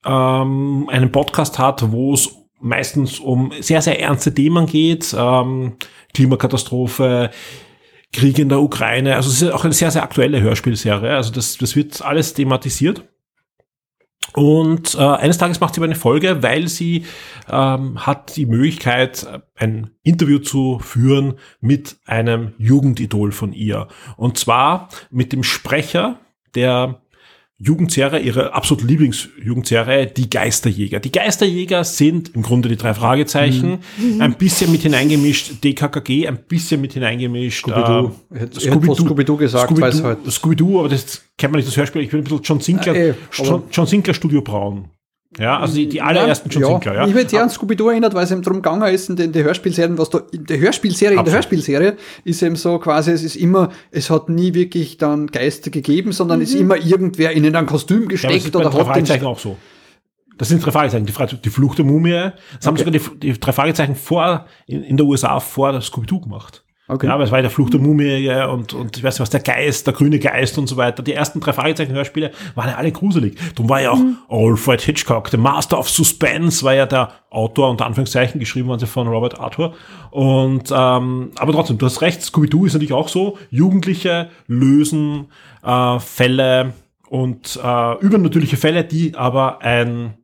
ähm, 0.05 0.87
einen 0.89 1.11
Podcast 1.11 1.59
hat, 1.59 1.91
wo 1.91 2.13
es 2.13 2.40
meistens 2.61 3.19
um 3.19 3.51
sehr, 3.59 3.81
sehr 3.81 3.99
ernste 3.99 4.33
Themen 4.33 4.65
geht. 4.65 5.15
Ähm, 5.17 5.73
Klimakatastrophe, 6.13 7.31
Krieg 8.13 8.39
in 8.39 8.49
der 8.49 8.61
Ukraine. 8.61 9.15
Also 9.15 9.29
es 9.29 9.41
ist 9.41 9.51
auch 9.51 9.63
eine 9.63 9.73
sehr, 9.73 9.91
sehr 9.91 10.03
aktuelle 10.03 10.41
Hörspielserie. 10.41 11.15
Also 11.15 11.31
das, 11.31 11.57
das 11.57 11.75
wird 11.75 12.01
alles 12.01 12.33
thematisiert. 12.33 13.03
Und 14.33 14.95
äh, 14.95 14.99
eines 14.99 15.37
Tages 15.37 15.59
macht 15.59 15.73
sie 15.73 15.79
aber 15.79 15.85
eine 15.85 15.95
Folge, 15.95 16.41
weil 16.41 16.67
sie 16.67 17.05
ähm, 17.49 18.05
hat 18.05 18.35
die 18.37 18.45
Möglichkeit, 18.45 19.27
ein 19.55 19.91
Interview 20.03 20.39
zu 20.39 20.79
führen 20.79 21.35
mit 21.59 21.97
einem 22.05 22.53
Jugendidol 22.57 23.31
von 23.31 23.51
ihr. 23.51 23.87
Und 24.15 24.37
zwar 24.37 24.89
mit 25.09 25.33
dem 25.33 25.43
Sprecher 25.43 26.19
der 26.55 27.01
Jugendserie, 27.63 28.19
ihre 28.19 28.53
absolute 28.53 28.87
Lieblingsjugendserie, 28.87 30.07
die 30.07 30.29
Geisterjäger. 30.29 30.99
Die 30.99 31.11
Geisterjäger 31.11 31.83
sind 31.83 32.33
im 32.33 32.41
Grunde 32.41 32.69
die 32.69 32.75
drei 32.77 32.93
Fragezeichen, 32.93 33.79
Mhm. 33.97 34.21
ein 34.21 34.33
bisschen 34.35 34.71
mit 34.71 34.81
hineingemischt 34.81 35.63
DKKG, 35.63 36.27
ein 36.27 36.39
bisschen 36.47 36.81
mit 36.81 36.93
hineingemischt 36.93 37.59
Scooby-Doo. 37.59 38.11
äh, 38.33 38.47
Scooby-Doo 38.59 39.37
gesagt, 39.37 39.65
Scooby-Doo, 39.65 39.81
weil's 39.81 40.03
halt- 40.03 40.31
Scooby-Doo, 40.31 40.79
aber 40.79 40.89
das 40.89 41.21
kennt 41.37 41.51
man 41.53 41.59
nicht, 41.59 41.67
das 41.67 41.77
Hörspiel. 41.77 42.01
Ich 42.01 42.09
bin 42.09 42.21
ein 42.21 42.23
bisschen 42.23 42.41
John 42.43 42.59
Sinclair, 42.59 42.93
Ah, 42.95 42.97
eh, 42.97 43.13
John, 43.43 43.63
John 43.71 43.85
Sinclair 43.85 44.13
Studio 44.15 44.41
Braun. 44.41 44.85
Ja, 45.39 45.59
also 45.59 45.75
die, 45.75 45.87
die 45.87 46.01
allerersten 46.01 46.49
ja, 46.49 46.67
Sinclair, 46.67 46.93
ja. 46.95 47.07
Ich 47.07 47.13
bin 47.13 47.27
sehr 47.27 47.41
an 47.41 47.49
Scooby-Doo 47.49 47.89
erinnert, 47.89 48.13
weil 48.13 48.25
es 48.25 48.31
eben 48.31 48.41
darum 48.41 48.61
gegangen 48.61 48.93
ist, 48.93 49.09
in 49.09 49.15
den 49.15 49.31
die 49.31 49.41
Hörspielserien, 49.43 49.97
was 49.97 50.09
da, 50.09 50.23
in 50.33 50.45
der 50.45 50.59
Hörspielserie, 50.59 51.11
in 51.11 51.15
der 51.15 51.19
Absolut. 51.21 51.35
Hörspielserie 51.35 51.97
ist 52.25 52.41
eben 52.43 52.57
so 52.57 52.77
quasi, 52.79 53.11
es 53.11 53.23
ist 53.23 53.37
immer, 53.37 53.69
es 53.91 54.09
hat 54.09 54.27
nie 54.27 54.53
wirklich 54.53 54.97
dann 54.97 55.27
Geister 55.27 55.71
gegeben, 55.71 56.11
sondern 56.11 56.41
es 56.41 56.49
ist 56.53 56.59
immer 56.59 56.75
irgendwer 56.75 57.31
in 57.31 57.55
ein 57.55 57.65
Kostüm 57.65 58.01
Ja, 58.03 58.07
gesteckt 58.09 58.51
bei 58.51 58.59
oder 58.59 58.69
drei 58.69 58.79
hat 58.79 58.79
den, 58.79 58.85
Fragezeichen 59.05 59.25
auch 59.25 59.39
so. 59.39 59.57
Das 60.37 60.49
sind 60.49 60.65
drei 60.65 60.71
Fragezeichen. 60.71 61.05
Die, 61.05 61.13
Fra- 61.13 61.27
die 61.27 61.49
Flucht 61.49 61.77
der 61.77 61.85
Mumie. 61.85 62.31
Das 62.57 62.67
haben 62.67 62.75
sogar 62.75 62.91
die, 62.91 62.99
die 63.19 63.39
drei 63.39 63.53
Fragezeichen 63.53 63.95
vor, 63.95 64.47
in, 64.65 64.83
in 64.83 64.97
der 64.97 65.05
USA 65.05 65.39
vor 65.39 65.71
der 65.71 65.81
Scooby-Doo 65.81 66.19
gemacht. 66.19 66.65
Okay. 66.91 67.07
Ja, 67.07 67.13
aber 67.13 67.23
es 67.23 67.31
war 67.31 67.37
ja 67.37 67.43
der 67.43 67.51
Fluch 67.51 67.69
der 67.69 67.79
Mumie 67.79 68.29
und, 68.49 68.73
und 68.73 68.97
ich 68.97 69.03
weiß 69.03 69.13
nicht 69.13 69.21
was, 69.21 69.29
der 69.29 69.39
Geist, 69.39 69.87
der 69.87 69.93
grüne 69.93 70.19
Geist 70.19 70.57
und 70.57 70.67
so 70.67 70.75
weiter. 70.75 71.01
Die 71.01 71.13
ersten 71.13 71.39
drei 71.39 71.53
Fragezeichen-Hörspiele 71.53 72.31
waren 72.55 72.69
ja 72.69 72.75
alle 72.75 72.91
gruselig. 72.91 73.39
Darum 73.55 73.69
war 73.69 73.81
ja 73.81 73.91
auch 73.91 74.01
Alfred 74.27 74.81
Hitchcock, 74.81 75.31
der 75.31 75.39
Master 75.39 75.79
of 75.79 75.89
Suspense, 75.89 76.65
war 76.65 76.73
ja 76.73 76.85
der 76.85 77.13
Autor, 77.29 77.69
unter 77.69 77.85
Anführungszeichen, 77.85 78.41
geschrieben 78.41 78.77
sie 78.77 78.87
von 78.87 79.07
Robert 79.07 79.39
Arthur. 79.39 79.73
Und, 80.09 80.69
ähm, 80.69 81.31
aber 81.37 81.53
trotzdem, 81.53 81.77
du 81.77 81.85
hast 81.85 82.01
recht, 82.01 82.21
Scooby-Doo 82.23 82.65
ist 82.65 82.73
natürlich 82.73 82.91
auch 82.91 83.07
so. 83.07 83.37
Jugendliche 83.49 84.29
lösen 84.47 85.27
äh, 85.63 85.97
Fälle 85.97 86.73
und 87.07 87.57
äh, 87.63 87.99
übernatürliche 87.99 88.57
Fälle, 88.57 88.83
die 88.83 89.15
aber 89.15 89.61
ein 89.61 90.15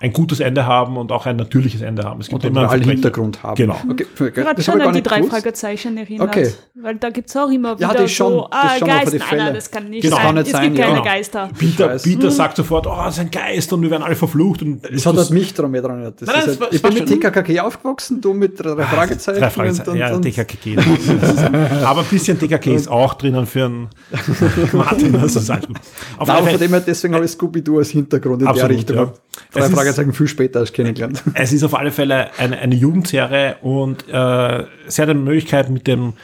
ein 0.00 0.12
gutes 0.12 0.40
Ende 0.40 0.66
haben 0.66 0.96
und 0.96 1.12
auch 1.12 1.26
ein 1.26 1.36
natürliches 1.36 1.80
Ende 1.80 2.02
haben. 2.02 2.20
Es 2.20 2.28
und 2.28 2.44
immer 2.44 2.68
einen. 2.68 2.82
Hintergrund 2.82 3.42
haben. 3.44 3.54
Genau. 3.54 3.76
Okay, 3.88 4.06
Gerade 4.32 4.60
schon 4.60 4.80
an 4.80 4.92
die 4.94 5.02
drei 5.02 5.18
gewusst. 5.18 5.32
Fragezeichen 5.32 5.96
erinnert. 5.96 6.28
Okay. 6.28 6.50
Weil 6.74 6.96
da 6.96 7.10
gibt's 7.10 7.36
auch 7.36 7.48
immer 7.50 7.76
Ja, 7.78 7.90
wieder 7.90 8.02
das 8.02 8.10
schon, 8.10 8.32
so, 8.32 8.48
das 8.50 8.60
ah, 8.60 8.78
schon, 8.78 8.88
Geist, 8.88 9.12
nein, 9.12 9.20
nein, 9.36 9.54
das 9.54 9.70
kann 9.70 9.88
nicht 9.90 10.02
Genau. 10.02 10.16
sein. 10.16 10.24
Kann 10.26 10.34
nicht 10.34 10.46
es 10.46 10.52
sein, 10.52 10.62
gibt 10.64 10.78
ja. 10.78 10.84
keine 10.86 10.96
Genau. 10.98 11.04
Geister. 11.08 11.48
Peter. 11.56 11.88
Peter 11.98 12.30
sagt 12.32 12.56
sofort, 12.56 12.86
oh, 12.88 12.96
das 12.96 13.14
ist 13.14 13.20
ein 13.20 13.30
Geist 13.30 13.72
und 13.72 13.82
wir 13.82 13.90
werden 13.92 14.02
alle 14.02 14.16
verflucht. 14.16 14.62
Und 14.62 14.82
Das 14.82 15.06
hat 15.06 15.16
halt 15.16 15.30
mich 15.30 15.54
daran 15.54 15.70
mehr 15.70 15.82
dran 15.82 15.92
erinnert. 15.98 16.20
Nein, 16.22 16.36
ist 16.36 16.46
das 16.48 16.58
war- 16.60 16.66
halt, 16.66 16.74
ich 16.74 16.82
bin 16.82 16.94
mit 16.94 17.06
TKKG 17.06 17.60
aufgewachsen, 17.60 18.20
du 18.20 18.34
mit 18.34 18.58
drei 18.58 18.82
Fragezeichen. 18.84 19.38
Drei 19.40 19.50
Fragezeichen, 19.50 19.90
und, 19.90 19.96
ja, 19.98 20.12
und, 20.14 20.26
ist- 20.26 20.38
Aber 21.84 22.00
ein 22.00 22.06
bisschen 22.06 22.38
DKK 22.38 22.74
ist 22.74 22.88
auch 22.88 23.14
drinnen 23.14 23.46
für 23.46 23.66
einen 23.66 23.88
Martin. 24.72 25.12
Gut. 25.12 25.22
Auf 25.22 26.28
Nein, 26.28 26.44
von 26.44 26.58
dem 26.58 26.70
her, 26.70 26.82
deswegen 26.84 27.14
habe 27.14 27.24
ich 27.24 27.30
Scooby-Doo 27.30 27.78
als 27.78 27.90
Hintergrund 27.90 28.42
in 28.42 28.52
der 28.52 28.68
Richtung. 28.68 29.12
Drei 29.52 29.60
Es 29.60 29.68
ist- 29.68 29.74
Fragezeichen 29.74 30.12
viel 30.12 30.28
später 30.28 30.60
als 30.60 30.72
kennengelernt. 30.72 31.22
es 31.34 31.52
ist 31.52 31.62
auf 31.64 31.74
alle 31.74 31.90
Fälle 31.90 32.30
eine, 32.38 32.58
eine 32.58 32.74
Jugendserie 32.74 33.56
und 33.62 34.08
äh, 34.08 34.64
sie 34.86 35.02
hat 35.02 35.08
eine 35.08 35.14
Möglichkeit 35.14 35.70
mit 35.70 35.86
dem 35.86 36.14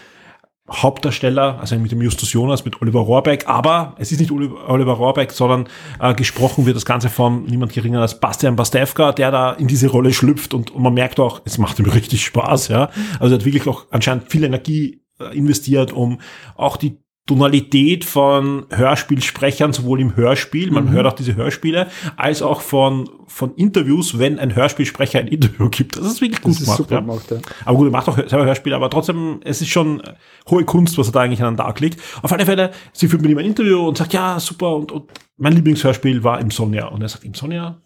Hauptdarsteller, 0.71 1.59
also 1.61 1.79
mit 1.79 1.93
dem 1.93 2.03
Justus 2.03 2.33
Jonas, 2.33 2.65
mit 2.67 2.83
Oliver 2.83 3.01
Rohrbeck, 3.01 3.49
aber 3.49 3.95
es 3.99 4.13
ist 4.13 4.21
nicht 4.21 4.31
Oliver, 4.31 4.93
Rohrbeck, 4.93 5.33
sondern 5.33 5.67
äh, 5.99 6.15
gesprochen 6.15 6.67
wird 6.67 6.77
das 6.77 6.85
Ganze 6.85 7.09
von 7.09 7.45
niemand 7.45 7.73
geringer 7.73 8.03
als 8.03 8.21
Bastian 8.21 8.55
Pastewka, 8.57 9.13
der 9.13 9.31
da 9.31 9.53
in 9.53 9.67
diese 9.67 9.89
Rolle 9.89 10.13
schlüpft 10.13 10.53
und, 10.53 10.71
und 10.71 10.83
man 10.83 10.93
merkt 10.93 11.21
auch, 11.21 11.41
es 11.47 11.57
macht 11.57 11.79
ihm 11.79 11.87
richtig 11.87 12.23
Spaß, 12.27 12.69
ja. 12.69 12.91
Also 13.19 13.35
er 13.35 13.39
hat 13.39 13.47
wirklich 13.47 13.67
auch 13.67 13.87
anscheinend 13.91 14.31
viel 14.31 14.45
Energie 14.45 15.01
äh, 15.19 15.35
investiert, 15.37 15.93
um 15.93 16.21
auch 16.55 16.77
die 16.77 16.99
Tonalität 17.29 18.07
von 18.07 18.65
Hörspielsprechern, 18.71 19.75
sowohl 19.75 20.01
im 20.01 20.17
Hörspiel, 20.17 20.71
man 20.71 20.91
hört 20.91 21.07
auch 21.07 21.13
diese 21.13 21.37
Hörspiele, 21.37 21.87
als 22.17 22.41
auch 22.41 22.63
von, 22.63 23.09
von 23.27 23.55
Interviews, 23.55 24.19
wenn 24.19 24.39
ein 24.39 24.57
Hörspielsprecher 24.57 25.19
ein 25.19 25.29
Interview 25.29 25.69
gibt. 25.69 25.97
Das 25.99 26.07
ist 26.07 26.23
wirklich 26.23 26.41
gut 26.41 26.55
Das 26.55 26.61
ist 26.61 26.65
gemacht. 26.65 26.79
super 26.79 26.95
ja. 26.95 27.01
gemacht, 27.01 27.31
ja. 27.31 27.37
Aber 27.67 27.77
gut, 27.77 27.89
er 27.89 27.91
macht 27.91 28.09
auch 28.09 28.17
selber 28.17 28.47
Hörspiele, 28.47 28.75
aber 28.75 28.89
trotzdem, 28.89 29.41
es 29.45 29.61
ist 29.61 29.69
schon 29.69 30.03
hohe 30.49 30.65
Kunst, 30.65 30.97
was 30.97 31.09
er 31.09 31.13
da 31.13 31.21
eigentlich 31.21 31.43
an 31.43 31.53
den 31.55 31.59
Tag 31.59 31.79
legt. 31.81 32.01
Auf 32.23 32.33
alle 32.33 32.47
Fälle, 32.47 32.71
sie 32.95 33.09
führt 33.09 33.21
mit 33.21 33.31
ihm 33.31 33.39
ein 33.39 33.45
Interview 33.45 33.87
und 33.87 33.99
sagt, 33.99 34.15
ja, 34.15 34.41
super, 34.41 34.75
und, 34.75 34.91
und 34.91 35.11
mein 35.37 35.53
Lieblingshörspiel 35.53 36.25
war 36.25 36.41
Insomnia. 36.41 36.87
Und 36.87 37.03
er 37.03 37.11
sagt, 37.11 37.25
Insomnia? 37.25 37.83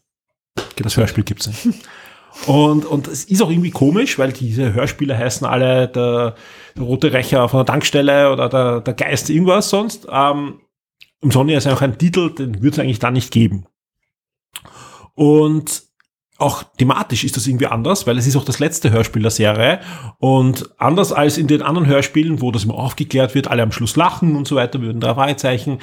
Das 0.76 0.96
Hörspiel 0.96 1.24
gibt's 1.24 1.48
nicht. 1.48 1.84
Und, 2.46 2.84
und 2.86 3.08
es 3.08 3.24
ist 3.24 3.42
auch 3.42 3.50
irgendwie 3.50 3.70
komisch, 3.70 4.18
weil 4.18 4.32
diese 4.32 4.72
Hörspiele 4.72 5.16
heißen 5.16 5.46
alle 5.46 5.88
der, 5.88 6.34
der 6.76 6.82
rote 6.82 7.12
Rächer 7.12 7.48
von 7.48 7.58
der 7.58 7.66
Tankstelle 7.66 8.32
oder 8.32 8.48
der, 8.48 8.80
der 8.80 8.94
Geist 8.94 9.30
irgendwas 9.30 9.70
sonst. 9.70 10.06
Ähm, 10.10 10.60
Insomnia 11.20 11.58
ist 11.58 11.64
ja 11.64 11.74
auch 11.74 11.82
ein 11.82 11.98
Titel, 11.98 12.34
den 12.34 12.62
würde 12.62 12.70
es 12.70 12.78
eigentlich 12.78 12.98
da 12.98 13.10
nicht 13.10 13.30
geben. 13.30 13.66
Und 15.14 15.84
auch 16.38 16.64
thematisch 16.76 17.22
ist 17.22 17.36
das 17.36 17.46
irgendwie 17.46 17.66
anders, 17.66 18.06
weil 18.06 18.18
es 18.18 18.26
ist 18.26 18.36
auch 18.36 18.44
das 18.44 18.58
letzte 18.58 18.90
Hörspiel 18.90 19.22
der 19.22 19.30
Serie. 19.30 19.80
Und 20.18 20.70
anders 20.78 21.12
als 21.12 21.38
in 21.38 21.46
den 21.46 21.62
anderen 21.62 21.86
Hörspielen, 21.86 22.40
wo 22.40 22.50
das 22.50 22.64
immer 22.64 22.74
aufgeklärt 22.74 23.34
wird, 23.34 23.48
alle 23.48 23.62
am 23.62 23.70
Schluss 23.70 23.94
lachen 23.94 24.34
und 24.34 24.48
so 24.48 24.56
weiter, 24.56 24.80
würden 24.80 25.00
drei 25.00 25.14
Fragezeichen, 25.14 25.78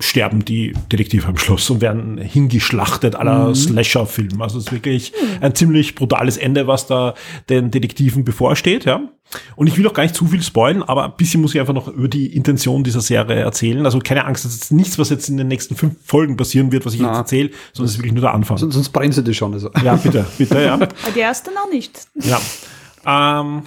sterben 0.00 0.44
die 0.44 0.72
Detektive 0.90 1.26
am 1.28 1.36
Schluss 1.36 1.68
und 1.70 1.80
werden 1.80 2.18
hingeschlachtet 2.18 3.14
aller 3.14 3.54
Slasher-Film. 3.54 4.40
Also 4.42 4.58
es 4.58 4.66
ist 4.66 4.72
wirklich 4.72 5.12
ein 5.40 5.54
ziemlich 5.54 5.94
brutales 5.94 6.36
Ende, 6.36 6.66
was 6.66 6.86
da 6.86 7.14
den 7.48 7.70
Detektiven 7.70 8.24
bevorsteht, 8.24 8.84
ja. 8.84 9.00
Und 9.54 9.68
ich 9.68 9.78
will 9.78 9.86
auch 9.86 9.92
gar 9.92 10.02
nicht 10.02 10.16
zu 10.16 10.26
viel 10.26 10.42
spoilen, 10.42 10.82
aber 10.82 11.04
ein 11.04 11.12
bisschen 11.16 11.40
muss 11.40 11.54
ich 11.54 11.60
einfach 11.60 11.74
noch 11.74 11.86
über 11.86 12.08
die 12.08 12.34
Intention 12.34 12.82
dieser 12.82 13.00
Serie 13.00 13.36
erzählen. 13.36 13.84
Also 13.84 14.00
keine 14.00 14.24
Angst, 14.24 14.44
das 14.44 14.54
ist 14.54 14.72
nichts, 14.72 14.98
was 14.98 15.10
jetzt 15.10 15.28
in 15.28 15.36
den 15.36 15.46
nächsten 15.46 15.76
fünf 15.76 15.94
Folgen 16.04 16.36
passieren 16.36 16.72
wird, 16.72 16.84
was 16.84 16.94
ich 16.94 17.00
Na. 17.00 17.08
jetzt 17.08 17.18
erzähle, 17.18 17.50
sondern 17.72 17.86
es 17.86 17.92
ist 17.92 17.98
wirklich 17.98 18.12
nur 18.12 18.22
der 18.22 18.34
Anfang. 18.34 18.58
Sonst, 18.58 18.74
sonst 18.74 19.14
sie 19.14 19.22
die 19.22 19.34
schon. 19.34 19.52
Also. 19.52 19.70
Ja, 19.84 19.94
bitte, 19.96 20.26
bitte, 20.36 20.60
ja. 20.60 20.76
Die 21.14 21.20
erste 21.20 21.52
noch 21.54 21.70
nicht. 21.70 21.92
ja. 22.14 22.40
Ähm, 23.06 23.62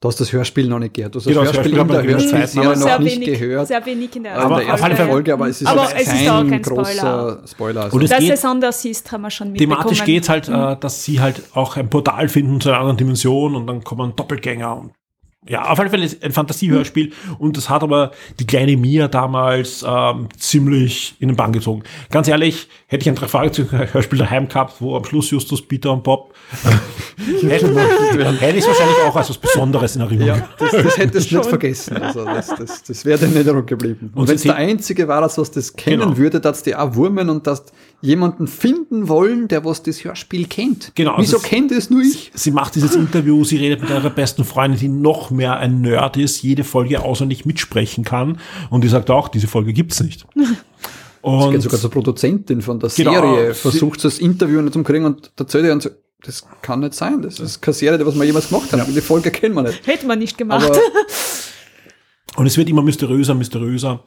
Du 0.00 0.06
hast 0.06 0.20
das 0.20 0.32
Hörspiel 0.32 0.68
noch 0.68 0.78
nicht 0.78 0.94
gehört. 0.94 1.12
Du 1.12 1.18
hast 1.18 1.26
das 1.26 1.32
Genau, 1.32 1.44
das 1.44 1.54
Hörspiel 1.56 1.76
Hörspiel 1.76 1.96
in 1.96 2.02
der 2.06 2.12
Hörspielserie 2.14 2.68
noch 2.68 2.76
sehr 2.76 2.98
nicht 3.00 3.16
wenig, 3.20 3.40
gehört. 3.40 3.66
Sehr 3.66 3.84
wenig 3.86 4.14
in 4.16 4.22
der 4.22 4.38
Aber 4.38 4.54
auf 4.56 4.62
ersten 4.62 4.94
Fälle- 4.96 5.08
Folge, 5.10 5.32
aber 5.32 5.48
es 5.48 5.60
ist, 5.60 5.66
Aber 5.66 5.88
es 5.92 6.02
ist 6.12 6.28
auch 6.30 6.46
kein 6.48 6.62
Spoiler. 6.64 6.84
großer 6.84 7.42
Spoiler. 7.48 7.82
Also 7.82 7.96
Und 7.96 8.02
es 8.04 8.10
Dass 8.10 8.18
geht- 8.20 8.32
es 8.32 8.44
anders 8.44 8.84
ist, 8.84 9.10
haben 9.10 9.22
wir 9.22 9.30
schon 9.32 9.50
mitbekommen. 9.50 9.76
thematisch 9.80 10.04
geht's 10.04 10.28
halt, 10.28 10.48
äh, 10.48 10.76
dass 10.78 11.02
sie 11.02 11.20
halt 11.20 11.42
auch 11.54 11.76
ein 11.76 11.90
Portal 11.90 12.28
finden 12.28 12.60
zu 12.60 12.68
einer 12.68 12.78
anderen 12.78 12.96
Dimension 12.96 13.56
und 13.56 13.66
dann 13.66 13.82
kommen 13.82 14.14
Doppelgänger 14.14 14.76
und 14.76 14.92
ja, 15.46 15.70
auf 15.70 15.78
alle 15.78 15.88
Fälle 15.88 16.04
ist 16.04 16.22
ein 16.22 16.32
Fantasiehörspiel 16.32 17.12
und 17.38 17.56
das 17.56 17.70
hat 17.70 17.82
aber 17.82 18.10
die 18.40 18.46
kleine 18.46 18.76
Mia 18.76 19.06
damals 19.08 19.84
ähm, 19.86 20.28
ziemlich 20.36 21.14
in 21.20 21.28
den 21.28 21.36
Bann 21.36 21.52
gezogen. 21.52 21.84
Ganz 22.10 22.26
ehrlich, 22.28 22.68
hätte 22.88 23.02
ich 23.02 23.08
ein 23.08 23.14
Drei-Fragezeichen-Hörspiel 23.14 24.18
daheim 24.18 24.48
gehabt, 24.48 24.74
wo 24.80 24.96
am 24.96 25.04
Schluss 25.04 25.30
Justus, 25.30 25.62
Peter 25.66 25.92
und 25.92 26.02
Bob, 26.02 26.34
äh, 26.66 27.48
hätte, 27.48 27.68
hätte 28.40 28.58
ich 28.58 28.64
es 28.64 28.66
wahrscheinlich 28.66 28.96
auch 29.06 29.14
als 29.14 29.30
was 29.30 29.38
Besonderes 29.38 29.94
in 29.94 30.02
Erinnerung. 30.02 30.38
Ja, 30.40 30.48
das, 30.58 30.72
das 30.72 30.98
hättest 30.98 31.30
du 31.30 31.36
nicht 31.38 31.48
vergessen. 31.48 31.96
Also 31.96 32.24
das, 32.24 32.48
das, 32.48 32.82
das 32.82 33.04
wäre 33.04 33.18
dir 33.18 33.26
in 33.26 33.34
Erinnerung 33.36 33.64
geblieben. 33.64 34.10
Und, 34.14 34.22
Und 34.22 34.28
wenn 34.28 34.36
es 34.36 34.42
der 34.42 34.56
Einzige 34.56 35.06
war, 35.06 35.20
das 35.20 35.38
was 35.38 35.50
das 35.50 35.74
kennen 35.74 36.00
Genau. 36.00 36.16
würde, 36.16 36.40
dass 36.40 36.62
die 36.62 36.74
auch 36.74 36.94
wurmen 36.94 37.30
und 37.30 37.46
dass 37.46 37.64
jemanden 38.00 38.46
finden 38.46 39.08
wollen, 39.08 39.48
der 39.48 39.64
was 39.64 39.82
das 39.82 40.04
Hörspiel 40.04 40.46
kennt. 40.46 40.92
Genau, 40.94 41.14
Wieso 41.18 41.38
das- 41.38 41.46
kennt 41.46 41.72
es 41.72 41.90
nur 41.90 42.00
ich? 42.02 42.30
Sie 42.34 42.50
macht 42.52 42.74
dieses 42.76 42.94
Interview, 42.94 43.42
sie 43.44 43.56
redet 43.56 43.80
mit 43.80 43.90
ihrer 43.90 44.10
besten 44.10 44.44
Freundin, 44.44 44.78
die 44.78 44.88
noch 44.88 45.30
mehr 45.30 45.56
ein 45.56 45.80
Nerd 45.80 46.16
ist, 46.16 46.42
jede 46.42 46.62
Folge 46.64 47.02
auswendig 47.02 47.44
mitsprechen 47.44 48.04
kann. 48.04 48.38
Und 48.70 48.84
die 48.84 48.88
sagt 48.88 49.10
auch, 49.10 49.26
diese 49.28 49.48
Folge 49.48 49.72
gibt's 49.72 50.00
nicht. 50.00 50.26
Es 50.36 50.48
Und 51.22 51.50
geht 51.52 51.62
sogar 51.62 51.80
zur 51.80 51.90
Produzentin 51.90 52.62
von 52.62 52.78
der 52.78 52.90
Genau, 52.90 53.12
Serie, 53.12 53.52
sie- 53.54 53.60
versucht 53.60 54.04
das 54.04 54.18
Interview 54.20 54.60
nicht 54.62 54.74
zu 54.74 54.82
kriegen 54.84 55.04
und 55.04 55.32
erzählt 55.36 55.64
ihr, 55.64 55.80
so, 55.80 55.90
das 56.22 56.44
kann 56.62 56.80
nicht 56.80 56.94
sein. 56.94 57.22
Das 57.22 57.40
ist 57.40 57.60
keine 57.60 57.74
Serie, 57.74 57.98
die 57.98 58.06
was 58.06 58.14
wir 58.14 58.24
jemals 58.24 58.48
gemacht 58.48 58.72
haben. 58.72 58.94
Die 58.94 59.00
Folge 59.00 59.30
kennen 59.32 59.54
wir 59.56 59.62
nicht. 59.62 59.86
Hätte 59.86 60.06
man 60.06 60.18
nicht 60.20 60.38
gemacht. 60.38 60.66
Aber 60.66 60.78
Und 62.36 62.46
es 62.46 62.56
wird 62.56 62.68
immer 62.68 62.82
mysteriöser, 62.82 63.34
mysteriöser. 63.34 64.04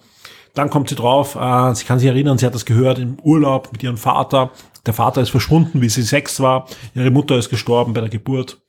Dann 0.53 0.69
kommt 0.69 0.89
sie 0.89 0.95
drauf, 0.95 1.35
äh, 1.35 1.73
sie 1.75 1.85
kann 1.85 1.99
sich 1.99 2.07
erinnern, 2.07 2.37
sie 2.37 2.45
hat 2.45 2.55
das 2.55 2.65
gehört 2.65 2.99
im 2.99 3.17
Urlaub 3.21 3.69
mit 3.71 3.83
ihrem 3.83 3.97
Vater. 3.97 4.51
Der 4.85 4.93
Vater 4.93 5.21
ist 5.21 5.29
verschwunden, 5.29 5.81
wie 5.81 5.89
sie 5.89 6.01
sechs 6.01 6.39
war. 6.39 6.67
Ihre 6.93 7.11
Mutter 7.11 7.37
ist 7.37 7.49
gestorben 7.49 7.93
bei 7.93 8.01
der 8.01 8.09
Geburt. 8.09 8.61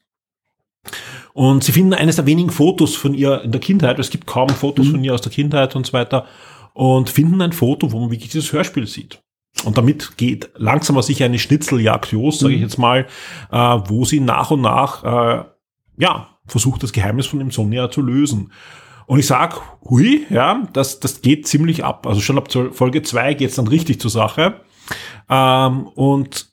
Und 1.32 1.64
sie 1.64 1.72
finden 1.72 1.94
eines 1.94 2.16
der 2.16 2.26
wenigen 2.26 2.50
Fotos 2.50 2.94
von 2.94 3.14
ihr 3.14 3.42
in 3.42 3.52
der 3.52 3.60
Kindheit. 3.60 3.98
Es 3.98 4.10
gibt 4.10 4.26
kaum 4.26 4.50
Fotos 4.50 4.88
von 4.88 5.02
ihr 5.02 5.14
aus 5.14 5.22
der 5.22 5.32
Kindheit 5.32 5.74
und 5.74 5.86
so 5.86 5.92
weiter. 5.94 6.26
Und 6.74 7.08
finden 7.08 7.40
ein 7.40 7.52
Foto, 7.52 7.92
wo 7.92 8.00
man 8.00 8.10
wirklich 8.10 8.30
dieses 8.30 8.52
Hörspiel 8.52 8.86
sieht. 8.86 9.22
Und 9.64 9.78
damit 9.78 10.16
geht 10.16 10.50
langsam 10.56 10.96
aber 10.96 11.02
sicher 11.02 11.24
eine 11.24 11.38
Schnitzeljagd 11.38 12.12
los, 12.12 12.38
sage 12.38 12.54
ich 12.54 12.60
jetzt 12.60 12.78
mal, 12.78 13.06
äh, 13.50 13.56
wo 13.56 14.04
sie 14.04 14.20
nach 14.20 14.50
und 14.50 14.62
nach 14.62 15.04
äh, 15.04 15.44
ja, 15.98 16.28
versucht, 16.46 16.82
das 16.82 16.92
Geheimnis 16.92 17.26
von 17.26 17.40
Insomnia 17.40 17.90
zu 17.90 18.02
lösen. 18.02 18.52
Und 19.06 19.18
ich 19.18 19.26
sag, 19.26 19.60
hui, 19.84 20.26
ja, 20.30 20.66
das, 20.72 21.00
das 21.00 21.22
geht 21.22 21.46
ziemlich 21.46 21.84
ab. 21.84 22.06
Also 22.06 22.20
schon 22.20 22.38
ab 22.38 22.48
Folge 22.72 23.02
zwei 23.02 23.34
geht's 23.34 23.56
dann 23.56 23.68
richtig 23.68 24.00
zur 24.00 24.10
Sache. 24.10 24.60
Ähm, 25.28 25.86
und 25.88 26.46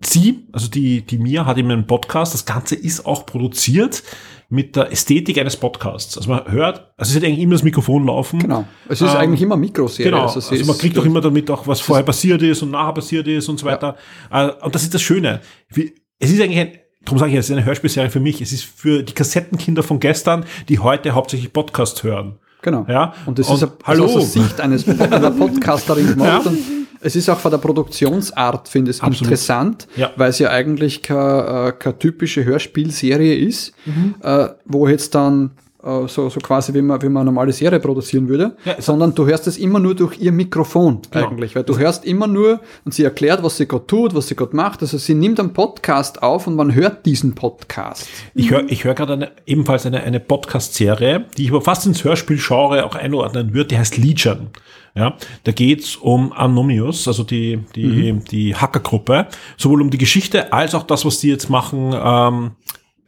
sie, 0.00 0.46
also 0.52 0.68
die, 0.68 1.02
die 1.02 1.18
Mia 1.18 1.46
hat 1.46 1.58
eben 1.58 1.70
einen 1.70 1.86
Podcast. 1.86 2.34
Das 2.34 2.44
Ganze 2.44 2.74
ist 2.74 3.06
auch 3.06 3.26
produziert 3.26 4.02
mit 4.48 4.76
der 4.76 4.92
Ästhetik 4.92 5.38
eines 5.38 5.56
Podcasts. 5.56 6.16
Also 6.16 6.30
man 6.30 6.50
hört, 6.50 6.92
also 6.96 7.10
es 7.10 7.16
hat 7.16 7.24
eigentlich 7.24 7.40
immer 7.40 7.54
das 7.54 7.64
Mikrofon 7.64 8.06
laufen. 8.06 8.38
Genau. 8.38 8.64
Es 8.88 9.00
ist 9.00 9.10
Ähm, 9.10 9.16
eigentlich 9.16 9.42
immer 9.42 9.56
Mikroserie. 9.56 10.10
Genau, 10.10 10.22
Also, 10.26 10.50
also, 10.50 10.64
man 10.64 10.78
kriegt 10.78 10.96
auch 10.98 11.04
immer 11.04 11.20
damit 11.20 11.50
auch, 11.50 11.66
was 11.66 11.80
vorher 11.80 12.04
passiert 12.04 12.42
ist 12.42 12.62
und 12.62 12.70
nachher 12.70 12.92
passiert 12.94 13.26
ist 13.26 13.48
und 13.48 13.58
so 13.58 13.66
weiter. 13.66 13.96
Äh, 14.30 14.50
Und 14.62 14.74
das 14.74 14.82
ist 14.84 14.94
das 14.94 15.02
Schöne. 15.02 15.40
Wie, 15.70 15.92
es 16.18 16.30
ist 16.30 16.40
eigentlich 16.40 16.58
ein, 16.60 16.78
darum 17.06 17.18
sage 17.18 17.32
ich, 17.32 17.38
es 17.38 17.46
ist 17.46 17.52
eine 17.56 17.64
Hörspielserie 17.64 18.10
für 18.10 18.20
mich. 18.20 18.42
Es 18.42 18.52
ist 18.52 18.64
für 18.64 19.02
die 19.02 19.14
Kassettenkinder 19.14 19.82
von 19.82 19.98
gestern, 20.00 20.44
die 20.68 20.78
heute 20.78 21.12
hauptsächlich 21.12 21.52
Podcast 21.52 22.02
hören. 22.02 22.34
Genau. 22.62 22.84
Ja? 22.88 23.14
Und 23.24 23.38
das 23.38 23.48
Und 23.48 23.56
ist 23.56 23.62
eine, 23.62 23.72
hallo. 23.84 24.04
Aus 24.04 24.12
der 24.32 24.42
Sicht 24.42 24.60
eines 24.60 24.84
Podcasterin 24.84 26.06
gemacht. 26.08 26.44
Ja. 26.46 26.52
Es 27.00 27.14
ist 27.14 27.28
auch 27.28 27.38
von 27.38 27.50
der 27.50 27.58
Produktionsart, 27.58 28.68
finde 28.68 28.90
ich, 28.90 29.02
Absolut. 29.02 29.22
interessant, 29.22 29.86
Ja. 29.96 30.10
weil 30.16 30.30
es 30.30 30.38
ja 30.38 30.50
eigentlich 30.50 31.02
keine, 31.02 31.68
äh, 31.68 31.72
keine 31.78 31.98
typische 31.98 32.44
Hörspielserie 32.44 33.36
ist, 33.36 33.72
Mhm. 33.84 34.14
äh, 34.22 34.48
wo 34.64 34.88
jetzt 34.88 35.14
dann 35.14 35.52
äh, 35.86 36.08
so, 36.08 36.28
so 36.28 36.40
quasi 36.40 36.74
wie 36.74 36.82
man, 36.82 37.00
wie 37.00 37.08
man 37.08 37.20
eine 37.22 37.26
normale 37.32 37.52
Serie 37.52 37.78
produzieren 37.80 38.28
würde, 38.28 38.56
Ja, 38.64 38.74
sondern 38.80 39.14
du 39.14 39.24
hörst 39.26 39.46
es 39.46 39.56
immer 39.58 39.78
nur 39.78 39.94
durch 39.94 40.18
ihr 40.20 40.32
Mikrofon 40.32 41.00
Genau. 41.10 41.28
eigentlich, 41.28 41.54
weil 41.54 41.62
du 41.64 41.78
hörst 41.78 42.04
immer 42.04 42.26
nur 42.26 42.60
und 42.84 42.92
sie 42.94 43.04
erklärt, 43.04 43.42
was 43.42 43.56
sie 43.56 43.66
gerade 43.66 43.86
tut, 43.86 44.14
was 44.14 44.28
sie 44.28 44.34
gerade 44.36 44.54
macht. 44.56 44.82
Also 44.82 44.98
sie 44.98 45.14
nimmt 45.14 45.38
einen 45.40 45.52
Podcast 45.52 46.22
auf 46.22 46.46
und 46.46 46.56
man 46.56 46.74
hört 46.74 47.06
diesen 47.06 47.34
Podcast. 47.34 48.08
Ich 48.34 48.50
höre 48.50 48.64
ich 48.68 48.84
hör 48.84 48.94
gerade 48.94 49.30
ebenfalls 49.46 49.86
eine, 49.86 50.02
eine 50.02 50.20
Podcast-Serie, 50.20 51.26
die 51.36 51.44
ich 51.44 51.50
aber 51.50 51.60
fast 51.62 51.86
ins 51.86 52.02
Hörspielgenre 52.04 52.84
auch 52.84 52.94
einordnen 52.94 53.54
würde, 53.54 53.68
die 53.68 53.78
heißt 53.78 53.96
Legion. 53.96 54.48
Ja, 54.94 55.14
da 55.44 55.52
geht's 55.52 55.94
um 55.96 56.32
Anonymous, 56.32 57.06
also 57.06 57.22
die, 57.22 57.58
die, 57.74 58.12
die 58.30 58.54
Hackergruppe, 58.56 59.26
sowohl 59.58 59.82
um 59.82 59.90
die 59.90 59.98
Geschichte 59.98 60.54
als 60.54 60.74
auch 60.74 60.84
das, 60.84 61.04
was 61.04 61.18
die 61.18 61.28
jetzt 61.28 61.50
machen 61.50 61.94
ähm, 61.94 62.52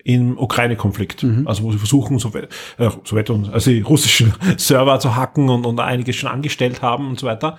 im 0.08 0.38
Ukraine-Konflikt. 0.38 1.22
Also 1.44 1.62
wo 1.64 1.70
sie 1.70 1.76
versuchen, 1.76 2.18
Sowjet, 2.18 2.48
äh, 2.78 2.88
Sowjet 3.04 3.28
und, 3.28 3.52
also 3.52 3.70
die 3.70 3.82
russischen 3.82 4.32
Server 4.56 4.98
zu 5.00 5.14
hacken 5.14 5.50
und, 5.50 5.66
und 5.66 5.78
einiges 5.80 6.16
schon 6.16 6.30
angestellt 6.30 6.80
haben 6.80 7.10
und 7.10 7.20
so 7.20 7.26
weiter. 7.26 7.58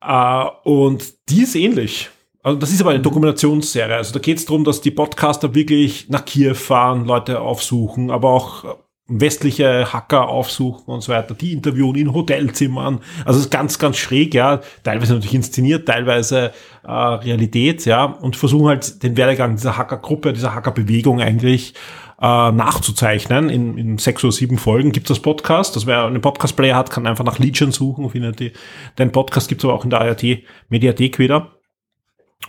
Äh, 0.00 0.44
und 0.64 1.04
die 1.28 1.42
ist 1.42 1.54
ähnlich. 1.54 2.08
Also 2.42 2.58
das 2.58 2.72
ist 2.72 2.80
aber 2.80 2.90
eine 2.90 3.00
Dokumentationsserie. 3.00 3.96
Also 3.96 4.14
da 4.14 4.18
geht 4.18 4.38
es 4.38 4.46
darum, 4.46 4.64
dass 4.64 4.80
die 4.80 4.90
Podcaster 4.90 5.54
wirklich 5.54 6.08
nach 6.08 6.24
Kiew 6.24 6.54
fahren, 6.54 7.04
Leute 7.04 7.42
aufsuchen, 7.42 8.10
aber 8.10 8.30
auch 8.30 8.78
westliche 9.08 9.92
Hacker 9.92 10.28
aufsuchen 10.28 10.86
und 10.86 11.00
so 11.00 11.12
weiter, 11.12 11.34
die 11.34 11.52
interviewen 11.52 11.94
in 11.94 12.12
Hotelzimmern. 12.12 13.00
Also 13.24 13.38
es 13.38 13.46
ist 13.46 13.52
ganz, 13.52 13.78
ganz 13.78 13.96
schräg, 13.96 14.34
ja. 14.34 14.60
Teilweise 14.82 15.14
natürlich 15.14 15.34
inszeniert, 15.34 15.86
teilweise 15.86 16.52
äh, 16.84 16.90
Realität, 16.90 17.84
ja. 17.84 18.04
Und 18.04 18.36
versuchen 18.36 18.66
halt 18.66 19.02
den 19.04 19.16
Werdegang 19.16 19.56
dieser 19.56 19.76
Hackergruppe, 19.76 20.32
dieser 20.32 20.54
Hackerbewegung 20.54 21.20
eigentlich 21.20 21.74
äh, 22.20 22.50
nachzuzeichnen. 22.50 23.48
In, 23.48 23.78
in 23.78 23.98
sechs 23.98 24.24
oder 24.24 24.32
sieben 24.32 24.58
Folgen 24.58 24.90
gibt 24.90 25.08
es 25.08 25.16
das 25.16 25.22
Podcast. 25.22 25.76
Das 25.76 25.86
wer 25.86 26.04
einen 26.04 26.20
Podcast-Player 26.20 26.76
hat, 26.76 26.90
kann 26.90 27.06
einfach 27.06 27.24
nach 27.24 27.38
Legion 27.38 27.70
suchen, 27.70 28.10
findet 28.10 28.40
die. 28.40 28.52
Den 28.98 29.12
Podcast 29.12 29.48
gibt 29.48 29.60
es 29.60 29.64
aber 29.64 29.74
auch 29.74 29.84
in 29.84 29.90
der 29.90 30.00
ART-Mediathek 30.00 31.20
wieder. 31.20 31.52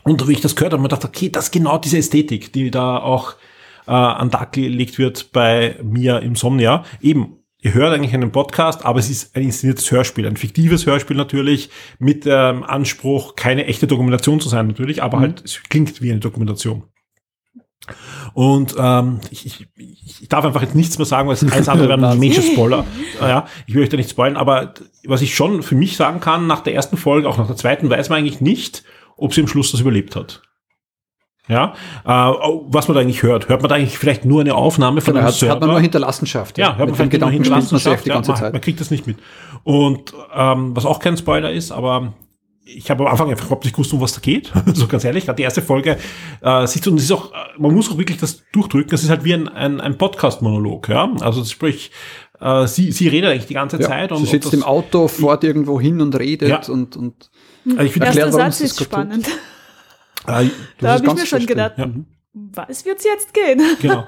Und 0.04 0.28
wie 0.28 0.34
ich 0.34 0.42
das 0.42 0.56
gehört 0.56 0.74
habe, 0.74 0.82
mir 0.82 0.90
gedacht, 0.90 1.06
okay, 1.06 1.30
das 1.30 1.46
ist 1.46 1.52
genau 1.52 1.78
diese 1.78 1.98
Ästhetik, 1.98 2.52
die 2.52 2.72
da 2.72 2.98
auch 2.98 3.36
äh, 3.88 3.92
an 3.92 4.32
Tag 4.32 4.52
gelegt 4.54 4.98
wird 4.98 5.32
bei 5.32 5.78
mir 5.84 6.22
im 6.22 6.36
Somnia. 6.36 6.84
Eben, 7.02 7.38
ihr 7.62 7.74
hört 7.74 7.94
eigentlich 7.94 8.14
einen 8.14 8.32
Podcast, 8.32 8.86
aber 8.86 9.00
es 9.00 9.10
ist 9.10 9.36
ein 9.36 9.44
inszeniertes 9.44 9.90
Hörspiel, 9.92 10.28
ein 10.28 10.38
fiktives 10.38 10.86
Hörspiel 10.86 11.18
natürlich, 11.18 11.70
mit 12.00 12.26
dem 12.26 12.64
Anspruch, 12.64 13.36
keine 13.36 13.66
echte 13.66 13.88
Dokumentation 13.88 14.40
zu 14.40 14.50
sein 14.50 14.68
natürlich, 14.68 15.02
aber 15.02 15.20
halt, 15.20 15.44
es 15.44 15.62
klingt 15.70 16.02
wie 16.02 16.12
eine 16.12 16.20
Dokumentation. 16.20 16.84
Und 18.34 18.76
ähm, 18.78 19.22
ich, 19.32 19.46
ich, 19.46 19.68
ich 20.22 20.30
darf 20.30 20.46
einfach 20.46 20.62
jetzt 20.62 20.76
nichts 20.76 20.98
mehr 20.98 21.06
sagen, 21.06 21.28
weil 21.28 21.36
es 21.36 21.52
alles 21.52 21.70
andere 21.70 21.88
wäre 21.88 22.12
ein 22.12 22.20
Major 22.20 22.44
Spoiler. 22.44 22.86
Ja, 23.22 23.48
ich 23.66 23.74
will 23.74 23.84
euch 23.84 23.90
da 23.90 23.98
nicht 23.98 24.10
spoilern, 24.10 24.38
aber 24.38 24.74
was 25.06 25.22
ich 25.22 25.34
schon 25.34 25.64
für 25.64 25.76
mich 25.76 25.96
sagen 25.96 26.20
kann, 26.20 26.48
nach 26.48 26.62
der 26.62 26.74
ersten 26.74 26.98
Folge, 26.98 27.30
auch 27.30 27.38
nach 27.38 27.48
der 27.48 27.56
zweiten, 27.56 27.90
weiß 27.90 28.10
man 28.10 28.20
eigentlich 28.20 28.42
nicht, 28.42 28.84
ob 29.16 29.34
sie 29.34 29.42
am 29.42 29.48
Schluss 29.48 29.72
das 29.72 29.82
überlebt 29.82 30.16
hat. 30.16 30.42
Ja, 31.48 31.74
äh, 32.06 32.10
was 32.10 32.88
man 32.88 32.96
da 32.96 33.02
eigentlich 33.02 33.24
hört. 33.24 33.48
Hört 33.48 33.62
man 33.62 33.70
da 33.70 33.76
eigentlich 33.76 33.98
vielleicht 33.98 34.26
nur 34.26 34.42
eine 34.42 34.56
Aufnahme 34.56 35.02
von 35.02 35.14
Genau, 35.14 35.20
einem 35.20 35.28
hat, 35.30 35.36
Server? 35.36 35.54
hat 35.54 35.62
man 35.62 35.70
nur 35.70 35.80
Hinterlassenschaft. 35.80 36.58
Ja, 36.58 36.76
hört 36.76 36.90
man 36.90 36.96
vielleicht 36.96 37.12
Gedanken 37.12 37.50
man 37.50 37.62
sich 37.62 37.84
die 38.04 38.10
ganze 38.10 38.32
ja, 38.32 38.36
Zeit. 38.36 38.54
Man 38.54 38.62
kriegt 38.62 38.80
das 38.82 38.92
nicht 38.92 39.08
mit. 39.08 39.18
Und 39.64 40.14
ähm, 40.36 40.76
was 40.76 40.86
auch 40.86 41.00
kein 41.00 41.16
Spoiler 41.18 41.52
ist, 41.52 41.72
aber 41.72 42.14
ich 42.66 42.90
habe 42.92 43.06
am 43.06 43.12
Anfang 43.12 43.30
einfach 43.30 43.46
überhaupt 43.46 43.64
nicht 43.64 43.74
gewusst, 43.74 43.94
um 43.94 44.02
was 44.02 44.14
da 44.14 44.20
geht. 44.20 44.52
so 44.74 44.88
ganz 44.88 45.06
ehrlich, 45.06 45.26
gerade 45.26 45.38
die 45.38 45.44
erste 45.44 45.62
Folge 45.62 45.98
äh, 46.42 46.68
sieht 46.68 46.84
so, 46.84 46.92
und 46.92 46.98
es 46.98 47.04
ist 47.06 47.12
auch, 47.12 47.32
äh, 47.32 47.36
man 47.58 47.74
muss 47.74 47.90
auch 47.90 47.98
wirklich 47.98 48.18
das 48.18 48.44
durchdrücken. 48.52 48.94
Es 48.94 49.04
ist 49.04 49.10
halt 49.10 49.24
wie 49.24 49.34
ein, 49.34 49.48
ein, 49.48 49.80
ein 49.80 49.98
Podcast-Monolog, 49.98 50.90
ja. 50.90 51.10
Also 51.22 51.44
sprich, 51.46 51.92
äh, 52.42 52.68
sie, 52.68 52.92
sie 52.92 53.08
redet 53.08 53.32
eigentlich 53.32 53.46
die 53.48 53.54
ganze 53.54 53.80
Ja, 53.80 53.88
Zeit 53.88 54.12
und 54.12 54.18
sie 54.18 54.24
und 54.24 54.30
sitzt 54.30 54.48
das, 54.48 54.54
im 54.54 54.64
Auto, 54.64 55.08
fährt 55.08 55.44
irgendwo 55.46 55.80
hin 55.80 56.02
und 56.02 56.18
redet 56.20 56.50
Ja. 56.50 56.62
und, 56.74 56.98
und 56.98 57.30
Also 57.70 57.82
ich 57.84 57.94
finde, 57.94 58.08
Erklär, 58.08 58.26
Erster 58.26 58.38
warum 58.38 58.52
Satz 58.52 58.60
das 58.60 58.72
ist 58.72 58.90
gerade 58.92 59.10
tut. 59.16 59.26
Äh, 60.28 60.50
Da 60.80 60.94
habe 60.94 61.06
ich 61.08 61.14
mir 61.14 61.26
schon 61.26 61.46
gedacht, 61.46 61.74
Ja. 61.78 61.88
was 62.34 62.86
wird's 62.86 63.04
jetzt 63.04 63.34
gehen? 63.34 63.62
Genau. 63.82 64.06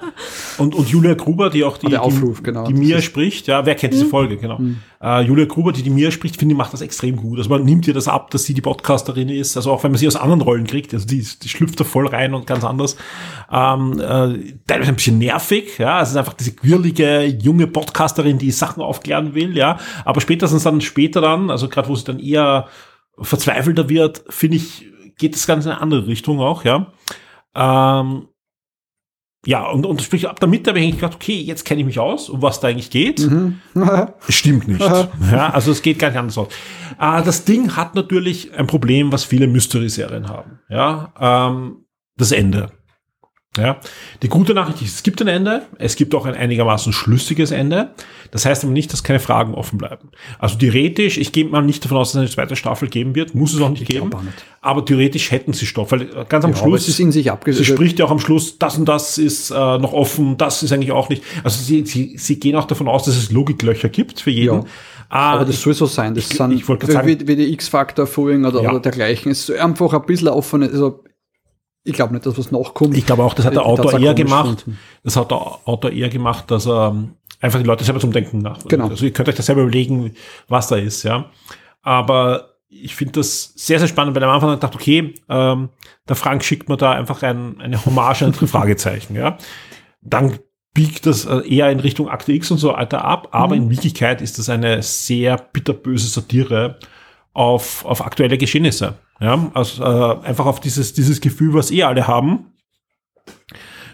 Und, 0.60 0.76
und 0.76 0.88
Julia 0.90 1.16
Gruber, 1.16 1.50
die 1.50 1.64
auch 1.64 1.78
die, 1.78 1.88
Ah, 1.88 1.90
der 1.90 2.04
Aufruf, 2.04 2.38
die, 2.38 2.44
genau. 2.44 2.68
die 2.68 2.74
Mia 2.74 3.02
spricht, 3.02 3.48
ja, 3.48 3.66
wer 3.66 3.74
kennt 3.76 3.94
diese 3.94 4.06
Folge, 4.06 4.38
genau. 4.38 4.60
Äh, 5.02 5.22
Julia 5.24 5.46
Gruber, 5.46 5.72
die 5.72 5.82
die 5.82 5.90
Mia 5.90 6.12
spricht, 6.12 6.38
finde 6.38 6.54
ich, 6.54 6.58
macht 6.58 6.74
das 6.74 6.82
extrem 6.82 7.16
gut. 7.16 7.38
Also 7.40 7.50
man 7.50 7.64
nimmt 7.64 7.88
ihr 7.88 7.94
das 7.94 8.08
ab, 8.08 8.30
dass 8.32 8.44
sie 8.44 8.54
die 8.54 8.62
Podcasterin 8.62 9.30
ist, 9.30 9.56
also 9.58 9.72
auch 9.72 9.84
wenn 9.84 9.92
man 9.92 9.98
sie 9.98 10.06
aus 10.08 10.16
anderen 10.16 10.42
Rollen 10.42 10.68
kriegt, 10.68 10.94
also 10.94 11.08
die, 11.08 11.26
die 11.42 11.50
schlüpft 11.50 11.80
da 11.80 11.84
voll 11.86 12.08
rein 12.08 12.34
und 12.36 12.46
ganz 12.46 12.64
anders. 12.64 12.98
Ähm, 13.52 13.94
äh, 14.00 14.54
teilweise 14.68 14.90
ein 14.90 14.96
bisschen 14.96 15.18
nervig, 15.18 15.78
ja, 15.80 16.02
es 16.02 16.10
ist 16.12 16.18
einfach 16.18 16.34
diese 16.34 16.52
quirlige, 16.52 17.24
junge 17.26 17.66
Podcasterin, 17.68 18.38
die 18.38 18.52
Sachen 18.52 18.84
aufklären 18.84 19.34
will, 19.34 19.58
ja, 19.58 19.80
aber 20.06 20.22
spätestens 20.22 20.64
dann 20.64 20.82
später 20.82 21.22
dann, 21.22 21.50
also 21.50 21.68
gerade 21.70 21.88
wo 21.88 21.96
sie 21.96 22.04
dann 22.04 22.20
eher 22.20 22.68
verzweifelter 23.22 23.90
wird, 23.90 24.24
finde 24.30 24.58
ich, 24.58 24.86
geht 25.20 25.36
das 25.36 25.46
Ganze 25.46 25.70
in 25.70 25.74
eine 25.74 25.82
andere 25.82 26.08
Richtung 26.08 26.40
auch, 26.40 26.64
ja. 26.64 26.92
Ähm, 27.56 28.28
ja, 29.46 29.70
und, 29.70 29.86
und 29.86 30.02
sprich, 30.02 30.28
ab 30.28 30.40
der 30.40 30.50
Mitte 30.50 30.70
habe 30.70 30.80
ich 30.80 30.86
eigentlich 30.86 31.00
gedacht, 31.00 31.16
okay, 31.16 31.40
jetzt 31.40 31.64
kenne 31.64 31.80
ich 31.80 31.86
mich 31.86 32.00
aus, 32.00 32.30
um 32.30 32.42
was 32.42 32.60
da 32.60 32.68
eigentlich 32.68 32.90
geht. 32.90 33.20
Mhm. 33.20 33.62
Stimmt 34.28 34.68
nicht. 34.68 34.82
ja, 35.32 35.50
also 35.52 35.72
es 35.72 35.82
geht 35.82 36.00
gar 36.00 36.10
nicht 36.10 36.20
anders 36.20 36.38
aus. 36.38 36.48
Äh, 37.00 37.24
das 37.24 37.46
Ding 37.46 37.76
hat 37.76 37.96
natürlich 37.96 38.54
ein 38.54 38.68
Problem, 38.68 39.12
was 39.12 39.24
viele 39.24 39.48
Mystery-Serien 39.48 40.28
haben. 40.28 40.60
Ja, 40.70 41.14
ähm, 41.20 41.86
das 42.18 42.34
Ende. 42.34 42.72
Ja, 43.62 43.80
die 44.24 44.28
gute 44.30 44.54
Nachricht 44.54 44.82
ist, 44.82 44.96
es 44.96 45.04
gibt 45.04 45.22
ein 45.22 45.28
Ende, 45.28 45.64
es 45.78 45.96
gibt 45.96 46.14
auch 46.16 46.26
ein 46.26 46.34
einigermaßen 46.36 46.94
schlüssiges 46.94 47.52
Ende. 47.52 47.92
Das 48.32 48.46
heißt 48.46 48.64
aber 48.64 48.74
nicht, 48.74 48.94
dass 48.94 49.04
keine 49.04 49.20
Fragen 49.20 49.54
offen 49.56 49.78
bleiben. 49.78 50.10
Also 50.38 50.58
theoretisch, 50.58 51.18
ich 51.18 51.32
gehe 51.32 51.46
mal 51.46 51.62
nicht 51.62 51.84
davon 51.84 51.98
aus, 51.98 52.10
dass 52.12 52.16
es 52.22 52.28
eine 52.28 52.30
zweite 52.30 52.56
Staffel 52.56 52.88
geben 52.90 53.16
wird, 53.16 53.34
muss 53.36 53.54
es 53.54 53.62
auch 53.62 53.70
nicht 53.70 53.86
geben. 53.88 54.10
glaub 54.10 54.22
auch 54.22 54.24
nicht. 54.26 54.38
Aber 54.62 54.86
theoretisch 54.86 55.32
hätten 55.32 55.54
sie 55.54 55.66
Stoff, 55.66 55.92
weil 55.92 56.08
ganz 56.30 56.46
am 56.46 56.52
Ja, 56.52 56.58
Schluss. 56.58 56.82
es 56.84 56.90
ist 56.90 57.00
in 57.00 57.12
sich 57.12 57.24
Sie 57.24 57.30
abgesetzt. 57.32 57.66
spricht 57.68 57.98
ja 58.00 58.06
auch 58.06 58.12
am 58.12 58.20
Schluss, 58.20 58.60
das 58.60 58.78
und 58.78 58.86
das 58.88 59.18
ist 59.18 59.50
äh, 59.52 59.54
noch 59.56 59.94
offen, 59.94 60.38
das 60.38 60.62
ist 60.64 60.72
eigentlich 60.74 60.92
auch 60.92 61.10
nicht. 61.10 61.24
Also 61.44 61.64
sie, 61.64 61.86
sie, 61.86 62.16
sie 62.18 62.40
gehen 62.40 62.56
auch 62.56 62.66
davon 62.66 62.88
aus, 62.88 63.04
dass 63.06 63.16
es 63.18 63.32
Logiklöcher 63.32 63.90
gibt 63.90 64.20
für 64.22 64.32
jeden. 64.32 64.56
Ja. 64.60 64.64
Aber 65.12 65.44
das 65.46 65.56
ich- 65.56 65.62
soll 65.62 65.74
so 65.74 65.88
sein. 65.88 66.14
Das 66.14 66.30
ich- 66.30 66.38
sind 66.38 66.52
ich 66.52 66.66
gerade 66.66 66.92
sagen- 66.92 67.08
wie, 67.08 67.28
wie 67.28 67.36
die 67.36 67.52
X-Factor-Following 67.54 68.46
oder, 68.46 68.62
Ja. 68.62 68.70
oder 68.70 68.80
dergleichen. 68.80 69.32
Es 69.32 69.50
ist 69.50 69.60
einfach 69.60 69.94
ein 69.94 70.06
bisschen 70.06 70.28
offene, 70.28 70.70
also 70.70 71.04
ich 71.84 71.94
glaube 71.94 72.14
nicht, 72.14 72.26
dass 72.26 72.38
was 72.38 72.52
nachkommt. 72.52 72.98
Ich 72.98 73.06
glaube 73.06 73.24
auch, 73.24 73.34
das 73.34 73.46
hat 73.46 73.54
der 73.54 73.64
hab's 73.64 73.80
Autor 73.80 74.00
eher 74.00 74.14
gemacht. 74.14 74.58
gefunden. 74.66 74.80
Das 75.04 75.16
hat 75.16 75.32
der 75.32 75.38
Autor 75.38 75.92
eher 75.92 76.10
gemacht, 76.10 76.52
dass 76.52 76.68
er 76.68 76.90
ähm, 76.90 77.16
einfach 77.40 77.60
die 77.60 77.66
Leute 77.66 77.84
selber 77.84 78.00
zum 78.00 78.12
Denken 78.12 78.40
nach. 78.40 78.60
Genau. 78.68 78.90
Also 78.90 79.06
ihr 79.06 79.14
könnt 79.14 79.30
euch 79.30 79.36
das 79.36 79.46
selber 79.46 79.62
überlegen, 79.62 80.14
was 80.48 80.68
da 80.68 80.76
ist, 80.76 81.04
ja. 81.04 81.30
Aber 81.82 82.56
ich 82.68 82.96
finde 82.96 83.14
das 83.14 83.54
sehr, 83.56 83.80
sehr 83.80 83.88
spannend, 83.88 84.16
weil 84.16 84.24
am 84.24 84.30
Anfang 84.30 84.54
ich 84.54 84.60
dachte, 84.60 84.78
okay, 84.78 85.16
ähm, 85.30 85.70
der 86.08 86.16
Frank 86.16 86.44
schickt 86.44 86.70
mir 86.70 86.78
da 86.78 86.92
einfach 86.92 87.24
ein, 87.24 87.60
eine 87.60 87.84
Hommage 87.86 88.24
an 88.24 88.32
drei 88.34 88.48
Fragezeichen, 88.48 89.16
ja. 89.16 89.38
Dann 90.02 90.40
biegt 90.74 91.06
das 91.06 91.26
äh, 91.26 91.40
eher 91.48 91.72
in 91.72 91.80
Richtung 91.80 92.10
Akte 92.10 92.32
X 92.34 92.52
und 92.52 92.58
so 92.58 92.74
weiter 92.74 93.04
ab, 93.04 93.30
aber 93.32 93.56
in 93.56 93.70
Wirklichkeit 93.70 94.22
ist 94.22 94.38
das 94.38 94.50
eine 94.50 94.84
sehr 94.84 95.38
bitterböse 95.38 96.08
Satire 96.08 96.78
auf, 97.34 97.86
auf 97.86 98.06
aktuelle 98.06 98.38
Geschehnisse. 98.38 98.96
Ja, 99.20 99.52
also 99.54 99.84
äh, 99.84 100.26
einfach 100.26 100.46
auf 100.46 100.60
dieses, 100.60 100.94
dieses 100.94 101.22
Gefühl, 101.22 101.54
was 101.54 101.72
eh 101.72 101.84
alle 101.84 102.08
haben, 102.08 102.54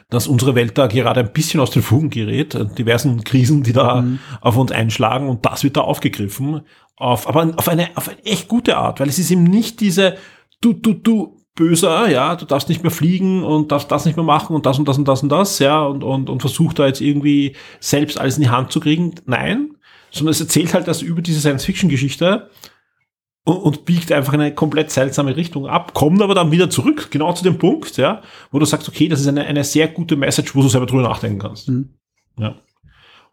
dass 0.10 0.28
unsere 0.28 0.54
Welt 0.56 0.78
da 0.78 0.88
gerade 0.88 1.22
ein 1.22 1.34
bisschen 1.34 1.60
aus 1.60 1.72
den 1.72 1.82
Fugen 1.82 2.10
gerät, 2.10 2.54
äh, 2.54 2.66
diversen 2.66 3.24
Krisen, 3.24 3.64
die 3.64 3.74
da 3.74 4.06
auf 4.42 4.56
uns 4.56 4.72
einschlagen 4.72 5.28
und 5.30 5.46
das 5.46 5.64
wird 5.64 5.78
da 5.78 5.82
aufgegriffen, 5.82 6.62
auf, 6.96 7.28
aber 7.28 7.54
auf 7.58 7.68
eine, 7.68 7.90
auf 7.96 8.08
eine 8.08 8.24
echt 8.24 8.48
gute 8.48 8.78
Art, 8.78 9.00
weil 9.00 9.10
es 9.10 9.20
ist 9.20 9.32
eben 9.32 9.44
nicht 9.44 9.80
diese 9.82 10.16
du, 10.62 10.74
du, 10.74 10.94
du, 10.94 11.46
böser, 11.56 12.10
ja, 12.10 12.36
du 12.36 12.46
darfst 12.46 12.70
nicht 12.70 12.84
mehr 12.84 12.92
fliegen 12.92 13.44
und 13.44 13.72
darfst 13.72 13.90
das 13.90 14.06
nicht 14.06 14.18
mehr 14.18 14.26
machen 14.26 14.56
und 14.56 14.66
das 14.66 14.78
und 14.78 14.88
das 14.88 14.98
und 14.98 15.08
das 15.08 15.24
und 15.24 15.30
das, 15.30 15.60
ja, 15.60 15.84
und, 15.84 16.04
und, 16.04 16.30
und 16.30 16.42
versucht 16.42 16.80
da 16.80 16.86
jetzt 16.86 17.02
irgendwie 17.02 17.56
selbst 17.80 18.20
alles 18.20 18.38
in 18.38 18.44
die 18.44 18.50
Hand 18.50 18.72
zu 18.72 18.82
kriegen. 18.82 19.16
Nein, 19.26 19.72
sondern 20.12 20.32
es 20.32 20.42
erzählt 20.42 20.74
halt 20.74 20.88
das 20.88 21.02
über 21.02 21.22
diese 21.22 21.40
Science-Fiction-Geschichte, 21.40 22.50
und, 23.46 23.58
und 23.58 23.86
biegt 23.86 24.12
einfach 24.12 24.34
in 24.34 24.42
eine 24.42 24.54
komplett 24.54 24.92
seltsame 24.92 25.38
Richtung 25.38 25.68
ab, 25.68 25.94
kommt 25.94 26.22
aber 26.22 26.36
dann 26.36 26.52
wieder 26.52 26.70
zurück, 26.70 27.08
genau 27.12 27.32
zu 27.32 27.44
dem 27.44 27.58
Punkt, 27.58 27.96
ja, 27.96 28.22
wo 28.52 28.60
du 28.60 28.66
sagst, 28.66 28.90
okay, 28.90 29.08
das 29.08 29.22
ist 29.22 29.28
eine, 29.28 29.46
eine 29.46 29.64
sehr 29.64 29.88
gute 29.88 30.18
Message, 30.18 30.56
wo 30.56 30.62
du 30.62 30.68
selber 30.68 30.88
drüber 30.88 31.04
nachdenken 31.04 31.40
kannst. 31.40 31.70
Mhm. 31.70 31.90
Ja. 32.38 32.56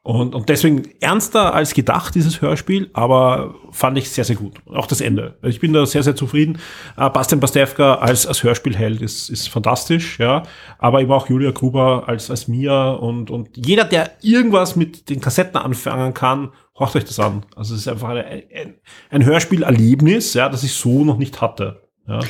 Und, 0.04 0.34
und 0.34 0.48
deswegen 0.48 0.82
ernster 1.00 1.54
als 1.54 1.74
gedacht, 1.74 2.16
dieses 2.16 2.42
Hörspiel, 2.42 2.90
aber 2.92 3.54
fand 3.70 3.96
ich 3.96 4.10
sehr, 4.10 4.24
sehr 4.24 4.34
gut. 4.34 4.54
Auch 4.66 4.88
das 4.88 5.00
Ende. 5.00 5.38
Ich 5.42 5.60
bin 5.60 5.72
da 5.72 5.86
sehr, 5.86 6.02
sehr 6.02 6.16
zufrieden. 6.16 6.58
Äh, 6.96 7.08
Bastian 7.08 7.40
Pastewka 7.40 7.94
als, 7.94 8.26
als 8.26 8.42
Hörspielheld 8.42 9.00
ist, 9.00 9.30
ist 9.30 9.48
fantastisch, 9.48 10.18
ja. 10.18 10.42
Aber 10.78 11.00
eben 11.00 11.12
auch 11.12 11.28
Julia 11.28 11.52
Gruber 11.52 12.08
als, 12.08 12.30
als 12.30 12.48
Mia 12.48 12.90
und, 12.90 13.30
und 13.30 13.50
jeder, 13.54 13.84
der 13.84 14.10
irgendwas 14.22 14.74
mit 14.74 15.08
den 15.08 15.20
Kassetten 15.20 15.56
anfangen 15.56 16.14
kann, 16.14 16.50
horcht 16.82 16.96
euch 16.96 17.04
das 17.04 17.18
an. 17.20 17.46
Also 17.56 17.74
es 17.74 17.82
ist 17.82 17.88
einfach 17.88 18.08
eine, 18.10 18.24
ein, 18.26 18.74
ein 19.10 19.24
Hörspielerlebnis, 19.24 20.34
ja, 20.34 20.48
das 20.48 20.62
ich 20.64 20.72
so 20.74 21.04
noch 21.04 21.16
nicht 21.18 21.40
hatte. 21.40 21.88
Ja. 22.06 22.20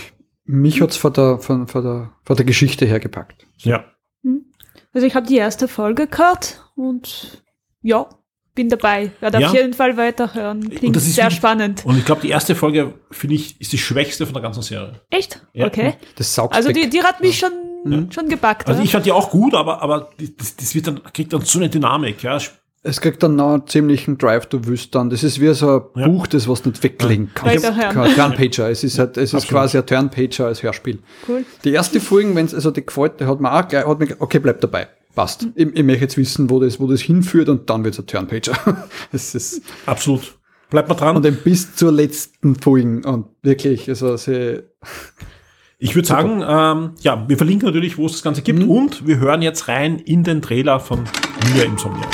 Mich 0.44 0.80
hat's 0.80 0.96
von 0.96 1.12
der, 1.12 1.38
von, 1.38 1.66
von 1.68 1.82
der, 1.82 2.12
von 2.24 2.36
der 2.36 2.44
Geschichte 2.44 2.84
her 2.86 3.00
gepackt. 3.00 3.46
ja. 3.58 3.84
Also 4.94 5.06
ich 5.06 5.14
habe 5.14 5.26
die 5.26 5.36
erste 5.38 5.68
Folge 5.68 6.06
gehört 6.06 6.60
und 6.76 7.42
ja, 7.80 8.06
bin 8.54 8.68
dabei. 8.68 9.10
Werde 9.20 9.40
Ja. 9.40 9.48
auf 9.48 9.54
jeden 9.54 9.72
Fall 9.72 9.96
weiterhören. 9.96 10.64
Und 10.66 10.76
Klingt 10.76 10.94
das 10.96 11.04
ist 11.06 11.14
sehr 11.14 11.24
wirklich- 11.24 11.38
spannend. 11.38 11.86
Und 11.86 11.96
ich 11.96 12.04
glaube, 12.04 12.20
die 12.20 12.28
erste 12.28 12.54
Folge, 12.54 12.92
finde 13.10 13.36
ich, 13.36 13.58
ist 13.58 13.72
die 13.72 13.78
schwächste 13.78 14.26
von 14.26 14.34
der 14.34 14.42
ganzen 14.42 14.62
Serie. 14.62 15.00
Echt? 15.08 15.40
Ja. 15.54 15.66
Okay. 15.66 15.94
Das 16.16 16.34
saugt 16.34 16.54
Also 16.54 16.72
die, 16.72 16.90
die 16.90 17.02
hat 17.02 17.22
mich 17.22 17.38
schon, 17.38 18.10
schon 18.12 18.28
gepackt. 18.28 18.68
Also 18.68 18.82
ich 18.82 18.92
fand 18.92 19.06
die 19.06 19.12
auch 19.12 19.30
gut, 19.30 19.54
aber, 19.54 19.80
aber 19.80 20.10
das, 20.36 20.56
das 20.56 20.74
wird 20.74 20.86
dann, 20.88 21.02
kriegt 21.14 21.32
dann 21.32 21.40
so 21.40 21.58
eine 21.58 21.70
Dynamik, 21.70 22.22
ja. 22.22 22.38
Es 22.84 23.00
kriegt 23.00 23.22
dann 23.22 23.36
noch 23.36 23.52
einen 23.54 23.66
ziemlichen 23.68 24.18
Drive, 24.18 24.46
du 24.46 24.64
wirst 24.66 24.92
dann. 24.96 25.08
Das 25.08 25.22
ist 25.22 25.40
wie 25.40 25.54
so 25.54 25.88
ein 25.94 26.00
Ja. 26.00 26.08
Buch, 26.08 26.26
das 26.26 26.48
was 26.48 26.64
nicht 26.64 26.82
weglegen 26.82 27.30
kannst. 27.32 27.64
Turnpager. 27.64 28.68
Es 28.70 28.82
ist 28.82 28.98
halt, 28.98 29.16
es 29.16 29.24
ist 29.30 29.34
Absolut. 29.34 29.50
quasi 29.62 29.78
ein 29.78 29.86
Turnpager 29.86 30.46
als 30.46 30.62
Hörspiel. 30.64 30.98
Cool. 31.28 31.44
Die 31.62 31.70
erste 31.72 32.00
Folge, 32.00 32.34
wenn 32.34 32.46
es 32.46 32.54
also 32.54 32.72
die 32.72 32.84
gefällt, 32.84 33.20
hat 33.22 33.40
mir 33.40 33.52
auch 33.52 33.68
gleich, 33.68 33.86
hat 33.86 34.00
mir, 34.00 34.16
okay, 34.18 34.40
bleib 34.40 34.60
dabei. 34.60 34.88
Passt. 35.14 35.46
Ich, 35.54 35.68
ich 35.74 35.82
möchte 35.84 36.02
jetzt 36.02 36.16
wissen, 36.16 36.50
wo 36.50 36.58
das, 36.58 36.80
wo 36.80 36.86
das 36.88 37.00
hinführt 37.02 37.48
und 37.48 37.70
dann 37.70 37.84
wird's 37.84 38.00
ein 38.00 38.06
Turnpager. 38.06 38.52
es 39.12 39.34
ist, 39.34 39.62
Absolut. 39.86 40.36
Bleibt 40.70 40.88
mal 40.88 40.94
dran. 40.94 41.14
und 41.16 41.24
dann 41.24 41.36
bis 41.36 41.76
zur 41.76 41.92
letzten 41.92 42.56
Folge 42.56 43.06
und 43.06 43.26
wirklich, 43.42 43.88
also 43.90 44.16
sie, 44.16 44.62
Ich 45.78 45.94
würde 45.94 46.08
sagen, 46.08 46.42
ähm, 46.44 46.92
ja, 47.02 47.28
wir 47.28 47.36
verlinken 47.36 47.66
natürlich, 47.66 47.96
wo 47.98 48.06
es 48.06 48.12
das 48.12 48.22
Ganze 48.22 48.42
gibt 48.42 48.60
Mhm. 48.60 48.70
und 48.70 49.06
wir 49.06 49.18
hören 49.18 49.42
jetzt 49.42 49.68
rein 49.68 49.98
in 49.98 50.24
den 50.24 50.40
Trailer 50.42 50.80
von 50.80 51.04
Mia 51.54 51.64
Insomnia. 51.64 52.06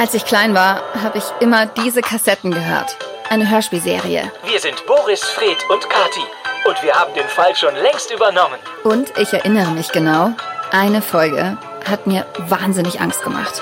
Als 0.00 0.14
ich 0.14 0.24
klein 0.24 0.54
war, 0.54 0.82
habe 1.02 1.18
ich 1.18 1.24
immer 1.40 1.66
diese 1.66 2.00
Kassetten 2.00 2.50
gehört. 2.52 2.96
Eine 3.28 3.50
Hörspielserie. 3.50 4.32
Wir 4.44 4.58
sind 4.58 4.86
Boris, 4.86 5.22
Fred 5.22 5.58
und 5.68 5.90
Kati. 5.90 6.24
Und 6.64 6.82
wir 6.82 6.98
haben 6.98 7.12
den 7.12 7.28
Fall 7.28 7.54
schon 7.54 7.76
längst 7.76 8.10
übernommen. 8.10 8.58
Und 8.82 9.18
ich 9.18 9.30
erinnere 9.34 9.72
mich 9.72 9.92
genau, 9.92 10.30
eine 10.70 11.02
Folge 11.02 11.58
hat 11.86 12.06
mir 12.06 12.24
wahnsinnig 12.38 12.98
Angst 12.98 13.22
gemacht. 13.22 13.60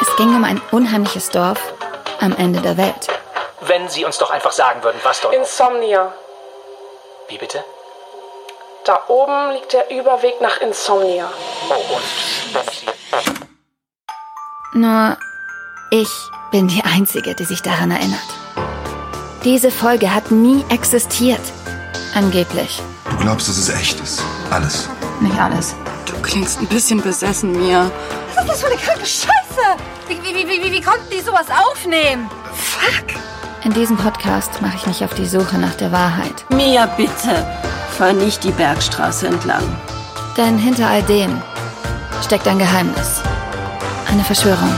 Es 0.00 0.14
ging 0.14 0.28
um 0.28 0.44
ein 0.44 0.62
unheimliches 0.70 1.30
Dorf 1.30 1.58
am 2.20 2.36
Ende 2.36 2.60
der 2.60 2.76
Welt. 2.76 3.08
Wenn 3.62 3.88
Sie 3.88 4.04
uns 4.04 4.18
doch 4.18 4.30
einfach 4.30 4.52
sagen 4.52 4.84
würden, 4.84 5.00
was 5.02 5.20
dort... 5.22 5.34
Insomnia. 5.34 6.12
Wie 7.26 7.38
bitte? 7.38 7.64
Da 8.84 9.02
oben 9.08 9.50
liegt 9.54 9.72
der 9.72 9.90
Überweg 9.90 10.40
nach 10.40 10.60
Insomnia. 10.60 11.28
Oh, 11.68 11.94
und 11.94 12.54
wenn 12.54 12.72
Sie... 12.72 12.86
Nur 14.76 15.16
ich 15.88 16.10
bin 16.50 16.68
die 16.68 16.84
Einzige, 16.84 17.34
die 17.34 17.46
sich 17.46 17.62
daran 17.62 17.90
erinnert. 17.90 18.20
Diese 19.42 19.70
Folge 19.70 20.14
hat 20.14 20.30
nie 20.30 20.66
existiert. 20.68 21.40
Angeblich. 22.14 22.82
Du 23.08 23.16
glaubst, 23.16 23.48
dass 23.48 23.56
es 23.56 23.70
echt 23.70 23.98
ist. 24.00 24.22
Alles. 24.50 24.90
Nicht 25.20 25.38
alles. 25.38 25.74
Du 26.04 26.12
klingst 26.20 26.60
ein 26.60 26.66
bisschen 26.66 27.00
besessen, 27.00 27.52
Mia. 27.52 27.90
Was 28.34 28.44
ist 28.44 28.50
das 28.50 28.60
für 28.60 28.66
eine 28.66 28.76
kranke 28.76 29.06
Scheiße? 29.06 29.32
Wie, 30.08 30.22
wie, 30.22 30.46
wie, 30.46 30.62
wie, 30.62 30.72
wie 30.72 30.82
konnten 30.82 31.08
die 31.10 31.22
sowas 31.22 31.46
aufnehmen? 31.70 32.28
Fuck. 32.52 33.16
In 33.64 33.72
diesem 33.72 33.96
Podcast 33.96 34.60
mache 34.60 34.76
ich 34.76 34.86
mich 34.86 35.02
auf 35.02 35.14
die 35.14 35.26
Suche 35.26 35.56
nach 35.56 35.74
der 35.76 35.90
Wahrheit. 35.90 36.44
Mia, 36.50 36.84
bitte. 36.84 37.46
Fahr 37.96 38.12
nicht 38.12 38.44
die 38.44 38.52
Bergstraße 38.52 39.28
entlang. 39.28 39.64
Denn 40.36 40.58
hinter 40.58 40.86
all 40.86 41.02
dem 41.04 41.40
steckt 42.22 42.46
ein 42.46 42.58
Geheimnis. 42.58 43.22
Eine 44.16 44.24
Verschwörung. 44.24 44.72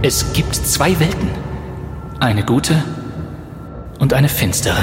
Es 0.00 0.32
gibt 0.32 0.56
zwei 0.56 0.98
Welten. 0.98 1.30
Eine 2.20 2.42
gute 2.42 2.82
und 3.98 4.14
eine 4.14 4.30
finstere. 4.30 4.82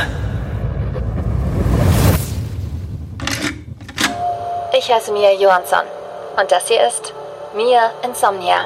Ich 4.77 4.91
heiße 4.91 5.11
Mia 5.11 5.31
Johansson. 5.31 5.79
Und 6.39 6.51
das 6.51 6.67
hier 6.67 6.85
ist 6.85 7.11
Mia 7.55 7.89
Insomnia. 8.03 8.57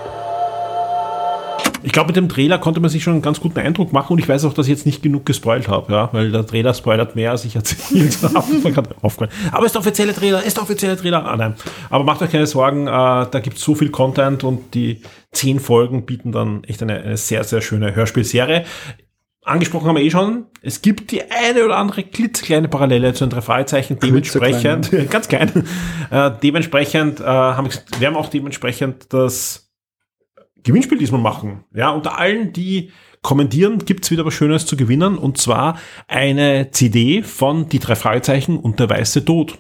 Ich 1.84 1.92
glaube, 1.92 2.08
mit 2.08 2.16
dem 2.16 2.30
Trailer 2.30 2.58
konnte 2.58 2.80
man 2.80 2.90
sich 2.90 3.04
schon 3.04 3.14
einen 3.14 3.22
ganz 3.22 3.40
guten 3.40 3.60
Eindruck 3.60 3.92
machen 3.94 4.14
und 4.14 4.20
ich 4.20 4.30
weiß 4.30 4.46
auch, 4.46 4.54
dass 4.54 4.68
ich 4.68 4.72
jetzt 4.72 4.86
nicht 4.86 5.02
genug 5.02 5.26
gespoilt 5.26 5.68
habe, 5.68 5.92
ja, 5.92 6.10
weil 6.12 6.32
der 6.32 6.46
Trailer 6.46 6.74
spoilert 6.74 7.16
mehr, 7.16 7.32
als 7.32 7.46
ich 7.46 7.56
erzählt 7.56 8.18
habe. 8.24 8.96
Aber 9.52 9.66
ist 9.66 9.74
der 9.74 9.80
offizielle 9.80 10.14
Trailer, 10.14 10.44
ist 10.44 10.58
der 10.58 10.64
offizielle 10.64 10.98
Trailer. 10.98 11.26
Ah, 11.26 11.38
nein. 11.38 11.56
Aber 11.90 12.04
macht 12.04 12.22
euch 12.22 12.32
keine 12.32 12.48
Sorgen, 12.48 12.88
äh, 12.88 12.90
da 12.90 13.40
gibt 13.42 13.58
es 13.58 13.64
so 13.64 13.76
viel 13.76 13.90
Content 13.90 14.44
und 14.44 14.74
die 14.74 15.02
zehn 15.32 15.60
Folgen 15.60 16.06
bieten 16.06 16.32
dann 16.32 16.64
echt 16.66 16.82
eine, 16.82 17.02
eine 17.02 17.18
sehr, 17.18 17.44
sehr 17.44 17.62
schöne 17.62 17.96
Hörspielserie. 17.96 18.66
Angesprochen 19.44 19.88
haben 19.88 19.96
wir 19.96 20.04
eh 20.04 20.12
schon, 20.12 20.46
es 20.62 20.84
gibt 20.84 21.10
die 21.10 21.24
eine 21.32 21.66
oder 21.66 21.78
andere 21.78 22.04
klitzekleine 22.04 22.68
Parallele 22.68 23.14
zu 23.14 23.26
den 23.26 23.32
drei 23.32 23.42
Fragezeichen. 23.42 23.98
Dementsprechend, 24.00 24.92
ganz 25.10 25.28
klein, 25.28 25.68
äh, 26.12 26.32
dementsprechend 26.44 27.22
äh, 27.22 27.24
haben 27.24 27.68
wir 27.68 28.00
wir 28.00 28.16
auch 28.16 28.30
dementsprechend 28.30 29.12
das 29.12 29.71
Gewinnspiel 30.64 30.98
diesmal 30.98 31.22
machen. 31.22 31.64
Ja, 31.74 31.92
unter 31.92 32.18
allen, 32.18 32.54
die 32.54 32.92
kommentieren, 33.22 33.80
gibt's 33.80 34.12
wieder 34.12 34.26
was 34.26 34.34
Schönes 34.34 34.66
zu 34.66 34.76
gewinnen 34.76 35.18
und 35.18 35.38
zwar 35.38 35.78
eine 36.08 36.72
CD 36.72 37.24
von 37.24 37.70
Die 37.70 37.80
drei 37.80 37.96
Fragezeichen 37.96 38.58
und 38.58 38.80
der 38.80 38.90
weiße 38.90 39.26
Tod. 39.26 39.60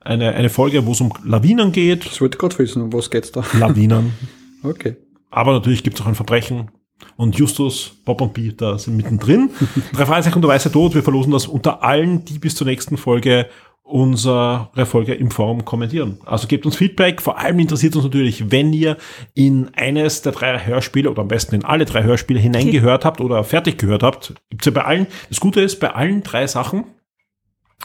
Eine, 0.00 0.34
eine 0.34 0.50
Folge, 0.50 0.86
wo 0.86 0.92
es 0.92 1.00
um 1.00 1.12
Lawinen 1.24 1.72
geht. 1.72 2.06
das 2.06 2.20
wollte 2.20 2.38
gerade 2.38 2.58
wissen, 2.58 2.82
um 2.82 2.92
was 2.92 3.10
geht's 3.10 3.32
da? 3.32 3.44
Lawinen. 3.58 4.12
Okay. 4.62 4.96
Aber 5.30 5.52
natürlich 5.52 5.84
gibt's 5.84 6.00
auch 6.00 6.06
ein 6.06 6.16
Verbrechen. 6.16 6.72
Und 7.16 7.36
Justus, 7.36 7.92
Bob 8.04 8.20
und 8.20 8.32
Peter 8.32 8.78
sind 8.78 8.96
mittendrin. 8.96 9.50
Drei 9.92 10.06
Fragezeichen 10.06 10.36
und 10.36 10.42
der 10.42 10.50
weiße 10.50 10.72
Tod. 10.72 10.94
Wir 10.94 11.02
verlosen 11.02 11.30
das 11.30 11.46
unter 11.46 11.84
allen, 11.84 12.24
die 12.24 12.38
bis 12.38 12.56
zur 12.56 12.66
nächsten 12.66 12.96
Folge 12.96 13.46
unsere 13.86 14.68
Folge 14.84 15.14
im 15.14 15.30
Forum 15.30 15.64
kommentieren. 15.64 16.18
Also 16.24 16.48
gebt 16.48 16.66
uns 16.66 16.76
Feedback. 16.76 17.22
Vor 17.22 17.38
allem 17.38 17.58
interessiert 17.60 17.94
uns 17.94 18.04
natürlich, 18.04 18.50
wenn 18.50 18.72
ihr 18.72 18.96
in 19.34 19.70
eines 19.74 20.22
der 20.22 20.32
drei 20.32 20.58
Hörspiele 20.66 21.08
oder 21.08 21.22
am 21.22 21.28
besten 21.28 21.54
in 21.54 21.64
alle 21.64 21.84
drei 21.84 22.02
Hörspiele 22.02 22.40
hineingehört 22.40 23.04
habt 23.04 23.20
oder 23.20 23.44
fertig 23.44 23.78
gehört 23.78 24.02
habt. 24.02 24.34
Gibt's 24.50 24.66
ja 24.66 24.72
bei 24.72 24.84
allen. 24.84 25.06
Das 25.28 25.38
Gute 25.38 25.60
ist, 25.60 25.78
bei 25.78 25.94
allen 25.94 26.24
drei 26.24 26.46
Sachen 26.48 26.84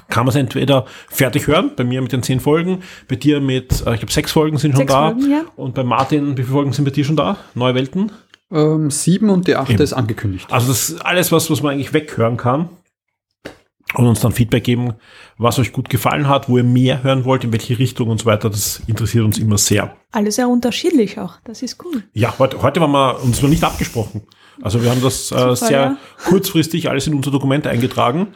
kann 0.09 0.25
man 0.25 0.29
es 0.29 0.35
entweder 0.35 0.85
fertig 1.09 1.47
hören, 1.47 1.71
bei 1.75 1.83
mir 1.83 2.01
mit 2.01 2.11
den 2.11 2.23
zehn 2.23 2.39
Folgen, 2.39 2.79
bei 3.07 3.15
dir 3.15 3.39
mit, 3.39 3.85
äh, 3.85 3.93
ich 3.93 3.99
glaube, 3.99 4.11
sechs 4.11 4.31
Folgen 4.31 4.57
sind 4.57 4.71
schon 4.71 4.79
Sechs 4.79 4.93
da. 4.93 5.11
Folgen, 5.11 5.29
ja. 5.29 5.43
Und 5.55 5.75
bei 5.75 5.83
Martin, 5.83 6.31
wie 6.31 6.43
viele 6.43 6.53
Folgen 6.53 6.73
sind 6.73 6.85
bei 6.85 6.91
dir 6.91 7.05
schon 7.05 7.17
da? 7.17 7.37
Neue 7.53 7.75
Welten? 7.75 8.11
Ähm, 8.51 8.89
sieben 8.89 9.29
und 9.29 9.47
die 9.47 9.55
achte 9.55 9.73
Eben. 9.73 9.81
ist 9.81 9.93
angekündigt. 9.93 10.47
Also 10.51 10.69
das 10.69 10.89
ist 10.89 11.05
alles, 11.05 11.31
was, 11.31 11.49
was 11.51 11.61
man 11.61 11.73
eigentlich 11.73 11.93
weghören 11.93 12.37
kann. 12.37 12.69
Und 13.93 14.07
uns 14.07 14.21
dann 14.21 14.31
Feedback 14.31 14.63
geben, 14.63 14.93
was 15.37 15.59
euch 15.59 15.73
gut 15.73 15.89
gefallen 15.89 16.29
hat, 16.29 16.47
wo 16.47 16.57
ihr 16.57 16.63
mehr 16.63 17.03
hören 17.03 17.25
wollt, 17.25 17.43
in 17.43 17.51
welche 17.51 17.77
Richtung 17.77 18.09
und 18.09 18.21
so 18.21 18.25
weiter. 18.25 18.49
Das 18.49 18.81
interessiert 18.87 19.25
uns 19.25 19.37
immer 19.37 19.57
sehr. 19.57 19.95
Alle 20.11 20.31
sehr 20.31 20.47
unterschiedlich 20.47 21.19
auch. 21.19 21.35
Das 21.43 21.61
ist 21.61 21.83
cool. 21.83 22.03
Ja, 22.13 22.33
heute, 22.39 22.61
heute 22.61 22.79
waren 22.79 22.91
wir 22.91 23.21
uns 23.21 23.41
noch 23.41 23.49
nicht 23.49 23.63
abgesprochen. 23.63 24.21
Also 24.61 24.81
wir 24.81 24.91
haben 24.91 25.01
das 25.01 25.31
äh, 25.31 25.55
sehr 25.55 25.71
ja. 25.71 25.97
kurzfristig 26.25 26.89
alles 26.89 27.07
in 27.07 27.13
unser 27.13 27.31
Dokument 27.31 27.67
eingetragen. 27.67 28.27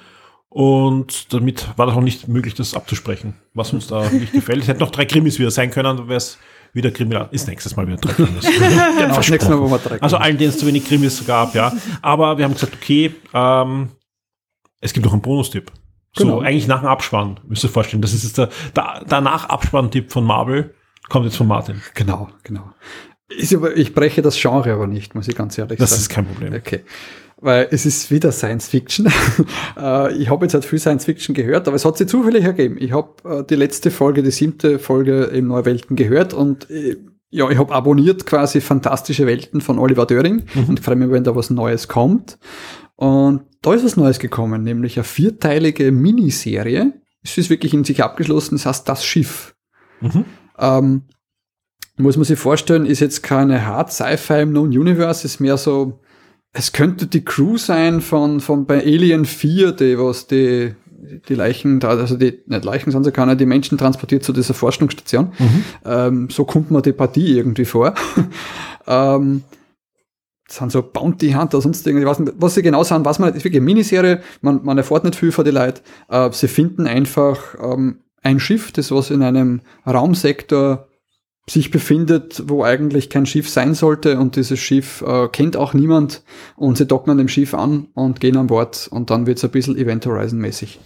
Und 0.50 1.34
damit 1.34 1.68
war 1.76 1.86
das 1.86 1.96
auch 1.96 2.02
nicht 2.02 2.30
möglich, 2.30 2.54
das 2.54 2.76
abzusprechen, 2.76 3.36
was 3.54 3.74
uns 3.74 3.88
da 3.88 4.10
nicht 4.10 4.32
gefällt. 4.34 4.62
Es 4.62 4.68
hätten 4.68 4.80
noch 4.80 4.92
drei 4.92 5.06
Krimis 5.06 5.38
wieder 5.38 5.52
sein 5.52 5.70
können, 5.70 5.98
dann 5.98 6.08
wäre 6.08 6.18
es 6.18 6.38
wieder 6.72 6.92
kriminal. 6.92 7.28
Ist 7.32 7.48
nächstes 7.48 7.76
Mal 7.76 7.88
wieder 7.88 7.98
drei 7.98 8.14
Krimis. 8.14 8.46
Genau, 8.98 9.16
das 9.16 9.30
nächste 9.30 9.52
Mal, 9.52 9.60
wo 9.60 9.70
wir 9.70 9.80
drei 9.80 10.02
Also 10.02 10.18
allen, 10.18 10.38
denen 10.38 10.52
es 10.52 10.58
zu 10.58 10.66
wenig 10.66 10.86
Krimis 10.86 11.26
gab, 11.26 11.56
ja. 11.56 11.74
Aber 12.02 12.38
wir 12.38 12.46
haben 12.46 12.54
gesagt, 12.54 12.74
okay, 12.74 13.14
ähm, 13.34 13.90
es 14.86 14.94
gibt 14.94 15.06
noch 15.06 15.14
einen 15.14 15.22
Bonustipp. 15.22 15.72
So, 16.18 16.24
Genau. 16.24 16.40
eigentlich 16.40 16.68
nach 16.68 16.80
dem 16.80 16.88
Abspann, 16.88 17.40
müsst 17.48 17.64
ihr 17.64 17.70
vorstellen. 17.70 18.02
Das 18.02 18.14
ist 18.14 18.24
jetzt 18.24 18.38
der, 18.38 18.50
der 18.76 19.04
danach 19.08 19.50
Abspann-Tipp 19.50 20.12
von 20.12 20.24
Marvel. 20.24 20.74
Kommt 21.10 21.26
jetzt 21.26 21.36
von 21.36 21.48
Martin. 21.48 21.82
Genau, 21.94 22.30
genau. 22.44 22.72
Aber, 23.54 23.76
ich 23.76 23.94
breche 23.94 24.22
das 24.22 24.40
Genre 24.40 24.72
aber 24.74 24.88
nicht, 24.88 25.14
muss 25.16 25.28
ich 25.28 25.36
ganz 25.36 25.58
ehrlich 25.58 25.78
Das 25.80 25.90
sagen. 25.90 26.02
ist 26.02 26.10
kein 26.10 26.26
Problem. 26.26 26.54
Okay. 26.54 26.82
weil 27.42 27.68
es 27.70 27.86
ist 27.86 28.10
wieder 28.12 28.32
Science 28.32 28.68
Fiction. 28.70 29.12
Äh, 29.78 30.14
ich 30.16 30.30
habe 30.30 30.46
jetzt 30.46 30.54
halt 30.54 30.64
viel 30.64 30.80
Science 30.80 31.04
Fiction 31.04 31.36
gehört, 31.36 31.68
aber 31.68 31.76
es 31.76 31.84
hat 31.84 31.98
sich 31.98 32.08
zufällig 32.08 32.46
ergeben. 32.46 32.78
Ich 32.80 32.94
habe 32.94 33.10
äh, 33.42 33.44
die 33.44 33.56
letzte 33.56 33.92
Folge, 33.92 34.24
die 34.24 34.32
siebte 34.32 34.80
Folge 34.80 35.26
im 35.26 35.48
Neue 35.48 35.66
Welten 35.66 35.98
gehört 35.98 36.34
und 36.34 36.70
äh, 36.70 36.96
ja, 37.30 37.50
ich 37.50 37.58
habe 37.58 37.74
abonniert 37.76 38.26
quasi 38.26 38.62
Fantastische 38.62 39.28
Welten 39.28 39.60
von 39.60 39.80
Oliver 39.80 40.06
Döring 40.06 40.44
Mhm. 40.54 40.64
und 40.70 40.80
freue 40.80 40.96
mich, 40.96 41.12
wenn 41.12 41.26
da 41.26 41.36
was 41.36 41.50
Neues 41.50 41.90
kommt. 41.90 42.38
Und 42.96 43.42
da 43.66 43.74
ist 43.74 43.84
was 43.84 43.98
Neues 43.98 44.20
gekommen, 44.20 44.64
nämlich 44.64 44.98
eine 44.98 45.04
vierteilige 45.04 45.92
Miniserie. 45.92 46.94
Es 47.24 47.38
ist 47.38 47.50
wirklich 47.50 47.74
in 47.74 47.84
sich 47.84 48.04
abgeschlossen, 48.04 48.56
das 48.56 48.68
heißt 48.68 48.88
Das 48.88 49.04
Schiff. 49.04 49.56
Mhm. 50.02 50.26
Ähm, 50.60 51.02
muss 51.98 52.16
man 52.16 52.26
sich 52.26 52.38
vorstellen, 52.38 52.86
ist 52.86 53.00
jetzt 53.00 53.24
keine 53.24 53.66
Hard 53.66 53.92
Sci-Fi 53.92 54.42
im 54.42 54.52
Known 54.52 54.68
Universe, 54.68 55.26
ist 55.26 55.40
mehr 55.40 55.58
so, 55.58 56.00
es 56.54 56.74
könnte 56.74 57.08
die 57.08 57.26
Crew 57.26 57.58
sein 57.58 58.02
von, 58.02 58.40
von 58.40 58.66
bei 58.66 58.82
Alien 58.84 59.26
4, 59.26 59.72
die 59.72 59.98
was 59.98 60.28
die, 60.28 60.76
die 61.28 61.34
Leichen, 61.36 61.84
also 61.84 62.18
die, 62.18 62.42
nicht 62.46 62.66
Leichen 62.66 63.04
sie 63.04 63.12
keine, 63.12 63.36
die 63.36 63.46
Menschen 63.46 63.78
transportiert 63.78 64.24
zu 64.24 64.32
dieser 64.32 64.54
Forschungsstation. 64.54 65.32
Ähm, 65.86 66.30
so 66.30 66.46
kommt 66.46 66.70
man 66.70 66.84
die 66.84 66.94
Partie 66.94 67.38
irgendwie 67.38 67.66
vor. 67.66 67.96
ähm, 68.88 69.44
sind 70.48 70.72
so 70.72 70.82
Bounty 70.82 71.32
Hunter, 71.32 71.62
sonst 71.62 71.86
irgendwie, 71.88 72.06
was, 72.06 72.22
was 72.38 72.56
sie 72.56 72.62
genau 72.62 72.84
sind, 72.84 73.06
was 73.06 73.20
man 73.20 73.30
nicht, 73.30 73.38
ist 73.38 73.44
wirklich 73.46 73.62
eine 73.62 73.66
Miniserie, 73.66 74.22
man, 74.42 74.64
man 74.64 74.78
erfährt 74.78 75.04
nicht 75.04 75.16
viel 75.16 75.32
von 75.32 75.46
den 75.46 75.56
Leuten. 75.56 75.82
Äh, 76.10 76.32
sie 76.32 76.48
finden 76.48 76.88
einfach 76.88 77.40
ähm, 77.62 78.00
ein 78.22 78.40
Schiff, 78.40 78.72
das 78.72 78.92
was 78.92 79.12
in 79.12 79.22
einem 79.22 79.62
Raumsektor 79.86 80.88
sich 81.48 81.70
befindet, 81.70 82.44
wo 82.48 82.64
eigentlich 82.64 83.10
kein 83.10 83.28
Schiff 83.28 83.50
sein 83.50 83.76
sollte 83.76 84.18
und 84.18 84.36
dieses 84.36 84.60
Schiff 84.60 85.04
äh, 85.06 85.28
kennt 85.28 85.56
auch 85.58 85.74
niemand 85.74 86.24
und 86.56 86.78
sie 86.78 86.88
docken 86.88 87.12
an 87.12 87.20
dem 87.20 87.28
Schiff 87.28 87.54
an 87.54 87.88
und 87.94 88.20
gehen 88.20 88.38
an 88.38 88.48
Bord 88.48 88.88
und 88.90 89.12
dann 89.12 89.28
wird's 89.28 89.44
ein 89.44 89.52
bisschen 89.52 89.78
Event 89.78 90.06
Horizon 90.08 90.40
mäßig. 90.40 90.80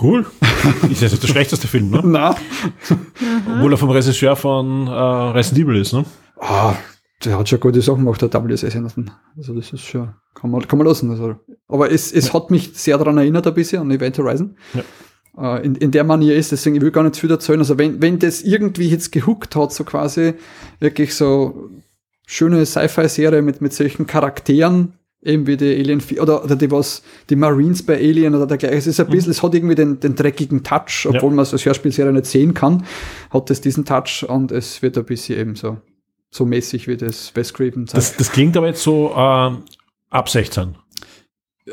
Cool. 0.00 0.26
Ist 0.90 1.02
jetzt 1.02 1.12
nicht 1.12 1.22
der 1.22 1.28
schlechteste 1.28 1.68
Film, 1.68 1.90
ne? 1.90 2.00
Na, 2.04 2.36
Obwohl 3.54 3.72
er 3.72 3.76
vom 3.76 3.90
Regisseur 3.90 4.34
von 4.34 4.86
äh, 4.86 4.90
Resident 4.90 5.66
Evil 5.66 5.80
ist, 5.80 5.92
ne? 5.92 6.04
ah, 6.40 6.74
der 7.24 7.38
hat 7.38 7.48
schon 7.48 7.60
gute 7.60 7.80
Sachen 7.80 8.04
gemacht, 8.04 8.20
der 8.20 8.32
W.S. 8.32 8.64
Anderson. 8.76 9.10
Also 9.36 9.54
das 9.54 9.72
ist 9.72 9.82
schon, 9.82 10.14
kann 10.34 10.50
man, 10.50 10.66
kann 10.66 10.78
man 10.78 10.86
lassen. 10.86 11.10
Also. 11.10 11.36
Aber 11.68 11.90
es, 11.90 12.12
es 12.12 12.34
hat 12.34 12.50
mich 12.50 12.72
sehr 12.74 12.98
daran 12.98 13.18
erinnert 13.18 13.46
ein 13.46 13.54
bisschen, 13.54 13.80
an 13.80 13.90
Event 13.90 14.18
Horizon. 14.18 14.56
Äh, 15.38 15.64
in, 15.64 15.74
in 15.76 15.90
der 15.90 16.04
Manier 16.04 16.36
ist, 16.36 16.52
deswegen 16.52 16.76
ich 16.76 16.82
will 16.82 16.90
gar 16.90 17.02
nicht 17.02 17.16
viel 17.16 17.30
erzählen. 17.30 17.60
Also 17.60 17.78
wenn, 17.78 18.02
wenn 18.02 18.18
das 18.18 18.42
irgendwie 18.42 18.88
jetzt 18.88 19.12
gehuckt 19.12 19.56
hat, 19.56 19.72
so 19.72 19.84
quasi 19.84 20.34
wirklich 20.80 21.14
so 21.14 21.70
schöne 22.26 22.64
Sci-Fi-Serie 22.64 23.42
mit, 23.42 23.60
mit 23.60 23.72
solchen 23.72 24.06
Charakteren, 24.06 24.94
eben 25.22 25.46
wie 25.46 25.56
die 25.56 25.74
Alien 25.74 26.00
4, 26.00 26.22
oder, 26.22 26.44
oder 26.44 26.56
die 26.56 26.70
was, 26.70 27.02
die 27.30 27.36
Marines 27.36 27.82
bei 27.82 27.96
Alien 27.96 28.34
oder 28.34 28.46
dergleichen. 28.46 28.78
Es 28.78 28.86
ist 28.86 29.00
ein 29.00 29.08
bisschen, 29.08 29.30
es 29.30 29.42
hat 29.42 29.54
irgendwie 29.54 29.74
den, 29.74 30.00
den 30.00 30.14
dreckigen 30.14 30.62
Touch, 30.62 31.06
obwohl 31.08 31.30
man 31.30 31.42
es 31.42 31.52
als 31.52 31.64
Hörspielserie 31.64 32.12
nicht 32.12 32.26
sehen 32.26 32.54
kann, 32.54 32.84
hat 33.30 33.50
es 33.50 33.60
diesen 33.60 33.84
Touch 33.84 34.24
und 34.28 34.52
es 34.52 34.82
wird 34.82 34.98
ein 34.98 35.04
bisschen 35.04 35.38
eben 35.38 35.56
so, 35.56 35.78
so 36.34 36.44
mäßig 36.44 36.88
wie 36.88 36.96
das 36.96 37.34
Wes 37.36 37.54
Craven 37.54 37.86
zeigt. 37.86 37.96
Das, 37.96 38.16
das 38.16 38.32
klingt 38.32 38.56
aber 38.56 38.66
jetzt 38.66 38.82
so 38.82 39.10
äh, 39.12 39.50
ab 40.10 40.28
16. 40.28 40.74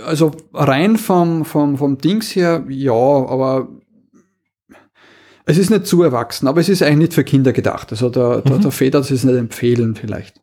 Also 0.06 0.32
rein 0.54 0.98
vom, 0.98 1.46
vom, 1.46 1.78
vom 1.78 1.98
Dings 1.98 2.36
her, 2.36 2.64
ja, 2.70 2.92
aber 2.94 3.70
es 5.46 5.58
ist 5.58 5.72
nicht 5.72 5.88
zu 5.88 6.04
erwachsen, 6.04 6.48
aber 6.48 6.62
es 6.62 6.70
ist 6.70 6.84
eigentlich 6.84 6.98
nicht 7.00 7.14
für 7.16 7.24
Kinder 7.24 7.54
gedacht. 7.54 7.92
Also 7.92 8.10
der, 8.10 8.42
der, 8.42 8.58
Mhm. 8.58 8.62
der 8.62 8.72
Feder, 8.72 9.00
das 9.00 9.10
ist 9.10 9.24
nicht 9.24 9.36
empfehlen 9.36 9.96
vielleicht. 9.96 10.41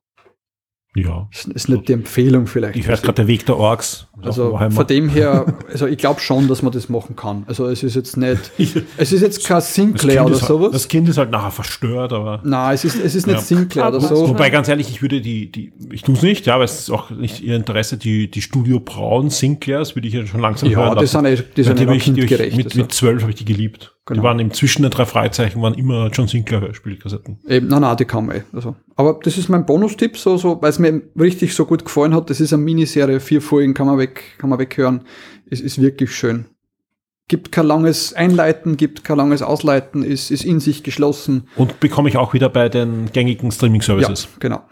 Ja. 1.06 1.28
Ist, 1.32 1.48
ist 1.48 1.68
nicht 1.68 1.88
die 1.88 1.92
Empfehlung 1.92 2.46
vielleicht. 2.46 2.76
Ich 2.76 2.86
höre 2.86 2.96
gerade 2.96 3.14
der 3.14 3.26
Weg 3.26 3.46
der 3.46 3.56
Orks. 3.56 4.06
Also 4.20 4.58
von 4.70 4.86
dem 4.86 5.08
her, 5.08 5.54
also 5.70 5.86
ich 5.86 5.96
glaube 5.96 6.20
schon, 6.20 6.48
dass 6.48 6.62
man 6.62 6.72
das 6.72 6.88
machen 6.88 7.14
kann. 7.14 7.44
Also 7.46 7.66
es 7.68 7.82
ist 7.84 7.94
jetzt 7.94 8.16
nicht, 8.16 8.50
es 8.96 9.12
ist 9.12 9.20
jetzt 9.20 9.46
kein 9.46 9.60
Sinclair 9.60 10.24
oder 10.24 10.34
halt- 10.34 10.44
sowas. 10.44 10.72
das 10.72 10.88
kind 10.88 11.08
ist 11.08 11.18
halt 11.18 11.30
nachher 11.30 11.52
verstört, 11.52 12.12
aber. 12.12 12.40
Nein, 12.44 12.74
es 12.74 12.84
ist, 12.84 12.96
es 12.96 13.14
ist 13.14 13.26
nicht 13.26 13.36
Ja. 13.36 13.42
Sinclair 13.42 13.88
oder 13.88 14.00
so. 14.00 14.28
Wobei 14.28 14.50
ganz 14.50 14.66
ehrlich, 14.68 14.88
ich 14.90 15.02
würde 15.02 15.20
die, 15.20 15.50
die 15.52 15.72
ich 15.92 16.02
tue 16.02 16.16
es 16.16 16.22
nicht, 16.22 16.46
ja, 16.46 16.56
aber 16.56 16.64
es 16.64 16.80
ist 16.80 16.90
auch 16.90 17.10
nicht 17.10 17.40
ihr 17.40 17.54
Interesse, 17.54 17.96
die, 17.96 18.28
die 18.30 18.42
Studio 18.42 18.80
Braun 18.80 19.30
Sinclairs 19.30 19.94
würde 19.94 20.08
ich 20.08 20.14
ja 20.14 20.26
schon 20.26 20.40
langsam 20.40 20.68
Ja, 20.70 20.78
hören 20.78 20.98
die 20.98 21.06
sind 21.06 21.24
eh- 21.24 21.36
die 21.56 21.62
sind 21.62 21.78
Weil 21.78 21.84
eh 21.84 21.88
hab 21.88 21.94
ich, 21.96 22.04
die 22.12 22.22
hab 22.22 22.40
ich, 22.40 22.56
mit, 22.56 22.66
also. 22.66 22.78
mit 22.80 22.92
zwölf 22.92 23.22
habe 23.22 23.30
ich 23.30 23.38
die 23.38 23.44
geliebt. 23.44 23.94
Genau. 24.08 24.22
Die 24.22 24.24
waren 24.24 24.38
im 24.38 24.54
Zwischen 24.54 24.80
der 24.80 24.90
drei 24.90 25.04
Fragezeichen, 25.04 25.60
waren 25.60 25.74
immer 25.74 26.08
John 26.08 26.26
Sinclair 26.26 26.62
Hörspielkassetten. 26.62 27.40
Eben, 27.46 27.68
nein, 27.68 27.82
nein, 27.82 27.94
die 27.98 28.06
kann 28.06 28.24
man 28.24 28.36
eh. 28.36 28.42
Also. 28.54 28.74
Aber 28.96 29.20
das 29.22 29.36
ist 29.36 29.50
mein 29.50 29.66
Bonustipp, 29.66 30.16
so, 30.16 30.38
so, 30.38 30.62
weil 30.62 30.70
es 30.70 30.78
mir 30.78 31.02
richtig 31.20 31.54
so 31.54 31.66
gut 31.66 31.84
gefallen 31.84 32.14
hat. 32.14 32.30
Das 32.30 32.40
ist 32.40 32.54
eine 32.54 32.62
Miniserie, 32.62 33.20
vier 33.20 33.42
Folgen 33.42 33.74
kann 33.74 33.86
man 33.86 33.98
weg, 33.98 34.22
kann 34.38 34.48
man 34.48 34.58
weghören. 34.58 35.02
Es 35.50 35.60
ist 35.60 35.78
wirklich 35.78 36.16
schön. 36.16 36.46
Gibt 37.28 37.52
kein 37.52 37.66
langes 37.66 38.14
Einleiten, 38.14 38.78
gibt 38.78 39.04
kein 39.04 39.18
langes 39.18 39.42
Ausleiten, 39.42 40.02
ist, 40.02 40.30
ist 40.30 40.42
in 40.42 40.60
sich 40.60 40.82
geschlossen. 40.82 41.46
Und 41.56 41.78
bekomme 41.78 42.08
ich 42.08 42.16
auch 42.16 42.32
wieder 42.32 42.48
bei 42.48 42.70
den 42.70 43.12
gängigen 43.12 43.50
Streaming-Services. 43.50 44.24
Ja, 44.24 44.30
genau. 44.40 44.62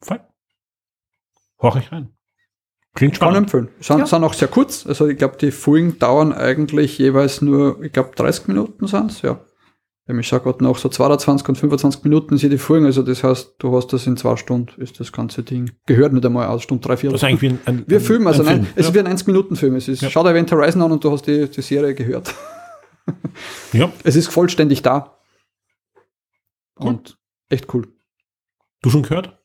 Fein. 0.00 0.18
Horch 1.62 1.76
ich 1.76 1.92
rein. 1.92 2.08
Klingt 2.94 3.18
Kann 3.20 3.28
spannend. 3.30 3.44
empfehlen. 3.54 3.68
Sind, 3.80 3.98
Ja. 4.00 4.06
sind 4.06 4.24
auch 4.24 4.34
sehr 4.34 4.48
kurz. 4.48 4.84
Also 4.86 5.06
ich 5.06 5.16
glaube, 5.16 5.36
die 5.36 5.52
Folgen 5.52 5.98
dauern 5.98 6.32
eigentlich 6.32 6.98
jeweils 6.98 7.40
nur, 7.40 7.80
ich 7.82 7.92
glaube, 7.92 8.10
30 8.16 8.48
Minuten 8.48 8.86
sind's 8.86 9.22
ja. 9.22 9.40
Ich 10.08 10.26
schaue 10.26 10.40
gerade 10.40 10.64
nach, 10.64 10.76
so 10.76 10.88
22 10.88 11.48
und 11.50 11.54
25 11.56 12.02
Minuten 12.02 12.36
sind 12.36 12.50
die 12.50 12.58
Folgen, 12.58 12.84
also 12.84 13.02
das 13.02 13.22
heißt, 13.22 13.54
du 13.58 13.76
hast 13.76 13.92
das 13.92 14.08
in 14.08 14.16
zwei 14.16 14.34
Stunden, 14.34 14.80
ist 14.80 14.98
das 14.98 15.12
ganze 15.12 15.44
Ding. 15.44 15.70
Gehört 15.86 16.12
nicht 16.12 16.26
einmal 16.26 16.48
aus, 16.48 16.64
Stunde 16.64 16.84
drei, 16.84 16.96
vier. 16.96 17.10
Das 17.10 17.20
ist 17.22 17.28
eigentlich 17.28 17.42
wie 17.42 17.48
ein, 17.50 17.60
ein, 17.66 17.84
Wir 17.86 18.00
filmen, 18.00 18.26
also 18.26 18.42
ein 18.42 18.46
nein, 18.46 18.56
Film. 18.64 18.72
es 18.74 18.86
ist 18.88 18.94
wie 18.94 18.98
ein 18.98 19.06
90-Minuten-Film. 19.06 19.76
Es 19.76 19.86
ist, 19.86 20.02
Ja. 20.02 20.10
schau 20.10 20.24
dir 20.24 20.30
Event 20.30 20.50
Horizon 20.50 20.82
an 20.82 20.90
und 20.90 21.04
du 21.04 21.12
hast 21.12 21.28
die, 21.28 21.48
die 21.48 21.62
Serie 21.62 21.94
gehört. 21.94 22.34
ja, 23.72 23.92
Es 24.02 24.16
ist 24.16 24.26
vollständig 24.32 24.82
da. 24.82 25.16
Cool. 26.80 26.88
Und 26.88 27.18
echt 27.48 27.72
cool. 27.72 27.86
du 28.82 28.90
schon 28.90 29.02
gehört? 29.04 29.38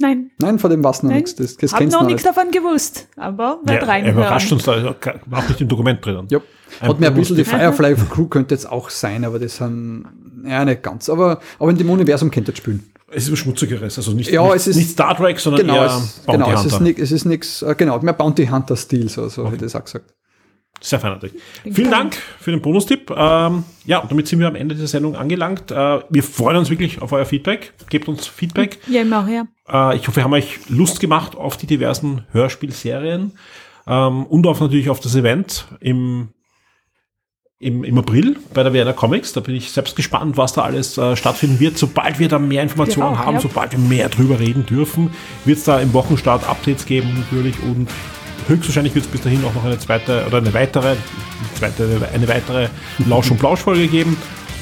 Nein, 0.00 0.30
Nein, 0.38 0.58
von 0.58 0.70
dem 0.70 0.82
was 0.82 1.02
noch 1.02 1.10
Nein. 1.10 1.18
nichts. 1.18 1.34
Das, 1.36 1.56
das 1.56 1.72
hab 1.74 1.82
noch 1.82 1.90
noch 2.00 2.06
nichts 2.06 2.24
nicht. 2.24 2.36
davon 2.36 2.50
gewusst, 2.50 3.08
aber 3.16 3.60
Ja, 3.64 3.68
werd 3.72 3.82
er 3.82 3.88
reinhören. 3.88 4.16
überrascht 4.16 4.50
uns 4.52 4.62
da, 4.64 4.72
also, 4.72 4.94
war 5.26 5.38
auch 5.44 5.48
nicht 5.48 5.60
im 5.60 5.68
Dokument 5.68 6.04
drinnen. 6.04 6.26
Ja. 6.30 6.40
Ein 6.80 6.88
Hat 6.88 7.00
mir 7.00 7.08
ein 7.08 7.14
bisschen 7.14 7.36
die 7.36 7.44
Firefly 7.44 7.94
Crew 8.10 8.26
könnte 8.26 8.54
jetzt 8.54 8.70
auch 8.70 8.88
sein, 8.88 9.24
aber 9.26 9.38
das 9.38 9.56
sind, 9.58 10.06
ja, 10.46 10.64
nicht 10.64 10.82
ganz. 10.82 11.10
Aber, 11.10 11.40
aber 11.58 11.70
in 11.70 11.76
dem 11.76 11.90
Universum 11.90 12.30
kennt 12.30 12.48
ihr 12.48 12.56
spielen. 12.56 12.90
Es 13.14 13.24
ist 13.24 13.32
was 13.32 13.40
Schmutzigeres, 13.40 13.98
also 13.98 14.12
nicht, 14.12 14.30
Ja, 14.30 14.42
nicht, 14.44 14.54
es 14.56 14.66
ist- 14.68 14.76
nicht 14.76 14.90
Star 14.90 15.14
Trek, 15.14 15.38
sondern 15.38 15.60
Genau, 15.66 15.74
eher 15.76 15.86
es, 15.86 16.20
Bounty 16.26 16.32
genau, 16.44 16.52
es 16.58 16.64
ist 16.64 16.72
Hunter. 16.72 16.84
nix, 16.84 17.00
es 17.02 17.12
ist 17.12 17.24
nix, 17.26 17.60
äh, 17.62 17.74
genau, 17.76 17.98
mehr 18.00 18.14
Bounty 18.14 18.46
Hunter-Stil, 18.46 19.10
so, 19.10 19.28
so 19.28 19.44
hätte 19.44 19.56
ich 19.56 19.60
das 19.72 19.76
auch 19.76 19.84
gesagt. 19.84 20.14
Sehr 20.82 20.98
feierlich. 20.98 21.32
Vielen 21.72 21.92
Dank 21.92 22.16
für 22.40 22.50
den 22.50 22.60
Bonustipp. 22.60 23.10
Ähm, 23.10 23.64
ja, 23.84 23.98
und 23.98 24.10
damit 24.10 24.26
sind 24.26 24.40
wir 24.40 24.48
am 24.48 24.56
Ende 24.56 24.74
dieser 24.74 24.88
Sendung 24.88 25.14
angelangt. 25.14 25.70
Äh, 25.70 26.00
wir 26.10 26.22
freuen 26.24 26.56
uns 26.56 26.70
wirklich 26.70 27.00
auf 27.00 27.12
euer 27.12 27.24
Feedback. 27.24 27.72
Gebt 27.88 28.08
uns 28.08 28.26
Feedback. 28.26 28.80
Ja, 28.88 29.02
immer 29.02 29.24
her. 29.24 29.46
Äh, 29.68 29.96
ich 29.96 30.08
hoffe, 30.08 30.16
wir 30.16 30.24
haben 30.24 30.32
euch 30.32 30.58
Lust 30.68 30.98
gemacht 30.98 31.36
auf 31.36 31.56
die 31.56 31.66
diversen 31.66 32.26
Hörspielserien 32.32 33.32
ähm, 33.86 34.26
und 34.26 34.46
auf 34.46 34.60
natürlich 34.60 34.90
auf 34.90 34.98
das 34.98 35.14
Event 35.14 35.66
im, 35.78 36.30
im, 37.60 37.84
im 37.84 37.98
April 37.98 38.36
bei 38.52 38.64
der 38.64 38.72
Werner 38.72 38.92
Comics. 38.92 39.32
Da 39.32 39.40
bin 39.40 39.54
ich 39.54 39.70
selbst 39.70 39.94
gespannt, 39.94 40.36
was 40.36 40.52
da 40.52 40.62
alles 40.62 40.98
äh, 40.98 41.14
stattfinden 41.14 41.60
wird. 41.60 41.78
Sobald 41.78 42.18
wir 42.18 42.28
da 42.28 42.40
mehr 42.40 42.64
Informationen 42.64 43.14
auch, 43.14 43.18
haben, 43.18 43.34
ja. 43.34 43.40
sobald 43.40 43.70
wir 43.70 43.78
mehr 43.78 44.08
drüber 44.08 44.40
reden 44.40 44.66
dürfen, 44.66 45.10
wird 45.44 45.58
es 45.58 45.64
da 45.64 45.78
im 45.78 45.92
Wochenstart 45.92 46.48
Updates 46.48 46.86
geben 46.86 47.14
natürlich 47.20 47.54
und 47.62 47.88
höchstwahrscheinlich 48.46 48.94
wird 48.94 49.04
es 49.04 49.10
bis 49.10 49.20
dahin 49.22 49.44
auch 49.44 49.54
noch 49.54 49.64
eine 49.64 49.78
zweite 49.78 50.24
oder 50.26 50.38
eine 50.38 50.52
weitere, 50.54 50.96
zweite, 51.58 52.08
eine 52.12 52.28
weitere 52.28 52.68
Lausch- 53.06 53.30
und 53.30 53.38
Plausch-Folge 53.38 53.88
geben. 53.88 54.16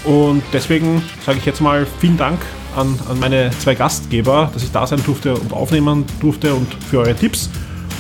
Und 0.04 0.42
deswegen 0.52 1.02
sage 1.24 1.38
ich 1.38 1.44
jetzt 1.44 1.60
mal 1.60 1.86
vielen 2.00 2.16
Dank 2.16 2.40
an, 2.76 2.98
an 3.08 3.18
meine 3.18 3.50
zwei 3.58 3.74
Gastgeber, 3.74 4.50
dass 4.52 4.62
ich 4.62 4.70
da 4.70 4.86
sein 4.86 5.02
durfte 5.04 5.34
und 5.34 5.52
aufnehmen 5.52 6.04
durfte 6.20 6.54
und 6.54 6.72
für 6.88 7.00
eure 7.00 7.14
Tipps 7.14 7.50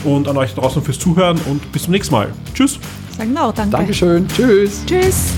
und 0.04 0.28
an 0.28 0.36
euch 0.36 0.54
draußen 0.54 0.82
fürs 0.82 0.98
Zuhören 0.98 1.38
und 1.46 1.72
bis 1.72 1.82
zum 1.82 1.92
nächsten 1.92 2.14
Mal. 2.14 2.28
Tschüss. 2.54 2.78
Sagen 3.16 3.34
wir 3.34 3.44
auch 3.44 3.54
danke. 3.54 3.76
Dankeschön. 3.76 4.26
Tschüss. 4.28 4.80
Tschüss. 4.86 5.32